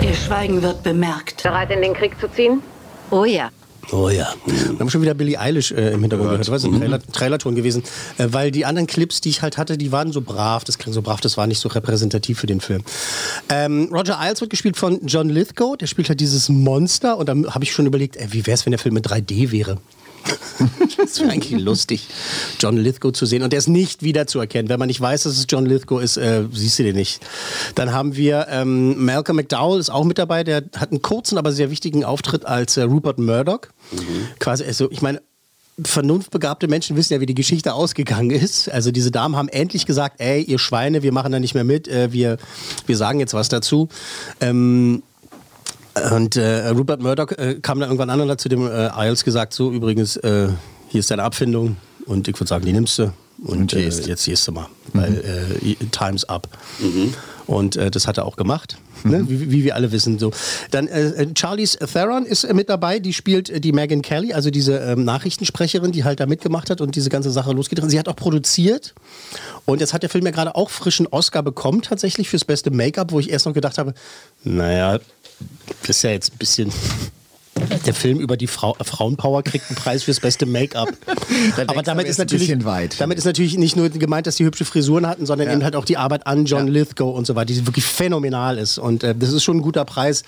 Ihr 0.00 0.14
Schweigen 0.14 0.62
wird 0.62 0.82
bemerkt. 0.82 1.42
Bereit, 1.42 1.70
in 1.70 1.82
den 1.82 1.92
Krieg 1.92 2.18
zu 2.20 2.28
ziehen? 2.30 2.62
Oh 3.10 3.24
ja. 3.24 3.50
Oh 3.90 4.10
ja. 4.10 4.34
Wir 4.44 4.78
haben 4.78 4.90
schon 4.90 5.00
wieder 5.00 5.14
Billie 5.14 5.38
Eilish 5.38 5.72
äh, 5.72 5.92
im 5.92 6.00
Hintergrund 6.02 6.30
gehört. 6.30 6.46
Das 6.46 6.50
war 6.50 6.70
ein 6.70 6.78
Trailer, 6.78 7.00
Trailerton 7.00 7.54
gewesen. 7.54 7.82
Äh, 8.18 8.28
weil 8.30 8.50
die 8.50 8.66
anderen 8.66 8.86
Clips, 8.86 9.20
die 9.20 9.30
ich 9.30 9.40
halt 9.40 9.56
hatte, 9.56 9.78
die 9.78 9.92
waren 9.92 10.12
so 10.12 10.20
brav. 10.20 10.64
Das 10.64 10.78
klingt 10.78 10.94
so 10.94 11.02
brav, 11.02 11.20
das 11.20 11.36
war 11.36 11.46
nicht 11.46 11.58
so 11.58 11.68
repräsentativ 11.68 12.38
für 12.38 12.46
den 12.46 12.60
Film. 12.60 12.82
Ähm, 13.48 13.88
Roger 13.92 14.20
Ailes 14.20 14.40
wird 14.40 14.50
gespielt 14.50 14.76
von 14.76 15.06
John 15.06 15.30
Lithgow. 15.30 15.76
Der 15.76 15.86
spielt 15.86 16.08
halt 16.08 16.20
dieses 16.20 16.48
Monster. 16.48 17.16
Und 17.16 17.28
dann 17.28 17.54
habe 17.54 17.64
ich 17.64 17.72
schon 17.72 17.86
überlegt, 17.86 18.16
ey, 18.16 18.32
wie 18.32 18.46
wäre 18.46 18.54
es, 18.54 18.66
wenn 18.66 18.72
der 18.72 18.78
Film 18.78 18.96
in 18.96 19.02
3D 19.02 19.52
wäre? 19.52 19.78
das 20.96 21.20
wäre 21.20 21.30
eigentlich 21.30 21.60
lustig, 21.60 22.06
John 22.60 22.76
Lithgow 22.76 23.12
zu 23.12 23.26
sehen. 23.26 23.42
Und 23.42 23.52
der 23.52 23.58
ist 23.58 23.68
nicht 23.68 24.02
wiederzuerkennen. 24.02 24.68
Wenn 24.68 24.78
man 24.78 24.88
nicht 24.88 25.00
weiß, 25.00 25.24
dass 25.24 25.38
es 25.38 25.46
John 25.48 25.66
Lithgow 25.66 26.02
ist, 26.02 26.16
äh, 26.16 26.44
siehst 26.52 26.78
du 26.78 26.82
den 26.82 26.96
nicht. 26.96 27.20
Dann 27.74 27.92
haben 27.92 28.16
wir 28.16 28.46
ähm, 28.50 29.04
Malcolm 29.04 29.36
McDowell, 29.36 29.80
ist 29.80 29.90
auch 29.90 30.04
mit 30.04 30.18
dabei. 30.18 30.44
Der 30.44 30.64
hat 30.76 30.90
einen 30.90 31.02
kurzen, 31.02 31.38
aber 31.38 31.52
sehr 31.52 31.70
wichtigen 31.70 32.04
Auftritt 32.04 32.44
als 32.46 32.76
äh, 32.76 32.82
Rupert 32.82 33.18
Murdoch. 33.18 33.60
Quasi, 34.38 34.64
also, 34.64 34.90
ich 34.90 35.02
meine, 35.02 35.20
vernunftbegabte 35.84 36.68
Menschen 36.68 36.96
wissen 36.96 37.12
ja, 37.12 37.20
wie 37.20 37.26
die 37.26 37.34
Geschichte 37.34 37.74
ausgegangen 37.74 38.30
ist. 38.30 38.68
Also 38.68 38.90
diese 38.90 39.10
Damen 39.10 39.36
haben 39.36 39.48
endlich 39.48 39.86
gesagt, 39.86 40.20
ey, 40.20 40.42
ihr 40.42 40.58
Schweine, 40.58 41.02
wir 41.02 41.12
machen 41.12 41.32
da 41.32 41.38
nicht 41.38 41.54
mehr 41.54 41.64
mit, 41.64 41.88
äh, 41.88 42.12
wir, 42.12 42.38
wir 42.86 42.96
sagen 42.96 43.20
jetzt 43.20 43.34
was 43.34 43.48
dazu. 43.48 43.88
Ähm, 44.40 45.02
und 46.12 46.36
äh, 46.36 46.68
Rupert 46.68 47.00
Murdoch 47.00 47.32
äh, 47.32 47.58
kam 47.60 47.80
dann 47.80 47.88
irgendwann 47.88 48.10
an 48.10 48.20
und 48.20 48.30
hat 48.30 48.40
zu 48.40 48.48
dem 48.48 48.66
äh, 48.66 48.88
Isles 48.96 49.24
gesagt, 49.24 49.52
so 49.52 49.72
übrigens, 49.72 50.16
äh, 50.16 50.48
hier 50.88 51.00
ist 51.00 51.10
deine 51.10 51.22
Abfindung 51.22 51.76
und 52.06 52.28
ich 52.28 52.38
würde 52.38 52.48
sagen, 52.48 52.64
die 52.64 52.72
nimmst 52.72 52.98
du 52.98 53.12
und 53.44 53.72
äh, 53.72 53.84
gehst. 53.84 54.06
jetzt 54.06 54.24
gehst 54.24 54.46
du 54.48 54.52
mal, 54.52 54.66
weil 54.92 55.58
äh, 55.62 55.74
time's 55.92 56.24
up. 56.24 56.48
Und 57.46 57.76
äh, 57.76 57.90
das 57.90 58.06
hat 58.06 58.18
er 58.18 58.26
auch 58.26 58.36
gemacht, 58.36 58.76
ne? 59.04 59.24
wie, 59.26 59.50
wie 59.50 59.64
wir 59.64 59.74
alle 59.74 59.90
wissen. 59.90 60.18
So. 60.18 60.32
Dann 60.70 60.86
äh, 60.86 61.28
Charlize 61.34 61.78
Theron 61.78 62.26
ist 62.26 62.44
äh, 62.44 62.52
mit 62.52 62.68
dabei, 62.68 62.98
die 62.98 63.14
spielt 63.14 63.48
äh, 63.48 63.58
die 63.58 63.72
Megan 63.72 64.02
Kelly, 64.02 64.34
also 64.34 64.50
diese 64.50 64.76
ähm, 64.78 65.04
Nachrichtensprecherin, 65.04 65.90
die 65.90 66.04
halt 66.04 66.20
da 66.20 66.26
mitgemacht 66.26 66.68
hat 66.68 66.82
und 66.82 66.94
diese 66.94 67.08
ganze 67.08 67.30
Sache 67.30 67.52
losgetreten. 67.52 67.88
Sie 67.88 67.98
hat 67.98 68.08
auch 68.08 68.16
produziert 68.16 68.94
und 69.68 69.80
jetzt 69.80 69.92
hat 69.92 70.02
der 70.02 70.08
Film 70.08 70.24
ja 70.24 70.30
gerade 70.30 70.54
auch 70.54 70.70
frischen 70.70 71.06
Oscar 71.08 71.42
bekommen, 71.42 71.82
tatsächlich 71.82 72.30
fürs 72.30 72.46
beste 72.46 72.70
Make-up, 72.70 73.12
wo 73.12 73.20
ich 73.20 73.28
erst 73.28 73.44
noch 73.44 73.52
gedacht 73.52 73.76
habe, 73.76 73.92
naja, 74.42 74.98
das 75.82 75.90
ist 75.90 76.02
ja 76.02 76.10
jetzt 76.10 76.32
ein 76.32 76.38
bisschen. 76.38 76.72
Der 77.86 77.94
Film 77.94 78.20
über 78.20 78.36
die 78.36 78.46
Frau, 78.46 78.76
Frauenpower 78.80 79.42
kriegt 79.42 79.68
einen 79.68 79.76
Preis 79.76 80.02
fürs 80.04 80.20
beste 80.20 80.46
Make-up. 80.46 80.88
Aber 81.66 81.82
damit 81.82 82.06
ist 82.06 82.18
ein 82.18 82.26
natürlich 82.26 82.48
damit 82.98 83.18
ist 83.18 83.24
natürlich 83.24 83.56
nicht 83.56 83.76
nur 83.76 83.88
gemeint, 83.88 84.26
dass 84.26 84.36
die 84.36 84.44
hübsche 84.44 84.64
Frisuren 84.64 85.06
hatten, 85.06 85.26
sondern 85.26 85.50
eben 85.50 85.64
halt 85.64 85.76
auch 85.76 85.84
die 85.84 85.96
Arbeit 85.96 86.26
an 86.26 86.44
John 86.44 86.68
Lithgow 86.68 87.16
und 87.16 87.26
so 87.26 87.34
weiter, 87.34 87.52
die 87.52 87.66
wirklich 87.66 87.84
phänomenal 87.84 88.58
ist. 88.58 88.78
Und 88.78 89.04
äh, 89.04 89.14
das 89.14 89.32
ist 89.32 89.44
schon 89.44 89.58
ein 89.58 89.62
guter 89.62 89.84
Preis, 89.84 90.22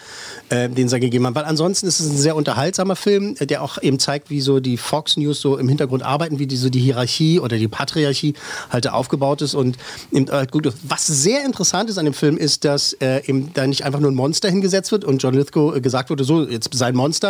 äh, 0.49 0.69
den 0.69 0.89
sie 0.89 1.01
gegeben 1.01 1.27
haben. 1.27 1.35
Weil 1.35 1.45
ansonsten 1.45 1.87
ist 1.87 2.01
es 2.01 2.11
ein 2.11 2.17
sehr 2.17 2.37
unterhaltsamer 2.37 2.97
Film, 2.97 3.37
äh, 3.39 3.47
der 3.47 3.63
auch 3.63 3.81
eben 3.83 3.99
zeigt, 3.99 4.31
wie 4.31 4.41
so 4.41 4.61
die 4.61 4.77
Fox 4.77 5.17
News 5.17 5.41
so 5.41 5.57
im 5.57 5.69
Hintergrund 5.69 6.03
arbeiten, 6.03 6.39
wie 6.39 6.47
die, 6.47 6.57
so 6.57 6.71
die 6.71 6.81
Hierarchie 6.81 7.41
oder 7.41 7.57
die 7.57 7.69
Patriarchie 7.69 8.35
halt 8.71 8.89
aufgebaut 8.89 9.43
ist. 9.43 9.55
Und 9.55 9.77
eben, 10.13 10.29
äh, 10.29 10.47
gut, 10.51 10.73
was 10.83 11.07
sehr 11.07 11.45
interessant 11.45 11.91
ist 11.91 11.99
an 11.99 12.05
dem 12.05 12.15
Film, 12.15 12.37
ist, 12.37 12.65
dass 12.65 12.93
äh, 12.95 13.23
eben 13.27 13.53
da 13.55 13.67
nicht 13.67 13.85
einfach 13.85 14.01
nur 14.01 14.11
ein 14.11 14.15
Monster 14.15 14.49
hingesetzt 14.49 14.93
wird 14.93 15.05
und 15.05 15.23
John 15.23 15.35
Lithgow 15.35 15.77
äh, 15.77 15.81
gesagt 15.81 16.11
wurde, 16.11 16.25
so, 16.25 16.47
jetzt 16.47 16.73
sein 16.75 16.95
Monster, 16.95 17.30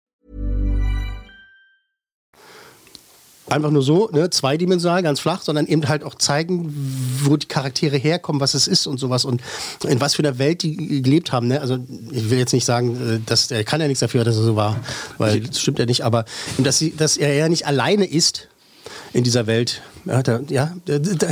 Einfach 3.51 3.71
nur 3.71 3.83
so, 3.83 4.09
ne, 4.11 4.29
zweidimensional, 4.29 5.03
ganz 5.03 5.19
flach, 5.19 5.41
sondern 5.41 5.67
eben 5.67 5.87
halt 5.87 6.03
auch 6.03 6.15
zeigen, 6.15 6.73
wo 7.23 7.37
die 7.37 7.47
Charaktere 7.47 7.97
herkommen, 7.97 8.39
was 8.41 8.53
es 8.53 8.67
ist 8.67 8.87
und 8.87 8.99
sowas 8.99 9.25
und 9.25 9.41
in 9.87 9.99
was 10.01 10.15
für 10.15 10.23
einer 10.23 10.37
Welt 10.37 10.63
die 10.63 11.01
gelebt 11.01 11.31
haben. 11.31 11.47
Ne? 11.47 11.61
Also 11.61 11.79
ich 12.11 12.29
will 12.29 12.37
jetzt 12.37 12.53
nicht 12.53 12.65
sagen, 12.65 13.15
äh, 13.15 13.19
dass 13.25 13.51
er 13.51 13.63
kann 13.63 13.81
ja 13.81 13.87
nichts 13.87 13.99
dafür, 13.99 14.23
dass 14.23 14.37
er 14.37 14.43
so 14.43 14.55
war, 14.55 14.79
weil 15.17 15.41
das 15.41 15.59
stimmt 15.59 15.79
ja 15.79 15.85
nicht, 15.85 16.03
aber 16.03 16.25
dass, 16.57 16.79
sie, 16.79 16.95
dass 16.95 17.17
er 17.17 17.33
ja 17.33 17.49
nicht 17.49 17.67
alleine 17.67 18.05
ist 18.05 18.47
in 19.13 19.23
dieser 19.23 19.47
Welt. 19.47 19.81
Ja, 20.05 20.23
da, 20.23 20.39
ja 20.49 20.75
da, 20.85 20.99
da, 20.99 21.27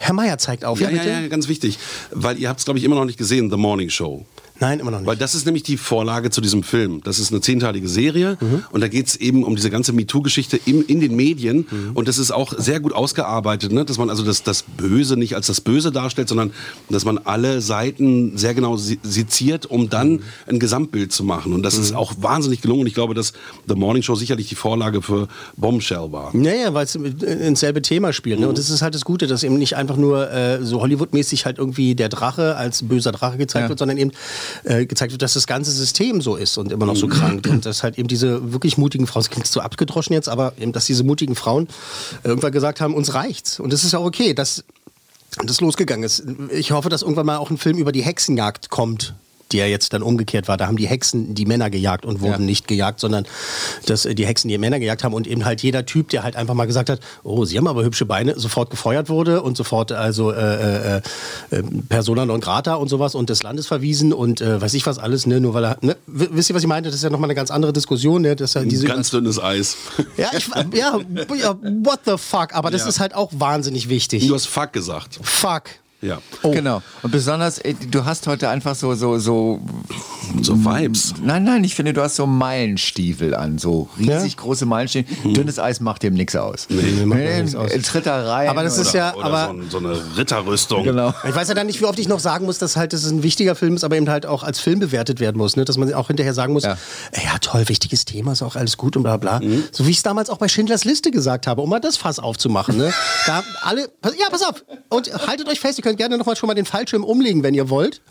Herr 0.00 0.14
Meier 0.14 0.38
zeigt 0.38 0.64
auf. 0.64 0.80
Ja, 0.80 0.90
Ja, 0.90 1.02
ja, 1.02 1.20
ja, 1.20 1.28
ganz 1.28 1.48
wichtig. 1.48 1.78
Weil 2.10 2.38
ihr 2.38 2.48
habt 2.48 2.60
es, 2.60 2.64
glaube 2.64 2.78
ich, 2.78 2.84
immer 2.84 2.96
noch 2.96 3.04
nicht 3.04 3.18
gesehen, 3.18 3.50
The 3.50 3.56
Morning 3.56 3.90
Show. 3.90 4.24
Nein, 4.60 4.80
immer 4.80 4.90
noch 4.90 4.98
nicht. 4.98 5.06
Weil 5.06 5.16
das 5.16 5.34
ist 5.34 5.44
nämlich 5.46 5.62
die 5.62 5.76
Vorlage 5.76 6.30
zu 6.30 6.40
diesem 6.40 6.62
Film. 6.62 7.00
Das 7.04 7.18
ist 7.18 7.30
eine 7.32 7.40
zehnteilige 7.40 7.88
Serie 7.88 8.36
und 8.72 8.80
da 8.80 8.88
geht 8.88 9.06
es 9.06 9.16
eben 9.16 9.44
um 9.44 9.56
diese 9.56 9.70
ganze 9.70 9.92
MeToo-Geschichte 9.92 10.58
in, 10.64 11.00
den 11.00 11.14
Medien 11.16 11.66
und 11.94 12.08
das 12.08 12.18
ist 12.18 12.30
auch 12.30 12.52
sehr 12.56 12.80
gut 12.80 12.92
ausgearbeitet, 12.92 13.72
ne? 13.72 13.84
dass 13.84 13.98
man 13.98 14.10
also 14.10 14.24
das, 14.24 14.42
das 14.42 14.62
Böse 14.62 15.16
nicht 15.16 15.34
als 15.36 15.46
das 15.46 15.60
Böse 15.60 15.92
darstellt, 15.92 16.28
sondern 16.28 16.52
dass 16.90 17.04
man 17.04 17.18
alle 17.18 17.60
Seiten 17.60 18.36
sehr 18.36 18.54
genau 18.54 18.76
seziert, 18.76 19.66
um 19.66 19.88
dann 19.90 20.20
ein 20.46 20.58
Gesamtbild 20.58 21.12
zu 21.12 21.24
machen 21.24 21.52
und 21.52 21.62
das 21.62 21.76
ist 21.78 21.94
auch 21.94 22.14
wahnsinnig 22.20 22.60
gelungen 22.60 22.80
und 22.82 22.86
ich 22.86 22.94
glaube, 22.94 23.14
dass 23.14 23.32
The 23.68 23.74
Morning 23.74 24.02
Show 24.02 24.14
sicherlich 24.14 24.48
die 24.48 24.54
Vorlage 24.54 25.02
für 25.02 25.28
Bombshell 25.56 26.10
war. 26.12 26.34
Naja, 26.34 26.74
weil 26.74 26.84
es 26.84 26.94
ins 26.94 27.60
selbe 27.60 27.82
Thema 27.82 28.12
spielt. 28.12 28.40
Ne? 28.40 28.48
Und 28.48 28.58
das 28.58 28.70
ist 28.70 28.82
halt 28.82 28.94
das 28.94 29.04
Gute, 29.04 29.26
dass 29.26 29.42
eben 29.42 29.58
nicht 29.58 29.76
einfach 29.76 29.96
nur 29.96 30.30
äh, 30.30 30.64
so 30.64 30.80
Hollywood-mäßig 30.80 31.44
halt 31.46 31.58
irgendwie 31.58 31.94
der 31.94 32.08
Drache 32.08 32.56
als 32.56 32.82
böser 32.82 33.12
Drache 33.12 33.38
gezeigt 33.38 33.64
Ja. 33.64 33.68
wird, 33.68 33.78
sondern 33.78 33.98
eben 33.98 34.12
äh, 34.64 34.86
gezeigt 34.86 35.12
wird, 35.12 35.22
dass 35.22 35.34
das 35.34 35.46
ganze 35.46 35.70
System 35.70 36.20
so 36.20 36.36
ist 36.36 36.58
und 36.58 36.72
immer 36.72 36.86
noch 36.86 36.96
so 36.96 37.08
krankt. 37.08 37.46
Und 37.46 37.66
dass 37.66 37.82
halt 37.82 37.98
eben 37.98 38.08
diese 38.08 38.52
wirklich 38.52 38.78
mutigen 38.78 39.06
Frauen, 39.06 39.22
das 39.22 39.30
klingt 39.30 39.46
so 39.46 39.60
abgedroschen 39.60 40.14
jetzt, 40.14 40.28
aber 40.28 40.52
eben, 40.58 40.72
dass 40.72 40.86
diese 40.86 41.04
mutigen 41.04 41.34
Frauen 41.34 41.68
irgendwann 42.24 42.52
gesagt 42.52 42.80
haben, 42.80 42.94
uns 42.94 43.14
reicht's. 43.14 43.60
Und 43.60 43.72
das 43.72 43.84
ist 43.84 43.94
auch 43.94 44.04
okay. 44.04 44.34
Das 44.34 44.64
das 45.44 45.60
losgegangen 45.60 46.04
ist. 46.04 46.24
Ich 46.50 46.72
hoffe, 46.72 46.88
dass 46.88 47.02
irgendwann 47.02 47.26
mal 47.26 47.36
auch 47.36 47.50
ein 47.50 47.58
Film 47.58 47.76
über 47.78 47.92
die 47.92 48.02
Hexenjagd 48.02 48.70
kommt 48.70 49.14
die 49.52 49.58
ja 49.58 49.66
jetzt 49.66 49.92
dann 49.92 50.02
umgekehrt 50.02 50.48
war. 50.48 50.56
Da 50.56 50.66
haben 50.66 50.76
die 50.76 50.86
Hexen 50.86 51.34
die 51.34 51.46
Männer 51.46 51.70
gejagt 51.70 52.04
und 52.04 52.20
wurden 52.20 52.32
Ja. 52.32 52.46
nicht 52.46 52.68
gejagt, 52.68 53.00
sondern 53.00 53.26
dass 53.86 54.04
äh, 54.04 54.14
die 54.14 54.26
Hexen 54.26 54.48
die 54.48 54.58
Männer 54.58 54.78
gejagt 54.78 55.04
haben 55.04 55.14
und 55.14 55.26
eben 55.26 55.44
halt 55.44 55.62
jeder 55.62 55.86
Typ, 55.86 56.08
der 56.10 56.22
halt 56.22 56.36
einfach 56.36 56.54
mal 56.54 56.66
gesagt 56.66 56.90
hat, 56.90 57.00
oh, 57.24 57.44
sie 57.44 57.56
haben 57.58 57.66
aber 57.68 57.84
hübsche 57.84 58.04
Beine, 58.06 58.38
sofort 58.38 58.70
gefeuert 58.70 59.08
wurde 59.08 59.42
und 59.42 59.56
sofort 59.56 59.92
also 59.92 60.32
äh, 60.32 60.96
äh, 60.98 61.00
äh, 61.50 61.62
Persona 61.88 62.26
non 62.26 62.40
grata 62.40 62.74
und 62.74 62.88
sowas 62.88 63.14
und 63.14 63.30
des 63.30 63.42
Landes 63.42 63.66
verwiesen 63.66 64.12
und 64.12 64.40
äh, 64.40 64.60
weiß 64.60 64.74
ich 64.74 64.86
was 64.86 64.98
alles, 64.98 65.26
ne, 65.26 65.40
nur 65.40 65.54
weil 65.54 65.64
er, 65.64 65.78
ne, 65.80 65.96
wisst 66.06 66.50
ihr, 66.50 66.56
was 66.56 66.62
ich 66.62 66.68
meinte? 66.68 66.88
Das 66.90 66.96
ist 66.96 67.02
ja 67.04 67.10
nochmal 67.10 67.28
eine 67.28 67.34
ganz 67.34 67.50
andere 67.50 67.72
Diskussion, 67.72 68.22
ne, 68.22 68.36
das 68.36 68.50
ist 68.50 68.54
ja 68.54 68.62
diese 68.64 68.86
Ganz 68.86 69.10
dünnes 69.10 69.40
Eis. 69.42 69.76
ja, 70.16 70.28
ich, 70.36 70.48
ja, 70.74 70.98
ja, 71.36 71.54
what 71.84 72.00
the 72.04 72.14
fuck, 72.16 72.54
aber 72.54 72.70
das 72.70 72.82
Ja. 72.82 72.88
ist 72.88 73.00
halt 73.00 73.14
auch 73.14 73.30
wahnsinnig 73.34 73.88
wichtig. 73.88 74.26
Du 74.26 74.34
hast 74.34 74.46
Fuck 74.46 74.72
gesagt. 74.72 75.18
Fuck. 75.22 75.64
Ja. 76.00 76.18
Genau. 76.42 76.80
Und 77.02 77.10
besonders, 77.10 77.58
äh, 77.58 77.74
du 77.74 78.04
hast 78.04 78.26
heute 78.28 78.48
einfach 78.48 78.76
so, 78.76 78.94
so, 78.94 79.18
so. 79.18 79.60
So 80.42 80.56
Vibes. 80.56 81.14
Nein, 81.22 81.44
nein, 81.44 81.64
ich 81.64 81.74
finde, 81.74 81.92
du 81.92 82.02
hast 82.02 82.16
so 82.16 82.26
Meilenstiefel 82.26 83.34
an. 83.34 83.58
So 83.58 83.88
riesig 83.98 84.36
große 84.36 84.66
Meilenstiefel. 84.66 85.32
Dünnes 85.32 85.58
Eis 85.58 85.80
macht 85.80 86.02
dem 86.02 86.14
nichts 86.14 86.36
aus. 86.36 86.66
Nee, 86.68 87.04
macht 87.04 87.18
mir 87.18 87.42
nichts 87.42 87.56
aus. 87.56 87.72
Tritt 87.82 88.06
da 88.06 88.30
rein. 88.30 88.48
Aber 88.48 88.62
das 88.62 88.78
ist 88.78 88.92
ja, 88.92 89.14
Oder 89.14 89.24
aber 89.24 89.54
so, 89.62 89.70
so 89.70 89.78
eine 89.78 90.16
Ritterrüstung. 90.16 90.84
Genau. 90.84 91.14
Ich 91.26 91.34
weiß 91.34 91.48
ja 91.48 91.54
dann 91.54 91.66
nicht, 91.66 91.80
wie 91.80 91.86
oft 91.86 91.98
ich 91.98 92.08
noch 92.08 92.20
sagen 92.20 92.44
muss, 92.44 92.58
dass 92.58 92.76
halt 92.76 92.92
das 92.92 93.04
ein 93.06 93.22
wichtiger 93.22 93.54
Film 93.54 93.74
ist, 93.74 93.84
aber 93.84 93.96
eben 93.96 94.08
halt 94.08 94.26
auch 94.26 94.42
als 94.42 94.60
Film 94.60 94.78
bewertet 94.78 95.18
werden 95.18 95.38
muss. 95.38 95.56
Ne? 95.56 95.64
Dass 95.64 95.78
man 95.78 95.92
auch 95.94 96.08
hinterher 96.08 96.34
sagen 96.34 96.52
muss, 96.52 96.64
ja. 96.64 96.76
ja 97.14 97.38
toll, 97.40 97.68
wichtiges 97.68 98.04
Thema, 98.04 98.32
ist 98.32 98.42
auch 98.42 98.54
alles 98.54 98.76
gut 98.76 98.96
und 98.96 99.02
bla 99.02 99.16
bla. 99.16 99.40
So 99.72 99.86
wie 99.86 99.90
ich 99.90 99.96
es 99.96 100.02
damals 100.02 100.30
auch 100.30 100.38
bei 100.38 100.48
Schindlers 100.48 100.84
Liste 100.84 101.10
gesagt 101.10 101.46
habe, 101.46 101.62
um 101.62 101.70
mal 101.70 101.80
das 101.80 101.96
Fass 101.96 102.18
aufzumachen. 102.18 102.76
Ne? 102.76 102.92
Da 103.26 103.42
alle, 103.62 103.88
ja, 104.04 104.28
pass 104.30 104.42
auf. 104.42 104.64
Und 104.90 105.10
haltet 105.26 105.48
euch 105.48 105.58
fest, 105.60 105.78
ihr 105.78 105.84
könnt 105.88 105.98
gerne 105.98 106.18
noch 106.18 106.26
mal 106.26 106.36
schon 106.36 106.46
mal 106.48 106.54
den 106.54 106.66
Fallschirm 106.66 107.02
umlegen, 107.02 107.42
wenn 107.42 107.54
ihr 107.54 107.70
wollt. 107.70 108.02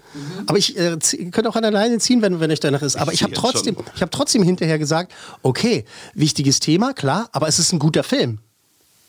Aber 0.48 0.58
ich 0.58 0.76
äh, 0.78 0.98
könnt 1.32 1.46
auch 1.46 1.56
an 1.56 1.62
der 1.62 1.72
Leine 1.72 2.00
ziehen, 2.00 2.24
wenn, 2.24 2.40
wenn 2.40 2.50
euch 2.50 2.60
danach 2.60 2.82
ist. 2.82 2.96
Aber 2.96 3.14
ich 3.14 3.22
habe 3.22 3.34
jetzt 3.34 3.40
trotzdem, 3.40 3.76
schon. 3.76 3.86
ich 3.96 4.02
habe 4.02 4.10
trotzdem 4.10 4.42
hinterher 4.42 4.80
gesagt, 4.80 5.12
okay, 5.44 5.86
wichtiges 6.16 6.60
Thema, 6.60 6.94
klar, 6.94 7.30
aber 7.34 7.48
es 7.48 7.60
ist 7.60 7.72
ein 7.74 7.78
guter 7.80 8.02
Film. 8.04 8.40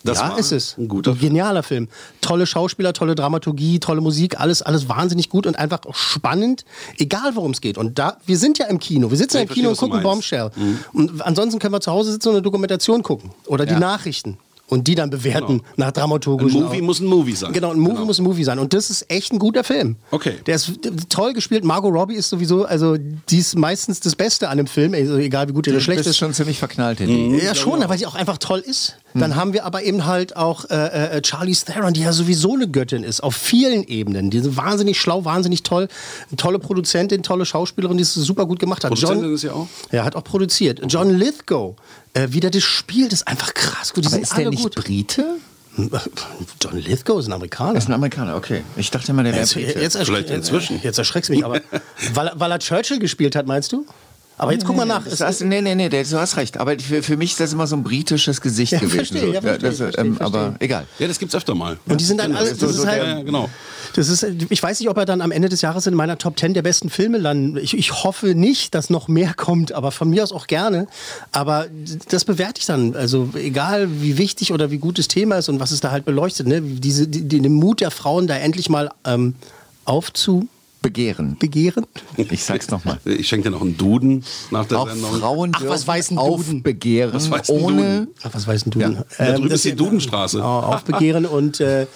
Das 0.04 0.18
ja, 0.18 0.36
ist 0.36 0.52
es. 0.52 0.76
ein 0.78 0.86
guter 0.86 1.12
Ein 1.12 1.18
genialer 1.18 1.62
Film. 1.62 1.88
Tolle 2.20 2.46
Schauspieler, 2.46 2.92
tolle 2.92 3.14
Dramaturgie, 3.14 3.80
tolle 3.80 4.00
Musik, 4.00 4.38
alles, 4.38 4.62
alles 4.62 4.88
wahnsinnig 4.88 5.28
gut 5.28 5.46
und 5.46 5.58
einfach 5.58 5.80
auch 5.86 5.94
spannend, 5.96 6.64
egal 6.98 7.34
worum 7.34 7.50
es 7.52 7.60
geht. 7.60 7.78
Und 7.78 7.98
da, 7.98 8.18
wir 8.26 8.36
sind 8.38 8.58
ja 8.58 8.66
im 8.66 8.78
Kino, 8.78 9.10
wir 9.10 9.16
sitzen 9.16 9.38
Ja, 9.38 9.42
im 9.44 9.48
ich 9.48 9.54
Kino 9.54 9.70
und 9.70 9.76
verstehe, 9.76 9.90
gucken. 9.90 10.02
Bombshell. 10.04 10.50
Und 10.92 11.22
ansonsten 11.22 11.58
können 11.58 11.72
wir 11.74 11.80
zu 11.80 11.90
Hause 11.90 12.12
sitzen 12.12 12.28
und 12.28 12.34
eine 12.36 12.42
Dokumentation 12.42 13.02
gucken 13.02 13.30
oder 13.46 13.64
die 13.66 13.72
Ja. 13.72 13.80
Nachrichten. 13.80 14.36
Und 14.68 14.86
die 14.86 14.94
dann 14.94 15.08
bewerten 15.08 15.62
nach 15.76 15.88
Ein 15.88 15.92
dramaturgischen 15.94 16.62
Movie 16.62 16.82
muss 16.82 17.00
ein 17.00 17.06
Movie 17.06 17.34
sein. 17.34 17.52
Genau, 17.52 17.72
ein 17.72 17.78
Movie 17.78 18.04
muss 18.04 18.18
ein 18.18 18.24
Movie 18.24 18.44
sein. 18.44 18.58
Und 18.58 18.74
das 18.74 18.90
ist 18.90 19.10
echt 19.10 19.32
ein 19.32 19.38
guter 19.38 19.64
Film. 19.64 19.96
Okay. 20.10 20.34
Der 20.46 20.56
ist 20.56 20.70
toll 21.08 21.32
gespielt. 21.32 21.64
Margot 21.64 21.92
Robbie 21.92 22.14
ist 22.14 22.28
sowieso, 22.28 22.66
also 22.66 22.96
die 22.98 23.38
ist 23.38 23.56
meistens 23.56 24.00
das 24.00 24.14
Beste 24.14 24.48
an 24.48 24.58
dem 24.58 24.66
Film, 24.66 24.92
also 24.92 25.16
egal 25.16 25.48
wie 25.48 25.52
gut 25.52 25.66
oder 25.68 25.80
schlecht 25.80 26.04
ist. 26.04 26.18
schon 26.18 26.34
ziemlich 26.34 26.58
verknallt, 26.58 26.98
Hilly. 26.98 27.42
Ja, 27.42 27.54
schon, 27.54 27.82
weil 27.88 27.98
sie 27.98 28.06
auch 28.06 28.14
einfach 28.14 28.36
toll 28.36 28.60
ist. 28.60 28.96
Dann 29.20 29.36
haben 29.36 29.52
wir 29.52 29.64
aber 29.64 29.82
eben 29.82 30.06
halt 30.06 30.36
auch 30.36 30.64
äh, 30.70 31.18
äh, 31.18 31.22
Charlize 31.24 31.64
Theron, 31.66 31.92
die 31.94 32.02
ja 32.02 32.12
sowieso 32.12 32.54
eine 32.54 32.68
Göttin 32.68 33.04
ist, 33.04 33.22
auf 33.22 33.34
vielen 33.36 33.84
Ebenen. 33.84 34.30
Die 34.30 34.38
ist 34.38 34.56
wahnsinnig 34.56 35.00
schlau, 35.00 35.24
wahnsinnig 35.24 35.62
toll. 35.62 35.88
Eine 36.28 36.36
tolle 36.36 36.58
Produzentin, 36.58 37.22
tolle 37.22 37.46
Schauspielerin, 37.46 37.96
die 37.96 38.02
es 38.02 38.14
super 38.14 38.46
gut 38.46 38.58
gemacht 38.58 38.84
hat. 38.84 38.90
Produzentin 38.90 39.34
ist 39.34 39.42
ja 39.44 39.52
auch. 39.52 39.68
Ja, 39.92 40.04
hat 40.04 40.16
auch 40.16 40.24
produziert. 40.24 40.80
John 40.88 41.10
Lithgow, 41.10 41.76
äh, 42.14 42.28
wie 42.30 42.40
der 42.40 42.50
das 42.50 42.62
spielt, 42.62 43.12
ist 43.12 43.26
einfach 43.26 43.54
krass 43.54 43.92
gut. 43.94 44.04
Die 44.04 44.08
Aber 44.08 44.14
sind 44.16 44.22
ist 44.22 44.32
alle 44.32 44.42
der 44.44 44.50
nicht 44.50 44.62
gut. 44.62 44.74
Brite? 44.74 45.24
John 46.60 46.76
Lithgow 46.76 47.20
ist 47.20 47.26
ein 47.26 47.32
Amerikaner. 47.32 47.74
Er 47.74 47.78
ist 47.78 47.88
ein 47.88 47.94
Amerikaner, 47.94 48.36
okay. 48.36 48.62
Ich 48.76 48.90
dachte 48.90 49.12
immer, 49.12 49.22
der 49.22 49.32
wäre 49.32 49.42
Jetzt, 49.42 49.54
jetzt, 49.54 49.96
Vielleicht 49.96 50.30
inzwischen. 50.30 50.80
Jetzt 50.82 50.98
erschreckst 50.98 51.28
du 51.28 51.34
mich, 51.34 51.44
aber 51.44 51.60
weil, 52.14 52.32
weil 52.34 52.50
er 52.50 52.58
Churchill 52.58 52.98
gespielt 52.98 53.36
hat, 53.36 53.46
meinst 53.46 53.72
du? 53.72 53.86
Aber 54.38 54.52
jetzt 54.52 54.64
guck 54.64 54.76
mal 54.76 54.84
nach. 54.84 55.04
Das 55.04 55.20
heißt, 55.20 55.44
nee, 55.44 55.60
nee, 55.60 55.74
nee, 55.74 55.88
du 55.88 56.04
hast 56.18 56.36
recht. 56.36 56.58
Aber 56.58 56.78
für, 56.78 57.02
für 57.02 57.16
mich 57.16 57.32
ist 57.32 57.40
das 57.40 57.52
immer 57.52 57.66
so 57.66 57.74
ein 57.76 57.82
britisches 57.82 58.40
Gesicht 58.40 58.72
Ja, 58.72 58.78
gewesen. 58.78 58.96
verstehe, 58.96 59.20
so. 59.20 59.32
ja, 59.32 59.40
verstehe, 59.40 59.68
das, 59.68 59.78
verstehe, 59.78 60.04
ähm, 60.04 60.16
verstehe. 60.16 60.40
Aber 60.40 60.54
egal. 60.60 60.86
Ja, 61.00 61.08
das 61.08 61.18
gibt's 61.18 61.34
öfter 61.34 61.54
mal. 61.54 61.76
Und 61.86 62.00
die 62.00 62.04
sind 62.04 62.18
dann 62.18 62.28
Genau, 62.28 62.38
alle, 62.40 62.54
so- 62.54 62.66
das 62.66 62.70
ist 62.76 62.82
so 62.82 62.86
halt, 62.86 63.02
der- 63.02 63.08
ja, 63.18 63.22
genau. 63.22 63.48
Das 63.94 64.08
ist, 64.08 64.22
ich 64.50 64.62
weiß 64.62 64.78
nicht, 64.80 64.88
ob 64.90 64.96
er 64.96 65.06
dann 65.06 65.20
am 65.22 65.32
Ende 65.32 65.48
des 65.48 65.60
Jahres 65.62 65.86
in 65.86 65.94
meiner 65.94 66.18
Top 66.18 66.38
10 66.38 66.54
der 66.54 66.62
besten 66.62 66.88
Filme 66.90 67.18
landen. 67.18 67.56
Ich, 67.56 67.76
ich 67.76 68.04
hoffe 68.04 68.34
nicht, 68.34 68.74
dass 68.74 68.90
noch 68.90 69.08
mehr 69.08 69.34
kommt, 69.34 69.72
aber 69.72 69.90
von 69.90 70.08
mir 70.10 70.22
aus 70.22 70.30
auch 70.30 70.46
gerne. 70.46 70.86
Aber 71.32 71.66
das 72.10 72.24
bewerte 72.24 72.60
ich 72.60 72.66
dann. 72.66 72.94
Also 72.94 73.30
egal, 73.34 73.88
wie 74.02 74.18
wichtig 74.18 74.52
oder 74.52 74.70
wie 74.70 74.78
gut 74.78 74.98
das 74.98 75.08
Thema 75.08 75.36
ist 75.38 75.48
und 75.48 75.58
was 75.58 75.70
es 75.72 75.80
da 75.80 75.90
halt 75.90 76.04
beleuchtet. 76.04 76.46
Ne? 76.46 76.60
Diese, 76.60 77.08
die, 77.08 77.26
den 77.26 77.52
Mut 77.54 77.80
der 77.80 77.90
Frauen 77.90 78.26
da 78.28 78.36
endlich 78.36 78.68
mal 78.68 78.90
ähm, 79.04 79.34
aufzubegehren. 79.84 80.48
Begehren. 80.80 81.36
Ich 82.16 82.44
sag's 82.44 82.70
nochmal. 82.70 82.98
Ich 83.04 83.26
schenke 83.28 83.48
dir 83.48 83.56
noch 83.56 83.62
einen 83.62 83.76
Duden 83.76 84.24
nach 84.50 84.64
der 84.66 84.78
Auch 84.80 84.88
Sendung. 84.88 85.18
Frauen 85.18 85.52
Ach, 85.54 85.62
was 85.66 85.86
weiß 85.86 86.12
ein 86.12 86.16
Duden? 86.16 86.32
aufbegehren, 86.32 87.14
Was 87.14 87.30
weiß 87.30 87.50
ein 87.50 87.56
ohne... 87.60 87.82
Duden? 87.82 88.08
Ach, 88.22 88.30
was 88.32 88.46
weiß 88.46 88.64
denn 88.64 88.70
du? 88.72 88.80
Ja. 88.80 88.90
Da 89.18 89.32
drüben 89.32 89.48
das- 89.48 89.56
ist 89.56 89.64
die 89.64 89.74
Dudenstraße. 89.74 90.38
Äh, 90.38 90.42
aufbegehren 90.42 91.26
und 91.26 91.60
äh, 91.60 91.86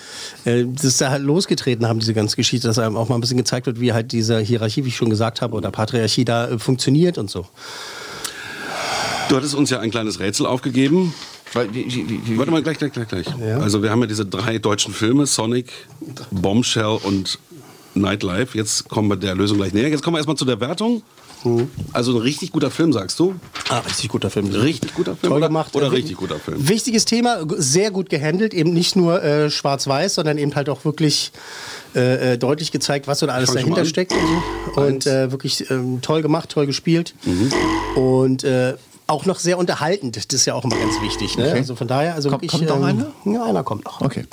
äh, 0.44 0.66
das 0.66 0.96
da 0.98 1.10
halt 1.10 1.22
losgetreten 1.22 1.86
haben, 1.86 2.00
diese 2.00 2.12
ganze 2.14 2.36
Geschichte, 2.36 2.66
dass 2.66 2.78
einem 2.78 2.96
auch 2.96 3.08
mal 3.08 3.14
ein 3.16 3.20
bisschen 3.20 3.36
gezeigt 3.36 3.66
wird, 3.66 3.78
wie 3.80 3.92
halt 3.92 4.10
diese 4.12 4.38
Hierarchie, 4.40 4.84
wie 4.84 4.88
ich 4.88 4.96
schon 4.96 5.10
gesagt 5.10 5.40
habe, 5.42 5.54
oder 5.56 5.70
Patriarchie 5.70 6.24
da 6.24 6.48
äh, 6.48 6.58
funktioniert 6.58 7.18
und 7.18 7.30
so. 7.30 7.46
Du 9.28 9.36
hattest 9.36 9.54
uns 9.54 9.70
ja 9.70 9.80
ein 9.80 9.90
kleines 9.90 10.18
Rätsel 10.20 10.46
aufgegeben. 10.46 11.14
Weil, 11.54 11.72
wie, 11.74 11.84
wie, 11.86 12.20
wie, 12.26 12.38
Warte 12.38 12.50
mal, 12.50 12.62
gleich, 12.62 12.78
gleich, 12.78 12.92
gleich, 12.92 13.08
gleich. 13.08 13.26
Ja. 13.38 13.58
Also 13.58 13.82
wir 13.82 13.90
haben 13.90 14.00
ja 14.00 14.06
diese 14.06 14.24
drei 14.24 14.56
deutschen 14.58 14.94
Filme, 14.94 15.26
Sonic, 15.26 15.70
Bombshell 16.30 16.98
und 17.02 17.38
Nightlife. 17.94 18.56
Jetzt 18.56 18.88
kommen 18.88 19.08
wir 19.08 19.16
der 19.16 19.34
Lösung 19.34 19.58
gleich 19.58 19.72
näher. 19.72 19.88
Jetzt 19.88 20.02
kommen 20.02 20.14
wir 20.14 20.18
erstmal 20.18 20.36
zu 20.36 20.44
der 20.44 20.60
Wertung. 20.60 21.02
Also 21.92 22.12
ein 22.12 22.18
richtig 22.22 22.52
guter 22.52 22.70
Film, 22.70 22.92
sagst 22.92 23.18
du? 23.18 23.34
Ah, 23.68 23.80
richtig 23.80 24.10
guter 24.10 24.30
Film. 24.30 24.46
Richtig 24.46 24.94
guter 24.94 25.16
Film 25.16 25.30
Toll 25.32 25.38
oder, 25.38 25.48
gemacht. 25.48 25.74
oder 25.74 25.86
Äh, 25.86 25.90
richtig 25.90 26.16
guter 26.16 26.36
Film? 26.38 26.68
Wichtiges 26.68 27.04
Thema, 27.04 27.38
sehr 27.56 27.90
gut 27.90 28.10
gehandelt, 28.10 28.54
eben 28.54 28.72
nicht 28.72 28.94
nur 28.94 29.20
äh, 29.24 29.50
schwarz-weiß, 29.50 30.14
sondern 30.14 30.38
eben 30.38 30.54
halt 30.54 30.68
auch 30.68 30.84
wirklich 30.84 31.32
äh, 31.96 32.34
äh, 32.34 32.38
deutlich 32.38 32.70
gezeigt, 32.70 33.08
was 33.08 33.18
so 33.18 33.26
da 33.26 33.32
alles 33.32 33.52
dahinter 33.52 33.84
steckt. 33.84 34.12
Und, 34.12 34.20
so. 34.76 34.80
und 34.82 35.06
äh, 35.08 35.32
wirklich 35.32 35.68
ähm, 35.68 36.00
toll 36.00 36.22
gemacht, 36.22 36.48
toll 36.50 36.66
gespielt. 36.66 37.12
Und 37.96 38.44
äh, 38.44 38.74
auch 39.08 39.26
noch 39.26 39.40
sehr 39.40 39.58
unterhaltend, 39.58 40.16
das 40.16 40.26
ist 40.26 40.46
ja 40.46 40.54
auch 40.54 40.64
immer 40.64 40.76
ganz 40.76 41.00
wichtig. 41.02 41.36
Ne? 41.36 41.48
Okay. 41.48 41.58
Also 41.58 41.74
von 41.74 41.88
daher, 41.88 42.14
also 42.14 42.30
Kommt- 42.30 42.42
wirklich, 42.44 42.66
kommt 42.68 42.80
noch 42.80 42.86
einer? 42.86 43.06
Ja, 43.24 43.44
einer 43.44 43.64
kommt 43.64 43.84
noch. 43.84 44.00
Okay. 44.00 44.26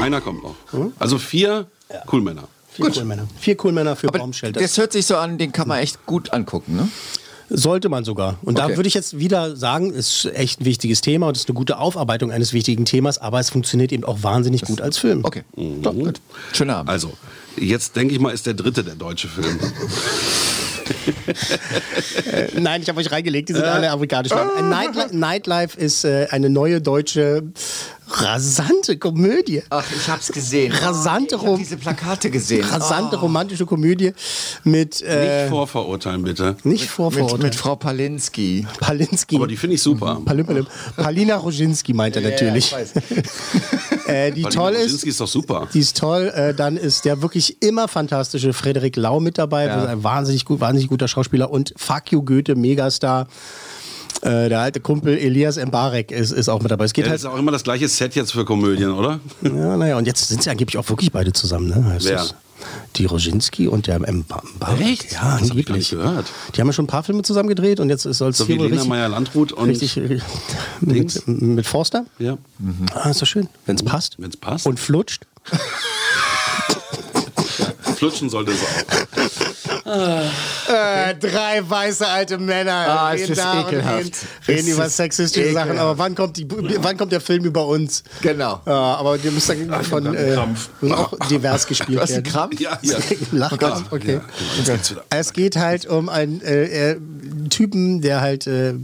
Einer 0.00 0.22
kommt 0.22 0.42
noch. 0.42 0.54
Also 0.98 1.18
vier 1.18 1.66
Coolmänner. 2.06 2.44
Vier 2.76 2.90
Coolmänner. 2.90 3.26
Vier 3.38 3.56
Coolmänner 3.56 3.96
für 3.96 4.08
Aber 4.08 4.18
Baumschell. 4.20 4.52
das 4.52 4.76
hört 4.78 4.92
sich 4.92 5.06
so 5.06 5.16
an, 5.16 5.38
den 5.38 5.52
kann 5.52 5.66
man 5.68 5.78
echt 5.80 6.04
gut 6.06 6.32
angucken, 6.32 6.76
ne? 6.76 6.88
Sollte 7.48 7.88
man 7.88 8.02
sogar. 8.04 8.38
Und 8.42 8.58
da 8.58 8.64
Okay. 8.66 8.76
würde 8.76 8.88
ich 8.88 8.94
jetzt 8.94 9.18
wieder 9.18 9.54
sagen, 9.54 9.92
ist 9.92 10.24
echt 10.34 10.60
ein 10.60 10.64
wichtiges 10.64 11.00
Thema 11.00 11.28
und 11.28 11.36
ist 11.36 11.48
eine 11.48 11.54
gute 11.54 11.78
Aufarbeitung 11.78 12.32
eines 12.32 12.52
wichtigen 12.52 12.84
Themas, 12.86 13.18
aber 13.18 13.38
es 13.38 13.50
funktioniert 13.50 13.92
eben 13.92 14.02
auch 14.04 14.22
wahnsinnig 14.24 14.62
gut 14.62 14.80
als 14.80 14.98
Film. 14.98 15.24
Okay. 15.24 15.44
Mhm. 15.56 15.84
So, 15.84 15.92
gut. 15.92 16.20
Schönen 16.52 16.70
Abend. 16.70 16.90
Also, 16.90 17.12
jetzt 17.56 17.94
denke 17.94 18.14
ich 18.14 18.20
mal, 18.20 18.30
ist 18.34 18.46
der 18.46 18.54
dritte 18.54 18.82
der 18.82 18.96
deutsche 18.96 19.28
Film. 19.28 19.60
Äh, 22.32 22.46
nein, 22.60 22.82
ich 22.82 22.88
habe 22.88 22.98
euch 23.00 23.10
reingelegt, 23.12 23.48
die 23.48 23.52
sind 23.54 23.64
alle 23.64 23.90
amerikanisch. 23.90 24.32
Ein 24.32 24.68
Nightlife, 24.68 25.16
Nightlife 25.16 25.78
ist 25.78 26.04
äh, 26.04 26.26
eine 26.30 26.50
neue 26.50 26.80
deutsche 26.80 27.44
rasante 28.08 28.96
Komödie. 28.98 29.62
Ach, 29.70 29.84
ich 29.94 30.08
hab's 30.08 30.28
gesehen. 30.32 30.72
Rasante, 30.72 31.36
ich 31.36 31.42
hab 31.46 31.56
diese 31.58 31.76
Plakate 31.76 32.30
gesehen. 32.30 32.64
rasante 32.64 33.16
romantische 33.16 33.66
Komödie 33.66 34.12
mit 34.64 35.02
äh, 35.02 35.42
Nicht 35.42 35.50
vorverurteilen, 35.50 36.22
bitte. 36.22 36.56
nicht 36.64 36.82
mit, 36.82 36.90
Vorverurteilen. 36.90 37.42
mit 37.42 37.54
Frau 37.54 37.76
Palinski. 37.76 38.66
Palinski. 38.80 39.36
Aber 39.36 39.46
die 39.46 39.56
finde 39.56 39.74
ich 39.74 39.82
super. 39.82 40.20
Palim, 40.24 40.46
Palim. 40.46 40.66
Palina 40.96 41.36
Roginski 41.36 41.92
meint 41.92 42.16
er 42.16 42.22
natürlich. 42.22 42.70
Ja, 42.70 42.78
ich 42.80 42.90
äh, 44.08 44.30
die 44.30 44.42
toll 44.42 44.72
ist. 44.72 44.82
Roginski 44.84 45.08
ist 45.10 45.20
doch 45.20 45.28
super. 45.28 45.68
Die 45.72 45.80
ist 45.80 45.96
toll. 45.96 46.32
Äh, 46.34 46.54
dann 46.54 46.76
ist 46.76 47.04
der 47.04 47.22
wirklich 47.22 47.60
immer 47.62 47.88
fantastische 47.88 48.52
Frederik 48.52 48.96
Lau 48.96 49.20
mit 49.20 49.38
dabei. 49.38 49.66
Ja. 49.66 49.84
Ein 49.86 50.04
wahnsinnig, 50.04 50.44
gut, 50.44 50.60
wahnsinnig 50.60 50.88
guter 50.88 51.08
Schauspieler. 51.08 51.50
Und 51.50 51.74
Fuck 51.76 52.12
You 52.12 52.22
Goethe, 52.22 52.54
Megastar. 52.54 53.26
Äh, 54.22 54.48
der 54.48 54.60
alte 54.60 54.80
Kumpel 54.80 55.16
Elias 55.18 55.56
Mbarek 55.56 56.10
ist, 56.10 56.32
ist 56.32 56.48
auch 56.48 56.60
mit 56.62 56.70
dabei. 56.70 56.84
Es 56.84 56.92
geht 56.92 57.04
Ja, 57.04 57.10
halt. 57.10 57.20
das 57.20 57.24
ist 57.24 57.30
auch 57.34 57.38
immer 57.38 57.52
das 57.52 57.64
gleiche 57.64 57.86
Set 57.88 58.14
jetzt 58.14 58.32
für 58.32 58.44
Komödien, 58.44 58.90
oder? 58.92 59.20
Ja, 59.42 59.76
naja, 59.76 59.96
und 59.98 60.06
jetzt 60.06 60.26
sind 60.28 60.42
sie 60.42 60.50
angeblich 60.50 60.78
auch 60.78 60.88
wirklich 60.88 61.12
beide 61.12 61.32
zusammen, 61.32 61.68
ne? 61.68 61.84
Heißt 61.84 62.06
Wer? 62.06 62.16
das? 62.16 62.34
Die 62.96 63.04
Roginski 63.04 63.68
und 63.68 63.86
der 63.86 63.98
Mbarek. 64.00 64.80
Echt? 64.80 65.12
Ja, 65.12 65.18
Das 65.20 65.22
hab 65.22 65.40
ich 65.42 65.50
angeblich. 65.50 65.66
gar 65.66 65.76
nicht 65.76 65.90
gehört. 65.90 66.26
Die 66.54 66.60
haben 66.60 66.68
ja 66.68 66.72
schon 66.72 66.84
ein 66.86 66.88
paar 66.88 67.02
Filme 67.02 67.22
zusammen 67.22 67.48
gedreht 67.50 67.78
und 67.80 67.90
jetzt 67.90 68.02
soll 68.04 68.30
es 68.30 68.38
So 68.38 68.48
wie 68.48 68.52
hier 68.52 68.60
wohl 68.60 68.66
Lena 68.68 68.76
richtig, 68.76 68.88
Meyer-Landrut 68.88 69.52
und 69.52 69.68
richtig 69.68 69.96
mit, 70.80 71.28
mit 71.28 71.66
Forster. 71.66 72.06
ja, 72.18 72.38
Ah, 72.94 73.10
ist 73.10 73.20
doch 73.20 73.26
schön, 73.26 73.48
wenn 73.66 73.76
es 73.76 73.82
passt. 73.84 74.16
wenn 74.18 74.30
es 74.30 74.36
passt. 74.38 74.66
Und 74.66 74.80
flutscht. 74.80 75.26
Flutschen 77.96 78.28
sollte 78.30 78.52
es 78.52 78.60
auch. 78.60 79.26
Äh, 79.88 81.14
drei 81.20 81.62
weiße 81.68 82.06
alte 82.06 82.38
Männer 82.38 82.72
Ah, 82.72 83.10
reden 83.10 83.32
ist 83.32 83.38
da 83.38 83.60
und 83.60 83.68
ekelhaft. 83.68 83.98
reden, 83.98 84.12
reden 84.48 84.68
über 84.68 84.86
ist 84.86 84.96
sexistische 84.96 85.52
Sachen. 85.52 85.68
ekelhaft. 85.70 85.80
Aber 85.80 85.98
wann 85.98 86.14
kommt, 86.16 86.36
die, 86.36 86.46
wann 86.80 86.96
kommt 86.96 87.12
der 87.12 87.20
Film 87.20 87.44
über 87.44 87.66
uns? 87.68 88.02
Genau. 88.20 88.60
Ja, 88.66 88.72
aber 88.96 89.22
wir 89.22 89.30
müssen 89.30 89.68
dann 89.70 89.84
von 89.84 90.14
äh, 90.14 90.36
auch 90.92 91.12
divers 91.30 91.66
gespielt 91.68 91.98
Du 91.98 92.02
hast 92.02 92.10
einen 92.12 92.24
werden. 92.24 92.32
Krampf? 92.32 92.60
Ja, 92.60 92.78
ja. 92.82 92.98
Lachkrampf, 93.32 93.92
okay. 93.92 94.20
Wieder. 94.58 94.78
Es 95.10 95.32
geht 95.32 95.56
halt 95.56 95.86
um 95.86 96.08
einen 96.08 96.40
äh, 96.42 96.90
äh, 96.92 96.96
Typen, 97.48 98.00
der 98.00 98.20
halt 98.20 98.46
äh, 98.48 98.70
äh, 98.70 98.74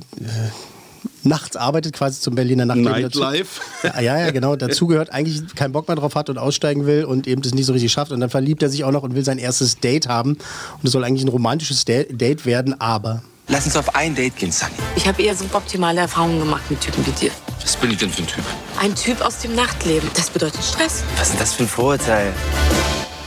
nachts 1.25 1.57
arbeitet, 1.57 1.93
quasi 1.95 2.21
zum 2.21 2.35
Berliner 2.35 2.65
Nachtleben. 2.67 3.03
dazu- 3.03 3.21
Nightlife. 3.21 3.61
Ja, 3.83 4.01
ja, 4.01 4.19
ja, 4.19 4.31
genau. 4.31 4.57
Dazugehört, 4.57 5.11
eigentlich 5.13 5.55
keinen 5.55 5.73
Bock 5.73 5.89
mehr 5.89 5.97
drauf 5.97 6.15
hat 6.15 6.29
und 6.31 6.39
aussteigen 6.39 6.87
will 6.87 7.05
und 7.05 7.27
eben 7.27 7.43
das 7.43 7.55
nicht 7.55 7.67
so 7.67 7.73
richtig 7.73 7.93
schafft. 7.93 8.13
Und 8.13 8.21
dann 8.21 8.31
verliebt 8.31 8.63
er 8.63 8.69
sich 8.69 8.85
auch 8.85 8.91
noch 8.93 9.03
und 9.03 9.15
will 9.15 9.25
sein 9.25 9.39
erstes 9.39 9.79
Date 9.79 10.09
haben. 10.09 10.33
Und 10.33 10.39
es 10.85 10.93
soll 10.93 11.05
eigentlich 11.05 11.25
ein 11.25 11.29
romantisches 11.29 11.85
Da- 11.85 12.05
Date 12.05 12.47
werden, 12.47 12.81
aber. 12.81 13.23
Lass 13.49 13.67
uns 13.67 13.77
auf 13.77 13.95
ein 13.95 14.15
Date 14.15 14.37
gehen, 14.37 14.53
Sunny. 14.53 14.73
Ich 14.97 15.07
habe 15.07 15.21
eher 15.21 15.35
suboptimale 15.35 16.01
Erfahrungen 16.01 16.39
gemacht 16.39 16.63
mit 16.71 16.81
Typen 16.81 17.05
wie 17.07 17.11
dir. 17.11 17.31
Was 17.61 17.77
bin 17.77 17.91
ich 17.91 17.99
denn 17.99 18.11
für 18.11 18.23
ein 18.23 18.27
Typ? 18.29 18.45
Ein 18.81 18.95
Typ 18.95 19.21
aus 19.21 19.39
dem 19.39 19.55
Nachtleben. 19.55 20.09
Das 20.15 20.31
bedeutet 20.31 20.63
Stress. 20.65 21.03
Was 21.17 21.29
ist 21.29 21.33
denn 21.33 21.41
das 21.41 21.53
für 21.55 21.65
ein 21.65 21.69
Vorurteil? 21.69 22.33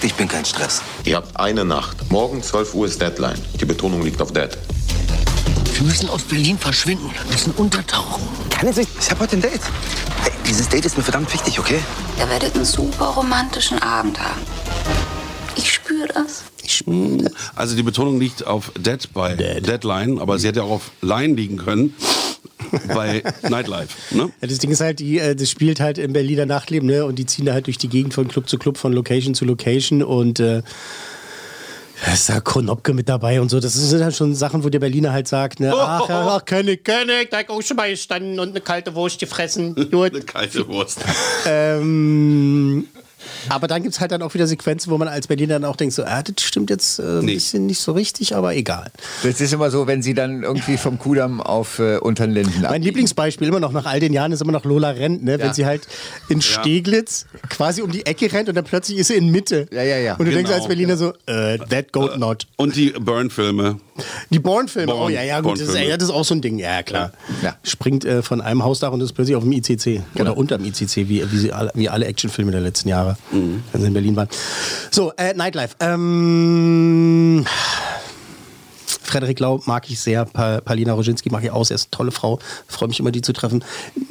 Ich 0.01 0.13
bin 0.15 0.27
kein 0.27 0.45
Stress. 0.45 0.81
Ihr 1.03 1.15
habt 1.17 1.37
eine 1.39 1.65
Nacht. 1.65 1.97
Morgen 2.11 2.41
12 2.43 2.73
Uhr 2.75 2.85
ist 2.87 3.01
Deadline. 3.01 3.39
Die 3.59 3.65
Betonung 3.65 4.03
liegt 4.03 4.21
auf 4.21 4.31
Dead. 4.31 4.49
Wir 5.75 5.83
müssen 5.83 6.07
aus 6.07 6.23
Berlin 6.23 6.57
verschwinden. 6.57 7.09
Wir 7.13 7.31
müssen 7.33 7.51
untertauchen. 7.51 8.23
Kann 8.49 8.67
jetzt 8.67 8.77
nicht. 8.77 8.89
Ich 8.97 9.11
habe 9.11 9.19
heute 9.19 9.35
ein 9.35 9.41
Date. 9.41 9.59
Ey, 10.23 10.31
dieses 10.47 10.69
Date 10.69 10.85
ist 10.85 10.95
mir 10.95 11.03
verdammt 11.03 11.33
wichtig, 11.33 11.59
okay? 11.59 11.79
Ihr 12.17 12.29
werdet 12.29 12.55
einen 12.55 12.63
super 12.63 13.07
romantischen 13.07 13.81
Abend 13.81 14.17
haben. 14.17 14.39
Ich 15.57 15.73
spüre 15.73 16.07
das. 16.07 16.43
Also 17.55 17.75
die 17.75 17.83
Betonung 17.83 18.21
liegt 18.21 18.47
auf 18.47 18.71
Dead 18.77 19.05
bei 19.13 19.35
Deadline, 19.35 20.19
aber 20.19 20.39
sie 20.39 20.47
hätte 20.47 20.63
auch 20.63 20.71
auf 20.71 20.91
Line 21.01 21.35
liegen 21.35 21.57
können 21.57 21.93
bei 22.87 23.21
Nightlife. 23.49 23.89
Ne? 24.11 24.31
Ja, 24.41 24.47
das 24.47 24.59
Ding 24.59 24.71
ist 24.71 24.79
halt, 24.79 24.99
die, 24.99 25.19
äh, 25.19 25.35
das 25.35 25.49
spielt 25.49 25.81
halt 25.81 25.97
im 25.97 26.13
Berliner 26.13 26.45
Nachtleben, 26.45 26.87
ne? 26.87 27.05
Und 27.05 27.19
die 27.19 27.25
ziehen 27.25 27.45
da 27.45 27.51
halt 27.51 27.67
durch 27.67 27.77
die 27.77 27.89
Gegend 27.89 28.13
von 28.13 28.29
Club 28.29 28.47
zu 28.47 28.57
Club, 28.57 28.77
von 28.77 28.93
Location 28.93 29.35
zu 29.35 29.43
Location 29.43 30.01
und 30.03 30.39
äh, 30.39 30.63
da 32.03 32.13
ist 32.13 32.29
da 32.29 32.39
Konopke 32.39 32.93
mit 32.93 33.07
dabei 33.07 33.39
und 33.39 33.49
so. 33.49 33.59
Das 33.59 33.73
sind 33.73 34.03
halt 34.03 34.15
schon 34.15 34.35
Sachen, 34.35 34.63
wo 34.63 34.69
der 34.69 34.79
Berliner 34.79 35.11
halt 35.11 35.27
sagt, 35.27 35.59
ne, 35.59 35.73
ach, 35.75 36.09
ja, 36.09 36.27
ach, 36.27 36.45
König, 36.45 36.83
König, 36.83 37.29
da 37.31 37.37
hab 37.37 37.43
ich 37.43 37.49
auch 37.49 37.61
schon 37.61 37.77
mal 37.77 37.89
gestanden 37.89 38.39
und 38.39 38.49
eine 38.49 38.61
kalte 38.61 38.93
Wurst 38.95 39.19
gefressen. 39.19 39.75
Eine 39.95 40.21
kalte 40.21 40.67
Wurst. 40.67 40.99
Ähm, 41.45 42.87
aber 43.49 43.67
dann 43.67 43.83
gibt 43.83 43.95
es 43.95 44.01
halt 44.01 44.11
dann 44.11 44.21
auch 44.21 44.33
wieder 44.33 44.47
Sequenzen, 44.47 44.91
wo 44.91 44.97
man 44.97 45.07
als 45.07 45.27
Berliner 45.27 45.55
dann 45.59 45.65
auch 45.65 45.75
denkt, 45.75 45.93
so, 45.95 46.03
ah, 46.03 46.21
das 46.23 46.43
stimmt 46.45 46.69
jetzt 46.69 46.99
äh, 46.99 47.03
ein 47.03 47.25
Nee. 47.25 47.33
bisschen 47.35 47.65
nicht 47.65 47.79
so 47.79 47.91
richtig, 47.93 48.35
aber 48.35 48.55
egal. 48.55 48.91
Das 49.23 49.41
ist 49.41 49.53
immer 49.53 49.71
so, 49.71 49.87
wenn 49.87 50.01
sie 50.01 50.13
dann 50.13 50.43
irgendwie 50.43 50.77
vom 50.77 50.99
Kudamm 50.99 51.41
auf 51.41 51.79
äh, 51.79 51.97
Untern 51.97 52.31
Linden 52.31 52.53
Mein 52.57 52.65
abbiegen. 52.65 52.83
Lieblingsbeispiel 52.83 53.47
immer 53.47 53.59
noch 53.59 53.71
nach 53.71 53.85
all 53.85 53.99
den 53.99 54.13
Jahren 54.13 54.31
ist 54.31 54.41
immer 54.41 54.51
noch 54.51 54.65
Lola 54.65 54.89
rennt, 54.91 55.23
ne? 55.23 55.39
wenn 55.39 55.47
Ja. 55.47 55.53
sie 55.53 55.65
halt 55.65 55.87
in 56.29 56.41
Steglitz 56.41 57.25
quasi 57.49 57.81
um 57.81 57.91
die 57.91 58.05
Ecke 58.05 58.31
rennt 58.31 58.49
und 58.49 58.55
dann 58.55 58.65
plötzlich 58.65 58.97
ist 58.97 59.07
sie 59.07 59.15
in 59.15 59.29
Mitte. 59.29 59.67
Ja, 59.71 59.83
ja, 59.83 59.97
ja. 59.97 60.15
Und 60.15 60.25
du 60.25 60.31
denkst 60.31 60.49
Genau. 60.49 60.55
als 60.61 60.67
Berliner 60.67 60.97
so, 60.97 61.13
äh, 61.25 61.57
that 61.69 61.91
goat 61.91 62.17
not. 62.17 62.47
Und 62.57 62.75
die 62.75 62.91
Burn-Filme. 62.91 63.79
Die 64.29 64.39
Bourne-Filme, 64.39 64.93
oh 64.93 64.97
Bourne- 64.97 65.15
ja, 65.15 65.23
ja, 65.23 65.39
gut, 65.41 65.53
das 65.59 65.69
ist, 65.69 65.75
ja, 65.77 65.95
das 65.95 66.09
ist 66.09 66.13
auch 66.15 66.25
so 66.25 66.35
ein 66.35 66.41
Ding, 66.41 66.57
ja, 66.59 66.83
klar. 66.83 67.11
Ja. 67.41 67.55
Springt 67.63 68.03
äh, 68.05 68.21
von 68.21 68.41
einem 68.41 68.63
Hausdach 68.63 68.91
und 68.91 68.99
ist 69.01 69.13
plötzlich 69.13 69.35
auf 69.37 69.43
dem 69.43 69.51
ICC. 69.53 69.83
Genau. 70.15 70.31
Oder 70.31 70.37
unterm 70.37 70.65
ICC, 70.65 71.07
wie, 71.07 71.23
wie, 71.31 71.51
alle, 71.51 71.71
wie 71.75 71.87
alle 71.89 72.05
Actionfilme 72.05 72.51
der 72.51 72.61
letzten 72.61 72.89
Jahre, 72.89 73.17
Mhm. 73.31 73.63
wenn 73.71 73.81
sie 73.81 73.87
in 73.87 73.93
Berlin 73.93 74.15
waren. 74.15 74.27
So, 74.91 75.13
äh, 75.17 75.33
Nightlife. 75.33 75.75
Ähm, 75.79 77.45
Frederik 79.01 79.39
Lau 79.39 79.61
mag 79.65 79.89
ich 79.89 79.99
sehr, 79.99 80.25
pa 80.25 80.61
Palina 80.61 80.93
Roginski 80.93 81.29
mag 81.29 81.43
ich 81.43 81.51
auch 81.51 81.63
sehr, 81.63 81.75
ist 81.75 81.85
eine 81.85 81.91
tolle 81.91 82.11
Frau, 82.11 82.39
freue 82.67 82.89
mich 82.89 82.99
immer, 82.99 83.11
die 83.11 83.21
zu 83.21 83.33
treffen. 83.33 83.63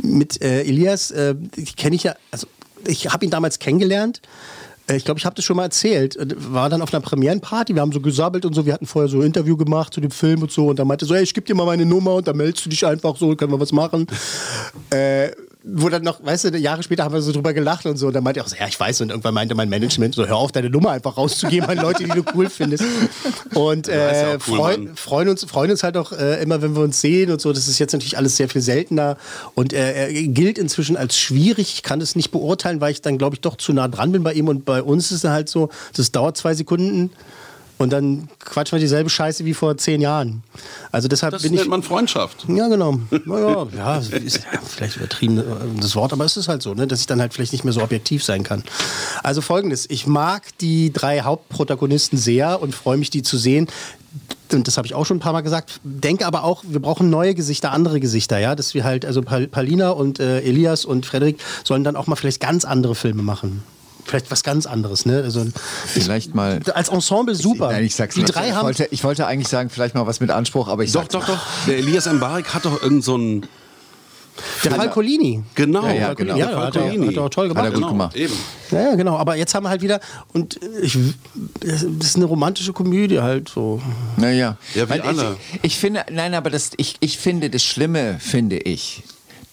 Mit 0.03 0.41
äh, 0.41 0.63
Elias, 0.63 1.11
äh, 1.11 1.35
kenne 1.77 1.97
ich 1.97 2.05
ja, 2.05 2.15
also 2.31 2.47
ich 2.87 3.13
habe 3.13 3.25
ihn 3.25 3.31
damals 3.31 3.59
kennengelernt. 3.59 4.21
Äh, 4.89 4.97
Ich 4.97 5.05
glaube, 5.05 5.19
ich 5.19 5.27
habe 5.27 5.35
das 5.35 5.45
schon 5.45 5.57
mal 5.57 5.65
erzählt. 5.65 6.17
Äh, 6.17 6.27
War 6.53 6.69
dann 6.69 6.83
auf 6.83 6.93
einer 6.93 7.01
Premierenparty, 7.01 7.75
wir 7.75 7.83
haben 7.83 7.93
so 7.93 8.01
gesabbelt 8.01 8.45
und 8.45 8.55
so, 8.55 8.67
wir 8.67 8.73
hatten 8.73 8.87
vorher 8.87 9.09
so 9.09 9.19
ein 9.21 9.27
Interview 9.27 9.57
gemacht 9.57 9.95
zu 9.95 10.01
dem 10.01 10.11
Film 10.11 10.43
und 10.43 10.51
so 10.51 10.69
und 10.69 10.79
dann 10.79 10.87
meinte 10.87 11.05
so, 11.07 11.15
hey, 11.15 11.23
ich 11.23 11.35
gebe 11.35 11.47
dir 11.47 11.55
mal 11.55 11.67
meine 11.67 11.87
Nummer 11.87 12.15
und 12.15 12.27
dann 12.29 12.37
meldest 12.37 12.65
du 12.67 12.71
dich 12.71 12.85
einfach 12.87 13.17
so, 13.17 13.35
können 13.37 13.53
wir 13.53 13.61
was 13.61 13.73
machen. 13.73 14.07
äh, 14.91 15.31
wo 15.67 15.89
dann 15.89 16.03
noch, 16.03 16.23
weißt 16.23 16.45
du, 16.45 16.59
Jahre 16.59 16.83
später 16.83 17.05
haben 17.05 17.15
wir 17.15 17.23
so 17.23 17.33
drüber 17.33 17.55
gelacht 17.55 17.87
und 17.87 17.97
so. 17.97 18.09
Und 18.09 18.13
dann 18.13 18.23
meinte 18.23 18.41
er 18.41 18.45
auch 18.45 18.49
so, 18.49 18.57
ja, 18.57 18.69
ich 18.69 18.79
weiß. 18.79 19.01
Und 19.01 19.09
irgendwann 19.09 19.33
meinte 19.33 19.55
mein 19.55 19.71
Management 19.71 20.15
so, 20.15 20.27
hör 20.27 20.37
auf, 20.37 20.53
deine 20.53 20.69
Nummer 20.69 20.91
einfach 20.91 21.17
rauszugeben 21.17 21.71
an 21.71 21.79
Leute, 21.79 22.05
die 22.05 22.11
du 22.11 22.23
cool 22.35 22.51
findest. 22.51 22.85
Und 23.55 23.87
Ja, 23.87 23.95
ja 23.95 24.11
äh, 24.11 24.37
auch 24.37 24.49
cool, 24.49 24.57
freu, 24.57 24.77
freuen, 24.95 25.29
uns, 25.31 25.45
freuen 25.45 25.71
uns 25.71 25.83
halt 25.83 25.97
auch 25.97 26.13
äh, 26.13 26.43
immer, 26.43 26.61
wenn 26.61 26.77
wir 26.77 26.83
uns 26.83 27.01
sehen 27.01 27.31
und 27.31 27.41
so. 27.41 27.51
Das 27.53 27.67
ist 27.67 27.79
jetzt 27.79 27.93
natürlich 27.93 28.19
alles 28.19 28.37
sehr 28.37 28.51
viel 28.51 28.61
seltener. 28.61 29.17
Und 29.55 29.73
äh, 29.73 30.09
er 30.09 30.13
gilt 30.13 30.59
inzwischen 30.59 30.99
als 30.99 31.19
schwierig. 31.19 31.73
Ich 31.75 31.83
kann 31.83 31.99
das 31.99 32.15
nicht 32.15 32.31
beurteilen, 32.31 32.83
weil 32.83 32.93
ich 32.93 33.01
dann, 33.01 33.17
glaube 33.17 33.37
ich, 33.37 33.41
doch 33.41 33.57
zu 33.57 33.73
nah 33.73 33.89
dran 33.89 34.13
bin 34.13 34.23
bei 34.23 34.35
ihm. 34.35 34.49
Und 34.49 34.67
bei 34.67 34.83
uns 34.83 35.11
ist 35.13 35.25
es 35.25 35.31
halt 35.31 35.49
so, 35.49 35.71
das 35.97 36.13
dauert 36.13 36.37
zwei 36.37 36.53
Sekunden. 36.53 37.11
Und 37.77 37.93
dann 37.93 38.29
quatschen 38.39 38.77
wir 38.77 38.81
dieselbe 38.81 39.11
Scheiße 39.11 39.45
wie 39.45 39.53
vor 39.53 39.77
zehn 39.77 40.01
Jahren. 40.01 40.45
Also 40.93 41.09
deshalb 41.09 41.33
Das 41.33 41.43
bin 41.43 41.53
ich. 41.55 41.59
nennt 41.61 41.71
man 41.71 41.83
Freundschaft. 41.83 42.45
Ja, 42.49 42.69
genau. 42.69 43.01
Naja, 43.25 43.67
ja, 43.77 43.97
ist 43.99 44.37
ja, 44.53 44.61
vielleicht 44.65 44.97
übertrieben 44.97 45.39
äh, 45.39 45.43
das 45.81 45.97
Wort, 45.97 46.13
aber 46.13 46.25
es 46.25 46.37
ist 46.37 46.47
halt 46.47 46.63
so, 46.63 46.75
ne, 46.75 46.87
dass 46.87 47.01
ich 47.01 47.07
dann 47.07 47.21
halt 47.21 47.35
vielleicht 47.35 47.53
nicht 47.53 47.65
mehr 47.65 47.73
so 47.73 47.83
objektiv 47.83 48.23
sein 48.23 48.45
kann. 48.45 48.63
Also 49.25 49.41
folgendes, 49.41 49.91
ich 49.91 50.07
mag 50.07 50.57
die 50.59 50.93
drei 50.93 51.23
Hauptprotagonisten 51.23 52.17
sehr 52.17 52.63
und 52.63 52.75
freue 52.77 52.97
mich, 52.97 53.11
die 53.11 53.23
zu 53.23 53.37
sehen. 53.39 53.67
Und 54.53 54.69
das 54.69 54.77
habe 54.77 54.87
ich 54.87 54.95
auch 54.95 55.05
schon 55.05 55.17
ein 55.17 55.21
paar 55.21 55.33
Mal 55.33 55.41
gesagt. 55.41 55.81
Denke 55.83 56.27
aber 56.27 56.45
auch, 56.45 56.63
wir 56.65 56.81
brauchen 56.81 57.11
neue 57.11 57.35
Gesichter, 57.35 57.73
andere 57.73 57.99
Gesichter, 57.99 58.39
ja. 58.39 58.55
Dass 58.55 58.75
wir 58.75 58.85
halt, 58.85 59.05
also 59.05 59.21
Pal- 59.23 59.49
Palina 59.49 59.91
und 59.91 60.21
äh, 60.21 60.41
Elias 60.43 60.85
und 60.85 61.07
Frederik 61.07 61.39
sollen 61.65 61.83
dann 61.83 61.97
auch 61.97 62.07
mal 62.07 62.15
vielleicht 62.15 62.41
ganz 62.41 62.65
andere 62.65 62.95
Filme 62.95 63.23
machen. 63.25 63.65
Vielleicht 64.05 64.31
was 64.31 64.43
ganz 64.43 64.67
anderes, 64.67 65.07
ne? 65.07 65.23
Also 65.23 65.45
Vielleicht 65.87 66.35
mal. 66.35 66.61
als 66.75 66.89
Ensemble 66.91 67.35
super. 67.35 67.71
Nein, 67.73 67.85
ich 67.85 67.95
sag's 67.95 68.15
die 68.15 68.23
nicht. 68.23 68.35
drei 68.35 68.49
ich, 68.49 68.55
haben 68.55 68.65
wollte, 68.67 68.87
ich 68.91 69.03
wollte 69.05 69.27
eigentlich 69.27 69.49
sagen, 69.49 69.71
vielleicht 69.71 69.95
mal 69.95 70.07
was 70.07 70.21
mit 70.21 70.31
Anspruch, 70.31 70.69
aber 70.69 70.85
ich 70.85 70.93
Doch, 70.93 71.09
doch, 71.09 71.27
doch. 71.27 71.39
Der 71.67 71.79
Elias 71.79 72.11
Mbarek 72.13 72.53
hat 72.55 72.65
doch 72.67 72.83
irgend 72.83 73.03
so 73.05 73.17
ein. 73.17 73.47
der 74.65 74.73
Falcolini. 74.73 75.43
Genau, 75.55 75.87
Ja, 75.87 75.93
ja, 75.95 76.07
Falcolini, 76.07 76.17
genau. 76.17 76.39
ja, 76.39 76.47
Der 76.47 76.57
hat, 76.67 76.75
er, 76.77 76.83
Falcolini. 76.83 77.07
hat 77.07 77.17
er 77.17 77.23
auch 77.23 77.29
toll 77.31 77.49
gemacht. 77.49 77.65
Hat 77.67 77.73
er 77.73 77.75
gut 77.75 77.81
Genau, 77.83 77.93
gemacht. 77.93 78.17
Eben. 78.17 78.35
Ja, 78.71 78.81
ja, 78.83 78.95
genau. 78.97 79.17
Aber 79.17 79.37
jetzt 79.37 79.55
haben 79.55 79.65
wir 79.65 79.71
halt 79.71 79.81
wieder, 79.83 80.01
und 80.33 80.61
ich, 80.83 80.99
das 81.61 81.83
ist 81.83 82.17
eine 82.17 82.25
romantische 82.27 82.73
Komödie 82.73 83.21
halt 83.21 83.49
so. 83.49 83.81
Naja. 84.17 84.57
Ja, 84.75 84.87
wie 84.87 84.91
Weil 84.91 85.01
alle. 85.03 85.37
Ich, 85.55 85.65
ich 85.65 85.79
finde, 85.79 86.05
nein, 86.11 86.35
aber 86.35 86.51
das, 86.51 86.73
ich, 86.77 86.97
ich 87.01 87.17
finde, 87.19 87.49
das 87.49 87.63
Schlimme, 87.65 88.17
finde 88.19 88.59
ich, 88.59 89.03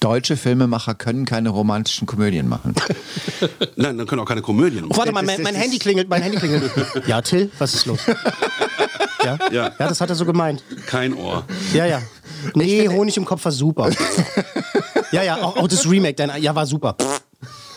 deutsche 0.02 0.36
Filmemacher 0.36 0.96
können 0.96 1.26
keine 1.26 1.50
romantischen 1.50 2.06
Komödien 2.08 2.50
machen. 2.50 2.76
Nein, 3.78 3.98
dann 3.98 4.06
können 4.08 4.20
auch 4.22 4.26
keine 4.28 4.42
Komödien 4.42 4.84
Oh, 4.84 4.88
machen. 4.88 4.98
warte 4.98 5.12
mal, 5.14 5.24
mein, 5.24 5.42
mein 5.42 5.56
Handy 5.56 5.80
klingelt, 5.80 6.10
mein 6.10 6.22
Handy 6.22 6.38
klingelt. 6.38 6.70
Ja, 7.08 7.22
Till, 7.22 7.50
was 7.60 7.74
ist 7.74 7.86
los? 7.86 8.00
Ja? 9.24 9.38
Ja. 9.52 9.72
ja, 9.80 9.88
das 9.88 10.02
hat 10.02 10.10
er 10.10 10.16
so 10.16 10.26
gemeint. 10.26 10.64
Kein 10.88 11.14
Ohr. 11.14 11.44
Ja, 11.74 11.86
ja. 11.86 12.02
Nee, 12.56 12.90
Honig 12.90 13.16
im 13.18 13.26
Kopf 13.26 13.46
war 13.46 13.52
super. 13.52 13.90
ja, 15.12 15.24
ja, 15.24 15.38
auch, 15.38 15.56
auch 15.58 15.68
das 15.68 15.88
Remake, 15.90 16.16
dein, 16.16 16.42
ja, 16.42 16.54
war 16.56 16.66
super. 16.66 16.96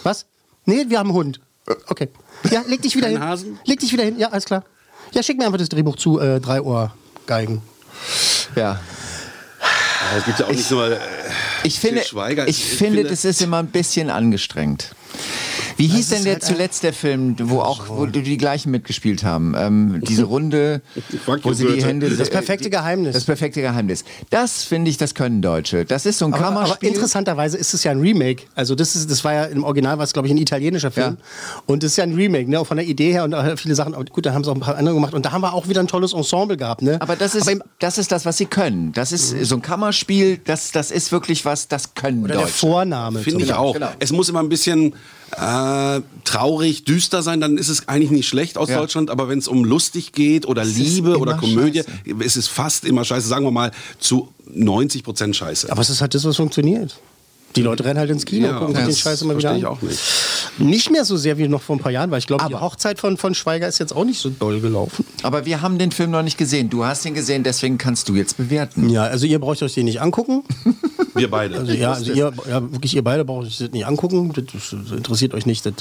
Was? 0.03 0.27
Nee, 0.65 0.87
wir 0.89 0.99
haben 0.99 1.11
einen 1.11 1.17
Hund. 1.19 1.41
Okay. 1.89 2.09
Ja, 2.51 2.63
leg 2.67 2.81
dich 2.83 2.97
wieder 2.97 3.09
Kein 3.09 3.19
hin. 3.19 3.23
Hasen? 3.29 3.59
Leg 3.65 3.79
dich 3.81 3.93
wieder 3.93 4.05
hin, 4.05 4.19
ja, 4.19 4.29
alles 4.31 4.47
klar. 4.47 4.65
Ja, 5.13 5.23
schick 5.23 5.37
mir 5.39 5.45
einfach 5.45 5.59
das 5.59 5.69
Drehbuch 5.69 5.97
zu, 5.97 6.19
äh, 6.19 6.41
drei 6.41 6.61
Ohr 6.63 6.95
Geigen. 7.27 7.63
Ja. 8.57 8.81
Es 10.17 10.25
gibt 10.25 10.39
ja 10.39 10.47
auch 10.47 10.51
nicht 10.51 10.71
nur. 10.71 10.93
Äh, 10.93 10.99
Ich 11.65 11.81
finde, 11.81 12.03
ich, 12.47 12.65
finde, 12.65 13.05
das 13.05 13.25
ist 13.25 13.41
immer 13.43 13.59
ein 13.59 13.69
bisschen 13.69 14.11
angestrengt. 14.11 14.95
Wie 15.77 15.87
hieß 15.89 16.09
denn 16.11 16.25
der 16.25 16.35
halt 16.35 16.45
zuletzt 16.45 16.83
der 16.83 16.93
Film, 16.93 17.37
wo 17.43 17.61
auch 17.61 17.89
wo 17.89 18.07
die 18.07 18.37
gleichen 18.37 18.71
mitgespielt 18.71 19.25
haben? 19.25 19.55
Ähm, 19.59 20.03
diese 20.07 20.25
Runde, 20.25 20.83
wo 21.43 21.53
sie 21.53 21.67
die. 21.67 21.85
Hände. 21.85 22.09
Das 22.11 22.31
perfekte 22.31 22.71
Geheimnis. 22.71 23.15
Das 23.15 23.25
perfekte 23.25 23.61
Geheimnis. 23.61 24.05
Das 24.31 24.63
finde 24.65 24.91
ich, 24.91 24.97
das 24.97 25.15
können 25.15 25.43
Deutsche. 25.43 25.85
Das 25.85 26.07
ist 26.07 26.19
so 26.19 26.27
ein 26.27 26.35
Aber, 26.35 26.45
aber 26.47 26.55
Kammerspiel. 26.63 26.89
interessanterweise 26.91 27.57
ist 27.59 27.75
es 27.75 27.85
ja 27.85 27.91
ein 27.91 28.01
Remake. 28.01 28.45
Also 28.55 28.75
das 28.75 28.95
ist, 28.97 29.11
das 29.11 29.25
war 29.25 29.33
ja 29.35 29.45
im 29.45 29.65
Original 29.65 29.99
war 29.99 30.05
es 30.05 30.13
glaube 30.13 30.29
ich 30.29 30.35
ein 30.35 30.39
italienischer 30.39 30.91
Film 30.91 31.17
und 31.67 31.83
das 31.83 31.93
ist 31.93 31.97
ja 31.97 32.05
ein 32.05 32.15
Remake, 32.15 32.49
ne? 32.49 32.61
Auch 32.61 32.67
von 32.67 32.77
der 32.77 32.87
Idee 32.87 33.13
her 33.13 33.25
und 33.25 33.33
äh, 33.33 33.57
viele 33.57 33.75
Sachen. 33.75 33.95
aber 33.95 34.05
Gut, 34.05 34.27
da 34.27 34.33
haben 34.33 34.45
sie 34.45 34.51
auch 34.51 34.55
ein 34.55 34.61
paar 34.61 34.77
andere 34.77 34.95
gemacht 34.95 35.15
und 35.15 35.25
da 35.27 35.33
haben 35.33 35.43
wir 35.43 35.53
auch 35.55 35.69
wieder 35.69 35.81
ein 35.81 35.89
tolles 35.89 36.13
Ensemble 36.13 36.57
gehabt, 36.57 36.83
ne? 36.83 37.01
Aber 37.01 37.17
das 37.17 37.35
ist, 37.35 37.49
im- 37.49 37.63
das 37.81 37.99
ist 37.99 38.13
das, 38.13 38.25
was 38.25 38.37
sie 38.37 38.47
können. 38.47 38.93
Das 38.93 39.13
ist 39.13 39.31
so 39.45 39.57
ein 39.57 39.63
Kammerspiel, 39.63 40.39
das, 40.45 40.71
das 40.73 40.91
ist 40.91 41.11
wirklich 41.13 41.45
was, 41.45 41.69
das 41.69 41.95
können 41.95 42.25
oder 42.25 42.35
der 42.35 42.43
Deutsche. 42.43 42.55
Vorname. 42.55 43.19
Finde 43.21 43.45
ich 43.45 43.53
auch. 43.53 43.75
genau. 43.75 43.89
Es 43.99 44.13
muss 44.13 44.29
immer 44.29 44.41
ein 44.41 44.49
bisschen 44.49 44.95
äh, 45.37 46.01
traurig, 46.25 46.85
düster 46.85 47.23
sein, 47.23 47.41
dann 47.41 47.59
ist 47.59 47.69
es 47.69 47.89
eigentlich 47.89 48.11
nicht 48.11 48.29
schlecht 48.29 48.57
aus 48.59 48.69
Ja. 48.69 48.79
Deutschland, 48.79 49.11
aber 49.11 49.29
wenn 49.29 49.39
es 49.39 49.49
um 49.49 49.65
lustig 49.65 50.13
geht 50.13 50.47
oder 50.47 50.63
ist 50.63 50.77
Liebe 50.77 51.19
oder 51.19 51.35
Komödie, 51.37 51.83
scheiße. 52.05 52.23
ist 52.25 52.37
es 52.37 52.49
fast 52.49 52.85
immer 52.85 53.05
scheiße, 53.05 53.27
sagen 53.29 53.45
wir 53.45 53.51
mal 53.51 53.71
zu 53.99 54.29
90 54.53 55.03
Prozent 55.05 55.37
scheiße. 55.37 55.71
Aber 55.71 55.81
es 55.81 55.91
ist 55.91 56.01
halt 56.01 56.15
das, 56.15 56.25
was 56.25 56.37
funktioniert. 56.37 56.99
Die 57.57 57.63
Leute 57.63 57.85
rennen 57.85 57.99
halt 58.01 58.11
ins 58.11 58.25
Kino, 58.27 58.49
Ja, 58.49 58.59
gucken 58.59 58.75
sich 58.75 58.85
den 58.85 58.91
das 58.91 58.99
Scheiß 58.99 59.23
immer 59.23 59.37
wieder 59.37 59.51
verstehe 59.51 59.69
an. 59.69 59.75
ich 59.75 59.79
auch 59.79 59.83
nicht. 59.83 60.01
Nicht 60.59 60.91
mehr 60.91 61.05
so 61.05 61.17
sehr 61.17 61.39
wie 61.39 61.47
noch 61.47 61.63
vor 61.63 61.77
ein 61.77 61.79
paar 61.79 61.93
Jahren, 61.93 62.11
weil 62.11 62.19
ich 62.19 62.27
glaube, 62.27 62.45
die 62.49 62.55
Hochzeit 62.55 62.99
von, 62.99 63.17
von 63.17 63.35
Schweiger 63.35 63.69
ist 63.69 63.79
jetzt 63.79 63.95
auch 63.95 64.05
nicht 64.05 64.21
so 64.21 64.31
doll 64.31 64.61
gelaufen. 64.61 65.05
Aber 65.23 65.45
wir 65.47 65.63
haben 65.63 65.79
den 65.79 65.93
Film 65.93 66.11
noch 66.11 66.23
nicht 66.23 66.37
gesehen. 66.37 66.69
Du 66.71 66.85
hast 66.85 67.05
ihn 67.05 67.15
gesehen, 67.15 67.45
deswegen 67.45 67.79
kannst 67.79 68.09
du 68.09 68.15
jetzt 68.17 68.37
bewerten. 68.37 68.89
Ja, 68.89 69.05
also 69.05 69.27
ihr 69.27 69.39
braucht 69.39 69.63
euch 69.63 69.75
den 69.75 69.85
nicht 69.85 70.01
angucken. 70.01 70.43
Wir 71.15 71.31
beide. 71.31 71.59
Also, 71.59 71.73
ja, 71.73 71.93
also 71.93 72.13
ihr, 72.13 72.33
ja, 72.49 72.73
wirklich 72.73 72.97
ihr 72.97 73.05
beide 73.05 73.25
braucht 73.25 73.47
euch 73.47 73.59
das 73.59 73.71
nicht 73.71 73.87
angucken. 73.87 74.33
Das, 74.35 74.45
das 74.53 74.91
interessiert 74.91 75.33
euch 75.33 75.47
nicht. 75.47 75.65
Das, 75.65 75.75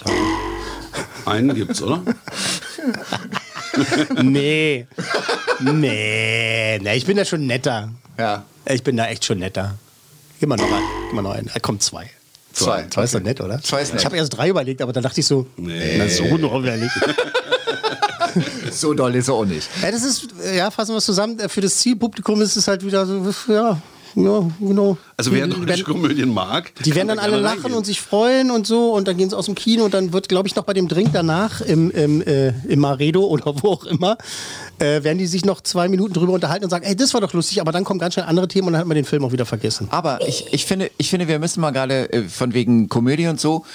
Einen 1.26 1.56
gibt's, 1.56 1.82
oder? 1.82 2.04
nee. 4.22 4.86
nee. 5.60 6.80
Nee, 6.80 6.96
ich 6.96 7.06
bin 7.06 7.18
da 7.18 7.26
schon 7.26 7.48
netter. 7.48 7.90
Ja. 8.20 8.44
Ich 8.66 8.84
bin 8.84 8.96
da 8.96 9.08
echt 9.08 9.26
schon 9.26 9.40
netter. 9.40 9.76
Gib 10.44 10.50
mal 10.50 10.58
noch 10.58 10.66
einen. 10.74 10.86
Gib 11.06 11.14
mal 11.14 11.22
noch 11.22 11.32
einen. 11.32 11.50
Komm, 11.62 11.80
zwei. 11.80 12.10
Zwei. 12.52 12.86
Zwei 12.90 13.04
ist 13.06 13.16
doch 13.16 13.22
nett, 13.22 13.40
oder? 13.40 13.62
Zwei 13.64 13.82
ist 13.82 13.94
nett. 13.94 14.02
Ich 14.02 14.06
habe 14.06 14.18
erst 14.18 14.36
drei 14.36 14.50
überlegt, 14.50 14.82
aber 14.82 14.92
dann 14.92 15.02
dachte 15.02 15.22
ich 15.22 15.26
so, 15.26 15.48
Nee. 15.56 15.96
na 15.98 16.10
so 16.10 16.36
noch 16.36 16.60
nicht. 16.60 16.92
So 18.72 18.94
doll 18.94 19.16
ist 19.16 19.30
er 19.30 19.36
auch 19.36 19.46
nicht. 19.46 19.70
Ja, 19.82 19.90
das 19.92 20.04
ist, 20.04 20.28
äh, 20.44 20.58
ja, 20.58 20.70
fassen 20.70 20.92
wir 20.92 20.98
es 20.98 21.06
zusammen. 21.06 21.40
Äh, 21.40 21.48
Für 21.48 21.62
das 21.62 21.78
Zielpublikum 21.78 22.42
ist 22.42 22.58
es 22.58 22.68
halt 22.68 22.84
wieder 22.86 23.06
so, 23.06 23.34
ja, 23.48 23.80
ja, 24.16 24.50
genau. 24.60 24.98
Also 25.18 25.32
wer 25.32 25.46
Die 25.48 25.52
deutsche 25.54 25.68
werden- 25.68 25.84
Komödien 25.84 26.34
mag, 26.34 26.72
Die 26.84 26.94
werden 26.96 27.08
dann 27.08 27.20
alle 27.20 27.38
lachen 27.40 27.58
reingehen. 27.60 27.76
und 27.78 27.86
sich 27.86 28.02
freuen 28.02 28.52
und 28.52 28.66
so 28.68 28.94
und 28.94 29.08
dann 29.08 29.18
gehen 29.18 29.30
sie 29.30 29.38
aus 29.38 29.46
dem 29.46 29.56
Kino 29.56 29.86
und 29.86 29.94
dann 29.94 30.14
wird, 30.14 30.30
glaube 30.30 30.48
ich, 30.48 30.56
noch 30.56 30.64
bei 30.64 30.74
dem 30.74 30.88
Drink 30.88 31.10
danach 31.14 31.62
im, 31.62 31.92
im, 31.92 32.22
äh, 32.22 32.50
im 32.68 32.80
Maredo 32.80 33.26
oder 33.26 33.46
wo 33.62 33.70
auch 33.70 33.86
immer, 33.86 34.18
äh, 34.80 35.04
werden 35.04 35.18
die 35.18 35.28
sich 35.28 35.46
noch 35.46 35.62
zwei 35.62 35.88
Minuten 35.88 36.14
drüber 36.14 36.34
unterhalten 36.34 36.64
und 36.66 36.70
sagen, 36.72 36.86
ey, 36.86 36.96
das 36.96 37.14
war 37.14 37.22
doch 37.22 37.34
lustig, 37.34 37.62
aber 37.62 37.72
dann 37.72 37.84
kommen 37.84 38.00
ganz 38.00 38.14
schnell 38.16 38.26
andere 38.26 38.48
Themen 38.48 38.68
und 38.68 38.74
dann 38.74 38.80
hat 38.82 38.88
man 38.88 38.96
den 38.96 39.06
Film 39.06 39.24
auch 39.26 39.32
wieder 39.32 39.46
vergessen. 39.46 39.88
Aber 39.92 40.20
ich, 40.28 40.48
ich, 40.52 40.66
finde, 40.66 40.90
ich 40.98 41.10
finde, 41.10 41.28
wir 41.28 41.40
müssen 41.40 41.62
mal 41.62 41.72
gerade 41.72 42.12
äh, 42.12 42.24
von 42.24 42.54
wegen 42.54 42.90
Komödie 42.90 43.28
und 43.28 43.40
so. 43.40 43.66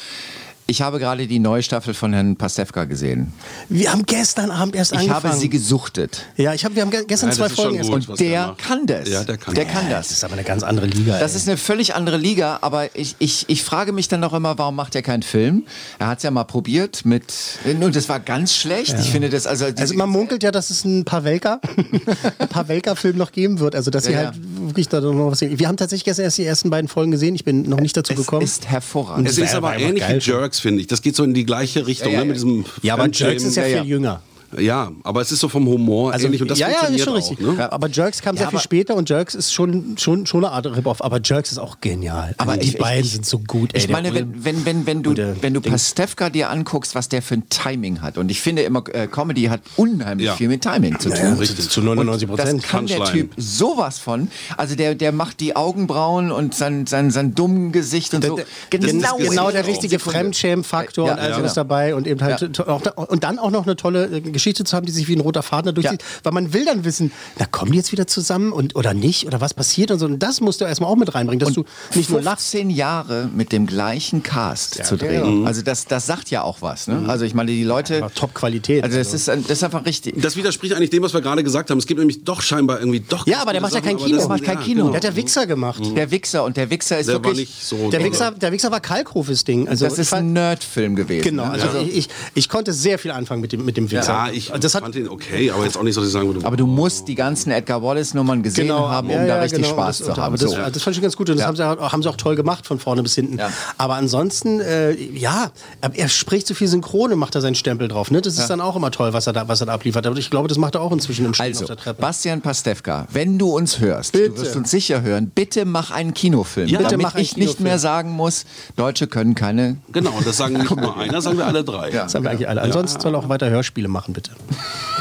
Ich 0.70 0.82
habe 0.82 0.98
gerade 0.98 1.26
die 1.26 1.38
neue 1.38 1.62
Staffel 1.62 1.94
von 1.94 2.12
Herrn 2.12 2.36
Pastewka 2.36 2.84
gesehen. 2.84 3.32
Wir 3.70 3.90
haben 3.90 4.04
gestern 4.04 4.50
Abend 4.50 4.76
erst 4.76 4.92
Ich 4.92 4.98
angefangen. 4.98 5.24
habe 5.32 5.36
sie 5.38 5.48
gesuchtet. 5.48 6.26
ja, 6.36 6.52
ich 6.52 6.62
hab, 6.62 6.74
wir 6.74 6.82
haben 6.82 6.90
ge- 6.90 7.06
gestern 7.08 7.30
Ja, 7.30 7.36
zwei 7.36 7.48
Folgen 7.48 7.76
erst 7.76 7.90
was 8.06 8.18
Der 8.18 8.54
kann 8.58 8.84
das. 8.84 9.08
Ja, 9.08 9.24
der 9.24 9.38
kann 9.38 9.54
der 9.54 9.64
das. 9.64 9.72
kann 9.72 9.88
Das 9.88 10.08
das. 10.08 10.16
ist 10.18 10.24
aber 10.24 10.34
eine 10.34 10.44
ganz 10.44 10.62
andere 10.62 10.84
Liga. 10.84 11.18
Das 11.18 11.32
ey. 11.32 11.38
ist 11.38 11.48
eine 11.48 11.56
völlig 11.56 11.94
andere 11.94 12.18
Liga, 12.18 12.58
aber 12.60 12.94
ich, 12.94 13.16
ich, 13.18 13.46
ich 13.48 13.64
frage 13.64 13.92
mich 13.92 14.08
dann 14.08 14.20
noch 14.20 14.34
immer, 14.34 14.58
warum 14.58 14.76
macht 14.76 14.94
er 14.94 15.00
keinen 15.00 15.22
Film? 15.22 15.64
Er 15.98 16.08
hat 16.08 16.18
es 16.18 16.24
ja 16.24 16.30
mal 16.30 16.44
probiert 16.44 17.06
mit, 17.06 17.32
und 17.80 17.96
das 17.96 18.10
war 18.10 18.20
ganz 18.20 18.54
schlecht. 18.54 18.94
Ich 19.00 19.10
finde 19.10 19.30
das, 19.30 19.46
also, 19.46 19.64
Also 19.74 19.94
man 19.94 20.10
munkelt 20.10 20.42
ja, 20.42 20.50
dass 20.50 20.68
es 20.68 20.84
ein 20.84 21.06
Pavelka, 21.06 21.62
ein 22.38 22.48
Pavelka-Film 22.48 23.16
noch 23.16 23.32
geben 23.32 23.58
wird. 23.60 23.74
Also 23.74 23.90
dass 23.90 24.04
sie 24.04 24.12
Ja, 24.12 24.18
halt 24.18 24.34
wirklich 24.66 24.90
da 24.90 25.00
noch 25.00 25.30
was 25.30 25.38
sehen. 25.38 25.58
Wir 25.58 25.66
haben 25.66 25.78
tatsächlich 25.78 26.04
gestern 26.04 26.24
erst 26.24 26.36
die 26.36 26.44
ersten 26.44 26.68
beiden 26.68 26.88
Folgen 26.88 27.10
gesehen. 27.10 27.34
Ich 27.34 27.44
bin 27.44 27.62
noch 27.62 27.80
nicht 27.80 27.96
dazu 27.96 28.12
es 28.12 28.18
gekommen. 28.18 28.42
ist 28.42 28.68
hervorragend. 28.68 29.26
Es 29.28 29.36
Das 29.36 29.48
ist 29.48 29.54
aber 29.54 29.74
ähnlich 29.78 30.06
wie 30.06 30.20
schon. 30.20 30.42
Finde 30.61 30.80
ich. 30.80 30.86
Das 30.86 31.02
geht 31.02 31.16
so 31.16 31.24
in 31.24 31.34
die 31.34 31.44
gleiche 31.44 31.86
Richtung, 31.86 32.12
Ja, 32.12 32.18
ja, 32.18 32.24
ne? 32.24 32.26
mit 32.26 32.36
diesem 32.36 32.64
ja, 32.82 32.94
aber. 32.94 33.09
Jerks 33.11 33.44
ist 33.44 33.56
ja. 33.56 33.64
viel 33.64 33.84
jünger. 33.84 34.22
Ja, 34.59 34.90
aber 35.05 35.20
es 35.20 35.30
ist 35.32 35.40
so 35.40 35.49
vom 35.49 35.66
Humor 35.66 36.12
Also, 36.12 36.26
ähnlich 36.26 36.40
und 36.40 36.51
das 36.51 36.59
ja, 36.59 36.68
ja, 36.68 36.74
funktioniert 36.78 37.01
ist 37.01 37.05
schon 37.05 37.14
auch. 37.14 37.30
richtig. 37.30 37.40
Ne? 37.46 37.55
Ja, 37.59 37.72
aber 37.72 37.88
Jerks 37.88 38.22
kam 38.22 38.34
Ja, 38.36 38.42
sehr 38.42 38.51
viel 38.51 38.61
später 38.61 38.94
und 38.94 39.09
Jerks 39.11 39.34
ist 39.34 39.53
schon, 39.53 39.96
schon, 39.99 40.24
schon 40.26 40.44
eine 40.44 40.53
Art 40.55 40.66
Rip-Off. 40.66 41.03
Aber 41.05 41.20
Jerks 41.22 41.53
ist 41.53 41.59
auch 41.59 41.80
genial. 41.80 42.34
Aber 42.38 42.53
also 42.53 42.62
die 42.62 42.68
ich- 42.68 42.74
ich- 42.74 42.80
beiden 42.80 43.05
ich- 43.05 43.12
sind 43.12 43.26
so 43.26 43.38
gut. 43.40 43.74
Ey, 43.74 43.80
Ich 43.80 43.86
der 43.86 43.96
meine, 43.96 44.14
wenn, 44.14 44.44
wenn, 44.44 44.64
wenn, 44.64 44.86
wenn 44.86 45.03
du, 45.03 45.14
wenn 45.42 45.55
du. 45.55 45.61
Pastewka 45.61 46.30
dir 46.30 46.51
anguckst, 46.51 46.94
was 46.94 47.09
der 47.09 47.20
für 47.22 47.34
ein 47.34 47.49
Timing 47.51 48.01
hat. 48.01 48.16
Und 48.16 48.30
ich 48.30 48.40
finde 48.40 48.62
immer, 48.62 48.82
äh, 48.92 49.07
Comedy 49.07 49.44
hat 49.44 49.61
unheimlich 49.76 50.26
Ja. 50.28 50.34
viel 50.34 50.49
mit 50.49 50.62
Timing 50.62 50.99
zu 50.99 51.11
tun. 51.11 51.18
ja, 51.18 51.34
richtig. 51.34 51.68
Zu 51.68 51.82
99 51.82 52.28
Das 52.28 52.36
Prozent. 52.36 52.62
kann 52.62 52.86
der 52.86 52.96
Punchline. 52.96 53.28
Typ 53.28 53.34
sowas 53.36 53.99
von. 53.99 54.28
Also 54.57 54.74
der, 54.76 54.94
der 54.94 55.12
macht 55.12 55.40
die 55.40 55.57
Augenbrauen 55.57 56.30
und 56.32 56.55
sein, 56.55 56.86
sein, 56.86 57.11
sein 57.11 57.34
dummen 57.34 57.72
Gesicht 57.72 58.14
und 58.14 58.24
so. 58.24 58.38
Genau, 58.70 59.16
genau 59.18 59.51
der 59.51 59.66
richtige. 59.66 59.99
Fremdschämen-Faktor 59.99 61.07
Ja, 61.09 61.12
und 61.14 61.18
all 61.18 61.30
ja. 61.30 61.36
sowas 61.36 61.55
dabei 61.55 61.94
und 61.94 62.07
eben 62.07 62.20
halt 62.22 62.40
Ja. 62.57 62.74
und 62.96 63.24
dann 63.24 63.38
auch 63.38 63.51
noch 63.51 63.64
eine 63.66 63.76
tolle 63.76 64.05
äh, 64.07 64.20
Geschichte 64.39 64.64
zu 64.64 64.76
haben, 64.76 64.86
die 64.86 64.93
sich 64.93 65.09
wie 65.09 65.14
ein 65.16 65.20
roter 65.20 65.43
Faden 65.43 65.66
da 65.66 65.72
durchzieht, 65.72 66.03
weil 66.22 66.32
man 66.32 66.53
will 66.53 66.64
dann 66.64 66.84
wissen, 66.84 67.12
na 67.39 67.47
kommen 67.47 67.72
die 67.72 67.78
jetzt 67.78 67.93
wieder 67.93 68.07
zusammen 68.07 68.53
und 68.53 68.76
oder 68.76 68.95
nicht 68.95 69.26
oder 69.26 69.41
was 69.41 69.53
passiert 69.55 69.91
und 69.91 69.99
so 69.99 70.07
und 70.07 70.18
das 70.20 70.41
musst 70.41 70.61
du 70.61 70.64
erstmal 70.64 70.91
auch 70.91 70.97
mit 70.97 71.14
reinbringen, 71.14 71.41
dass 71.45 71.55
du 71.55 71.64
nicht 71.95 72.11
nur 72.11 72.22
lachst. 72.22 72.51
15 72.51 72.70
Jahre 72.70 73.28
mit 73.34 73.53
dem 73.53 73.66
gleichen 73.66 74.22
Cast 74.22 74.84
zu 74.84 74.97
drehen. 74.97 75.24
genau. 75.24 75.47
Also 75.47 75.62
das, 75.62 75.84
das 75.86 76.07
sagt 76.07 76.30
ja 76.30 76.43
auch 76.43 76.62
was. 76.62 76.86
Ne? 76.89 77.05
Also 77.09 77.24
ich 77.24 77.34
meine, 77.34 77.51
die 77.51 77.64
Leute. 77.64 78.07
Top-Qualität. 78.14 78.84
Also 78.84 78.97
das 78.99 79.12
ist, 79.12 79.28
das 79.28 79.39
ist 79.49 79.64
einfach 79.64 79.84
richtig. 79.84 80.20
Das 80.22 80.36
widerspricht 80.36 80.74
eigentlich 80.74 80.91
dem, 80.91 81.03
was 81.03 81.12
wir 81.14 81.20
gerade 81.20 81.43
gesagt 81.43 81.70
haben. 81.70 81.78
Es 81.78 81.86
gibt 81.86 81.99
nämlich 81.99 82.24
doch 82.24 82.41
scheinbar 82.43 82.78
irgendwie 82.80 83.01
doch. 83.01 83.26
Ja, 83.26 83.43
aber 83.43 83.53
der 83.53 83.61
macht 83.61 83.74
ja 83.74 83.80
kein 83.80 83.97
Kino. 83.97 84.11
das- 84.16 84.20
Der 84.20 84.28
macht 84.28 84.45
kein 84.45 84.59
ja, 84.59 84.62
Kino. 84.64 84.80
genau. 84.82 84.89
Der 84.91 84.97
hat 84.99 85.05
der 85.05 85.16
Wichser 85.16 85.47
gemacht. 85.47 85.82
Der 85.97 86.11
Wichser 86.11 86.45
und 86.45 86.57
der 86.57 86.70
Wichser 86.70 86.99
ist 86.99 87.07
Der 87.09 87.16
war 87.16 87.24
wirklich. 87.24 87.49
nicht 87.49 87.64
so. 87.64 87.91
Der 87.91 88.05
Wichser, 88.05 88.30
der 88.32 88.53
Wichser 88.53 88.70
war 88.70 88.80
Kalkhofes 88.80 89.45
Ding. 89.45 89.68
Also 89.68 89.84
das 89.84 89.99
ist 89.99 90.12
ein 90.12 90.32
Nerdfilm 90.32 90.97
gewesen. 90.97 91.22
Genau, 91.24 91.47
ne? 91.47 91.53
also 91.53 91.78
ich, 91.78 91.97
ich, 91.97 92.09
ich 92.34 92.49
konnte 92.49 92.72
sehr 92.72 92.99
viel 92.99 93.11
anfangen 93.11 93.41
mit 93.41 93.53
dem, 93.53 93.64
mit 93.64 93.76
dem 93.76 93.91
Wichser. 93.91 94.12
Ja, 94.12 94.28
ich 94.31 94.51
das 94.51 94.74
hat, 94.74 94.83
fand 94.83 94.95
ihn 94.97 95.09
okay, 95.09 95.51
aber 95.51 95.64
jetzt 95.64 95.76
auch 95.76 95.83
nicht 95.83 95.95
so, 95.95 96.01
dass 96.01 96.09
ich 96.09 96.12
sagen 96.12 96.26
würde. 96.33 96.47
Aber 96.47 96.57
du 96.57 96.66
musst 96.66 97.09
die 97.09 97.14
ganzen 97.14 97.51
Edgar 97.51 97.83
Wallace-Nummern 97.83 98.43
gesehen 98.43 98.72
haben, 98.72 99.09
um 99.09 99.12
ja, 99.14 99.20
da 99.20 99.26
ja, 99.26 99.41
richtig 99.41 99.62
genau. 99.62 99.74
Spaß 99.74 99.99
das, 99.99 100.07
zu 100.07 100.16
haben. 100.16 100.37
Das, 100.37 100.51
So. 100.51 100.57
das 100.57 100.83
fand 100.83 100.97
ich 100.97 101.03
ganz 101.03 101.16
gut 101.16 101.29
und 101.31 101.37
das 101.37 101.43
Ja. 101.43 101.49
haben, 101.49 101.57
sie 101.57 101.66
auch, 101.66 101.93
haben 101.93 102.03
sie 102.03 102.09
auch 102.09 102.16
toll 102.16 102.37
gemacht 102.37 102.66
von 102.66 102.79
vorne 102.79 103.03
bis 103.03 103.14
hinten. 103.14 103.39
Ja. 103.39 103.51
Aber 103.76 103.95
ansonsten, 103.95 104.61
äh, 104.61 104.93
ja, 104.95 105.51
er 105.81 106.09
spricht 106.09 106.47
so 106.47 106.55
viel 106.55 106.68
Synchrone, 106.68 107.16
macht 107.16 107.35
er 107.35 107.41
seinen 107.41 107.55
Stempel 107.55 107.89
drauf. 107.89 108.11
Ne? 108.11 108.20
Das 108.20 108.39
ist 108.39 108.49
dann 108.51 108.61
auch 108.61 108.76
immer 108.76 108.91
toll, 108.91 109.12
was 109.12 109.26
er 109.26 109.33
da, 109.33 109.49
was 109.49 109.61
er 109.61 109.66
da 109.66 109.74
abliefert. 109.74 110.07
Aber 110.07 110.16
ich 110.16 110.31
glaube, 110.31 110.49
das 110.49 110.59
macht 110.59 110.74
er 110.74 110.81
auch 110.83 110.93
inzwischen 110.93 111.24
im 111.26 111.35
Spiel 111.35 111.47
Also, 111.47 111.64
auf 111.64 111.68
der 111.68 111.76
Treppe. 111.76 112.01
Bastian 112.01 112.41
Pastewka, 112.41 113.07
wenn 113.12 113.39
du 113.39 113.49
uns 113.57 113.81
hörst, 113.81 114.12
Bitte. 114.12 114.31
du 114.31 114.41
wirst 114.41 114.57
uns 114.57 114.70
sicher 114.70 115.03
hören, 115.03 115.31
bitte 115.35 115.64
mach 115.64 115.91
einen 115.91 116.14
Kinofilm, 116.14 116.68
Ja, 116.68 116.79
damit 116.79 116.91
bitte 116.91 117.03
mach 117.03 117.14
einen 117.14 117.22
ich 117.24 117.37
nicht 117.37 117.47
Kinofilm. 117.47 117.64
mehr 117.64 117.79
sagen 117.79 118.11
muss, 118.12 118.45
Deutsche 118.76 119.07
können 119.07 119.35
keine. 119.35 119.76
Genau, 119.93 120.12
das 120.24 120.37
sagen 120.37 120.55
nicht 120.59 120.70
nur 120.76 120.97
einer, 120.97 121.20
sagen 121.20 121.39
wir 121.39 121.47
alle 121.47 121.64
drei. 121.64 121.91
Das 121.91 122.14
haben 122.14 122.24
wir 122.24 122.31
eigentlich 122.31 122.49
alle. 122.49 122.62
Ansonsten 122.62 123.01
soll 123.01 123.14
er 123.14 123.18
auch 123.18 123.29
weiter 123.29 123.49
Hörspiele 123.51 123.89
machen, 123.89 124.12
bitte. 124.18 124.32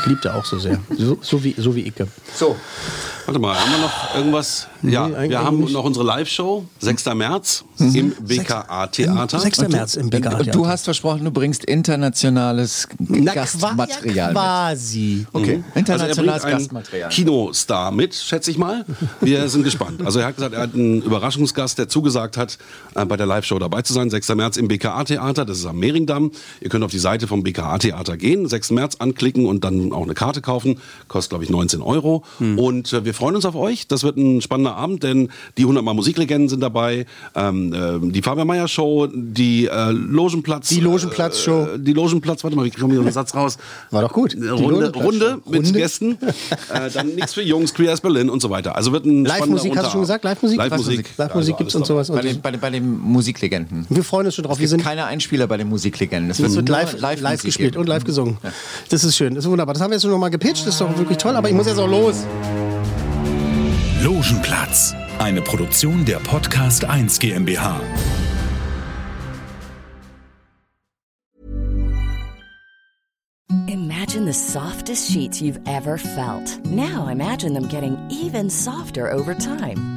Liebt 0.05 0.26
er 0.26 0.36
auch 0.36 0.45
so 0.45 0.59
sehr. 0.59 0.80
So, 0.97 1.18
so, 1.22 1.43
wie, 1.43 1.55
so 1.57 1.76
wie 1.76 1.88
Icke. 1.88 2.07
So, 2.36 2.55
Warte 3.26 3.39
mal, 3.41 3.59
haben 3.59 3.72
wir 3.72 3.80
noch 3.80 4.15
irgendwas? 4.15 4.68
ja, 4.84 5.03
eigentlich 5.03 5.32
wir 5.32 5.43
haben 5.43 5.59
nicht. 5.59 5.74
noch 5.74 5.84
unsere 5.84 6.05
Live-Show, 6.05 6.63
6. 6.80 7.05
März 7.15 7.65
im 7.78 8.11
BKA-Theater. 8.22 9.39
6. 9.39 9.68
März 9.68 9.95
im 9.95 10.09
BKA. 10.09 10.38
und 10.38 10.55
du 10.55 10.65
hast 10.68 10.86
versprochen, 10.86 11.26
du 11.26 11.32
bringst 11.32 11.65
internationales 11.65 12.88
Na, 12.99 13.34
Gastmaterial 13.34 14.15
ja, 14.15 14.28
mit. 14.28 14.36
quasi. 14.36 15.26
Okay, 15.34 15.61
Also 15.65 15.74
er 15.74 15.78
internationales 15.80 16.15
bringt 16.15 16.45
einen 16.45 16.57
Gastmaterial. 16.59 17.09
Kinostar 17.09 17.91
mit, 17.91 18.15
schätze 18.15 18.49
ich 18.51 18.57
mal. 18.57 18.86
Wir 19.20 19.49
sind 19.49 19.63
gespannt. 19.63 20.01
Also 20.05 20.20
er 20.20 20.28
hat 20.28 20.36
gesagt, 20.36 20.53
er 20.55 20.61
hat 20.61 20.74
einen 20.74 21.01
Überraschungsgast, 21.01 21.78
der 21.80 21.89
zugesagt 21.89 22.38
hat, 22.38 22.57
äh, 22.95 23.03
bei 23.03 23.18
der 23.18 23.26
Live-Show 23.26 23.59
dabei 23.59 23.82
zu 23.82 23.91
sein. 23.91 24.09
6. 24.09 24.30
März 24.36 24.55
im 24.55 24.70
BKA-Theater, 24.70 25.43
das 25.43 25.57
ist 25.59 25.65
am 25.65 25.78
Mehringdamm. 25.80 26.32
Ihr 26.61 26.70
könnt 26.70 26.86
auf 26.86 26.91
die 26.91 26.99
Seite 26.99 27.28
vom 27.28 27.43
BKA-Theater 27.43 28.15
gehen, 28.15 28.47
6. 28.47 28.72
März 28.72 28.95
anklicken 29.08 29.45
und 29.45 29.64
dann 29.64 29.91
auch 29.93 30.03
eine 30.03 30.14
Karte 30.14 30.41
kaufen. 30.41 30.80
Kostet, 31.08 31.32
glaube 31.32 31.43
ich, 31.43 31.49
19 31.49 31.82
Euro. 31.82 32.24
Hm. 32.39 32.60
Und 32.60 32.93
äh, 32.93 33.05
wir 33.05 33.14
freuen 33.14 33.36
uns 33.36 33.45
auf 33.45 33.55
euch. 33.55 33.88
Das 33.88 34.03
wird 34.03 34.18
ein 34.18 34.41
spannender 34.41 34.76
Abend, 34.76 35.03
denn 35.03 35.30
die 35.58 35.64
100 35.64 35.84
Mal 35.84 35.93
Musiklegenden 35.93 36.49
sind 36.49 36.62
dabei. 36.62 37.05
Ähm, 37.36 37.74
äh, 37.74 38.12
die 38.12 38.22
Fabian 38.22 38.47
Meyer 38.47 38.68
Show, 38.68 39.08
die 39.14 39.66
äh, 39.68 39.91
Logenplatz. 39.91 40.70
Die 40.70 40.80
Logenplatz-Show. 40.80 41.68
Äh, 41.76 41.80
die 41.80 41.93
Logenplatz, 41.93 42.43
warte 42.43 42.55
mal, 42.55 42.66
wie 42.66 42.70
kriegen 42.70 42.91
wir 42.91 42.99
einen 42.99 43.12
Satz 43.12 43.34
raus? 43.36 43.58
War 43.91 44.01
doch 44.01 44.14
gut. 44.14 44.34
Die 44.34 44.47
Runde. 44.47 44.93
Runde 44.93 45.41
mit 45.45 45.66
Runde? 45.66 45.72
Gästen. 45.80 46.18
äh, 46.74 46.89
dann 46.93 47.16
nichts 47.16 47.34
für 47.34 47.41
Jungs, 47.41 47.74
Queer 47.74 47.91
as 47.93 48.01
Berlin 48.01 48.30
und 48.30 48.41
so 48.41 48.49
weiter. 48.49 48.76
Also 48.76 48.91
wird 48.91 49.05
ein 49.05 49.26
Live-Musik, 49.26 49.76
hast 49.78 49.88
du 49.88 49.91
schon 49.91 50.01
gesagt? 50.01 50.24
Live-Musik? 50.24 50.58
Live-Musik. 50.58 51.10
Live-Musik 51.18 51.58
gibt's 51.58 51.76
und 51.76 51.86
sowas. 51.86 52.10
Bei 52.10 52.16
Und 52.16 52.26
den, 52.26 52.41
bei, 52.41 52.51
den, 52.51 52.60
bei 52.60 52.70
den 52.70 52.99
Musiklegenden. 52.99 53.86
wir 53.89 54.03
freuen 54.03 54.26
uns 54.26 54.36
schon 54.36 54.43
drauf. 54.43 54.53
Es 54.53 54.60
Wir 54.60 54.64
gibt 54.68 54.82
sind 54.82 54.84
keine 54.84 55.05
Einspieler 55.05 55.47
bei 55.47 55.58
den 55.58 55.70
Musiklegenden. 55.70 56.32
Es 56.32 56.38
Das 56.38 56.55
wird 56.55 56.68
nur 56.68 56.78
live, 56.78 56.99
live, 56.99 57.22
Live-Musik 57.22 57.45
gespielt 57.45 57.72
geben. 57.74 57.82
und 57.82 57.88
live 57.88 58.03
gesungen. 58.03 58.38
Das 58.98 59.04
ist 59.04 59.16
schön, 59.16 59.36
das 59.36 59.45
ist 59.45 59.52
wunderbar. 59.52 59.76
Das 59.76 59.84
haben 59.84 59.91
wir 59.91 59.98
jetzt 59.98 60.06
nur 60.06 60.14
noch 60.14 60.20
mal 60.20 60.30
gepitcht, 60.30 60.66
das 60.66 60.74
ist 60.74 60.82
doch 60.82 60.98
wirklich 60.98 61.20
toll, 61.20 61.36
aber 61.36 61.48
ich 61.48 61.54
muss 61.54 61.68
jetzt 61.68 61.78
auch 61.78 61.88
los. 61.88 62.26
Logenplatz, 64.02 64.95
eine 65.20 65.39
Produktion 65.43 66.04
der 66.04 66.18
Podcast 66.18 66.84
1 66.84 67.20
GmbH. 67.20 67.80
Imagine 73.68 74.26
the 74.26 74.34
softest 74.34 75.12
sheets 75.12 75.39
you've 75.39 75.60
ever 75.68 76.00
felt. 76.00 76.60
Now 76.66 77.08
imagine 77.08 77.54
them 77.54 77.68
getting 77.68 78.00
even 78.10 78.50
softer 78.50 79.14
over 79.14 79.36
time. 79.36 79.97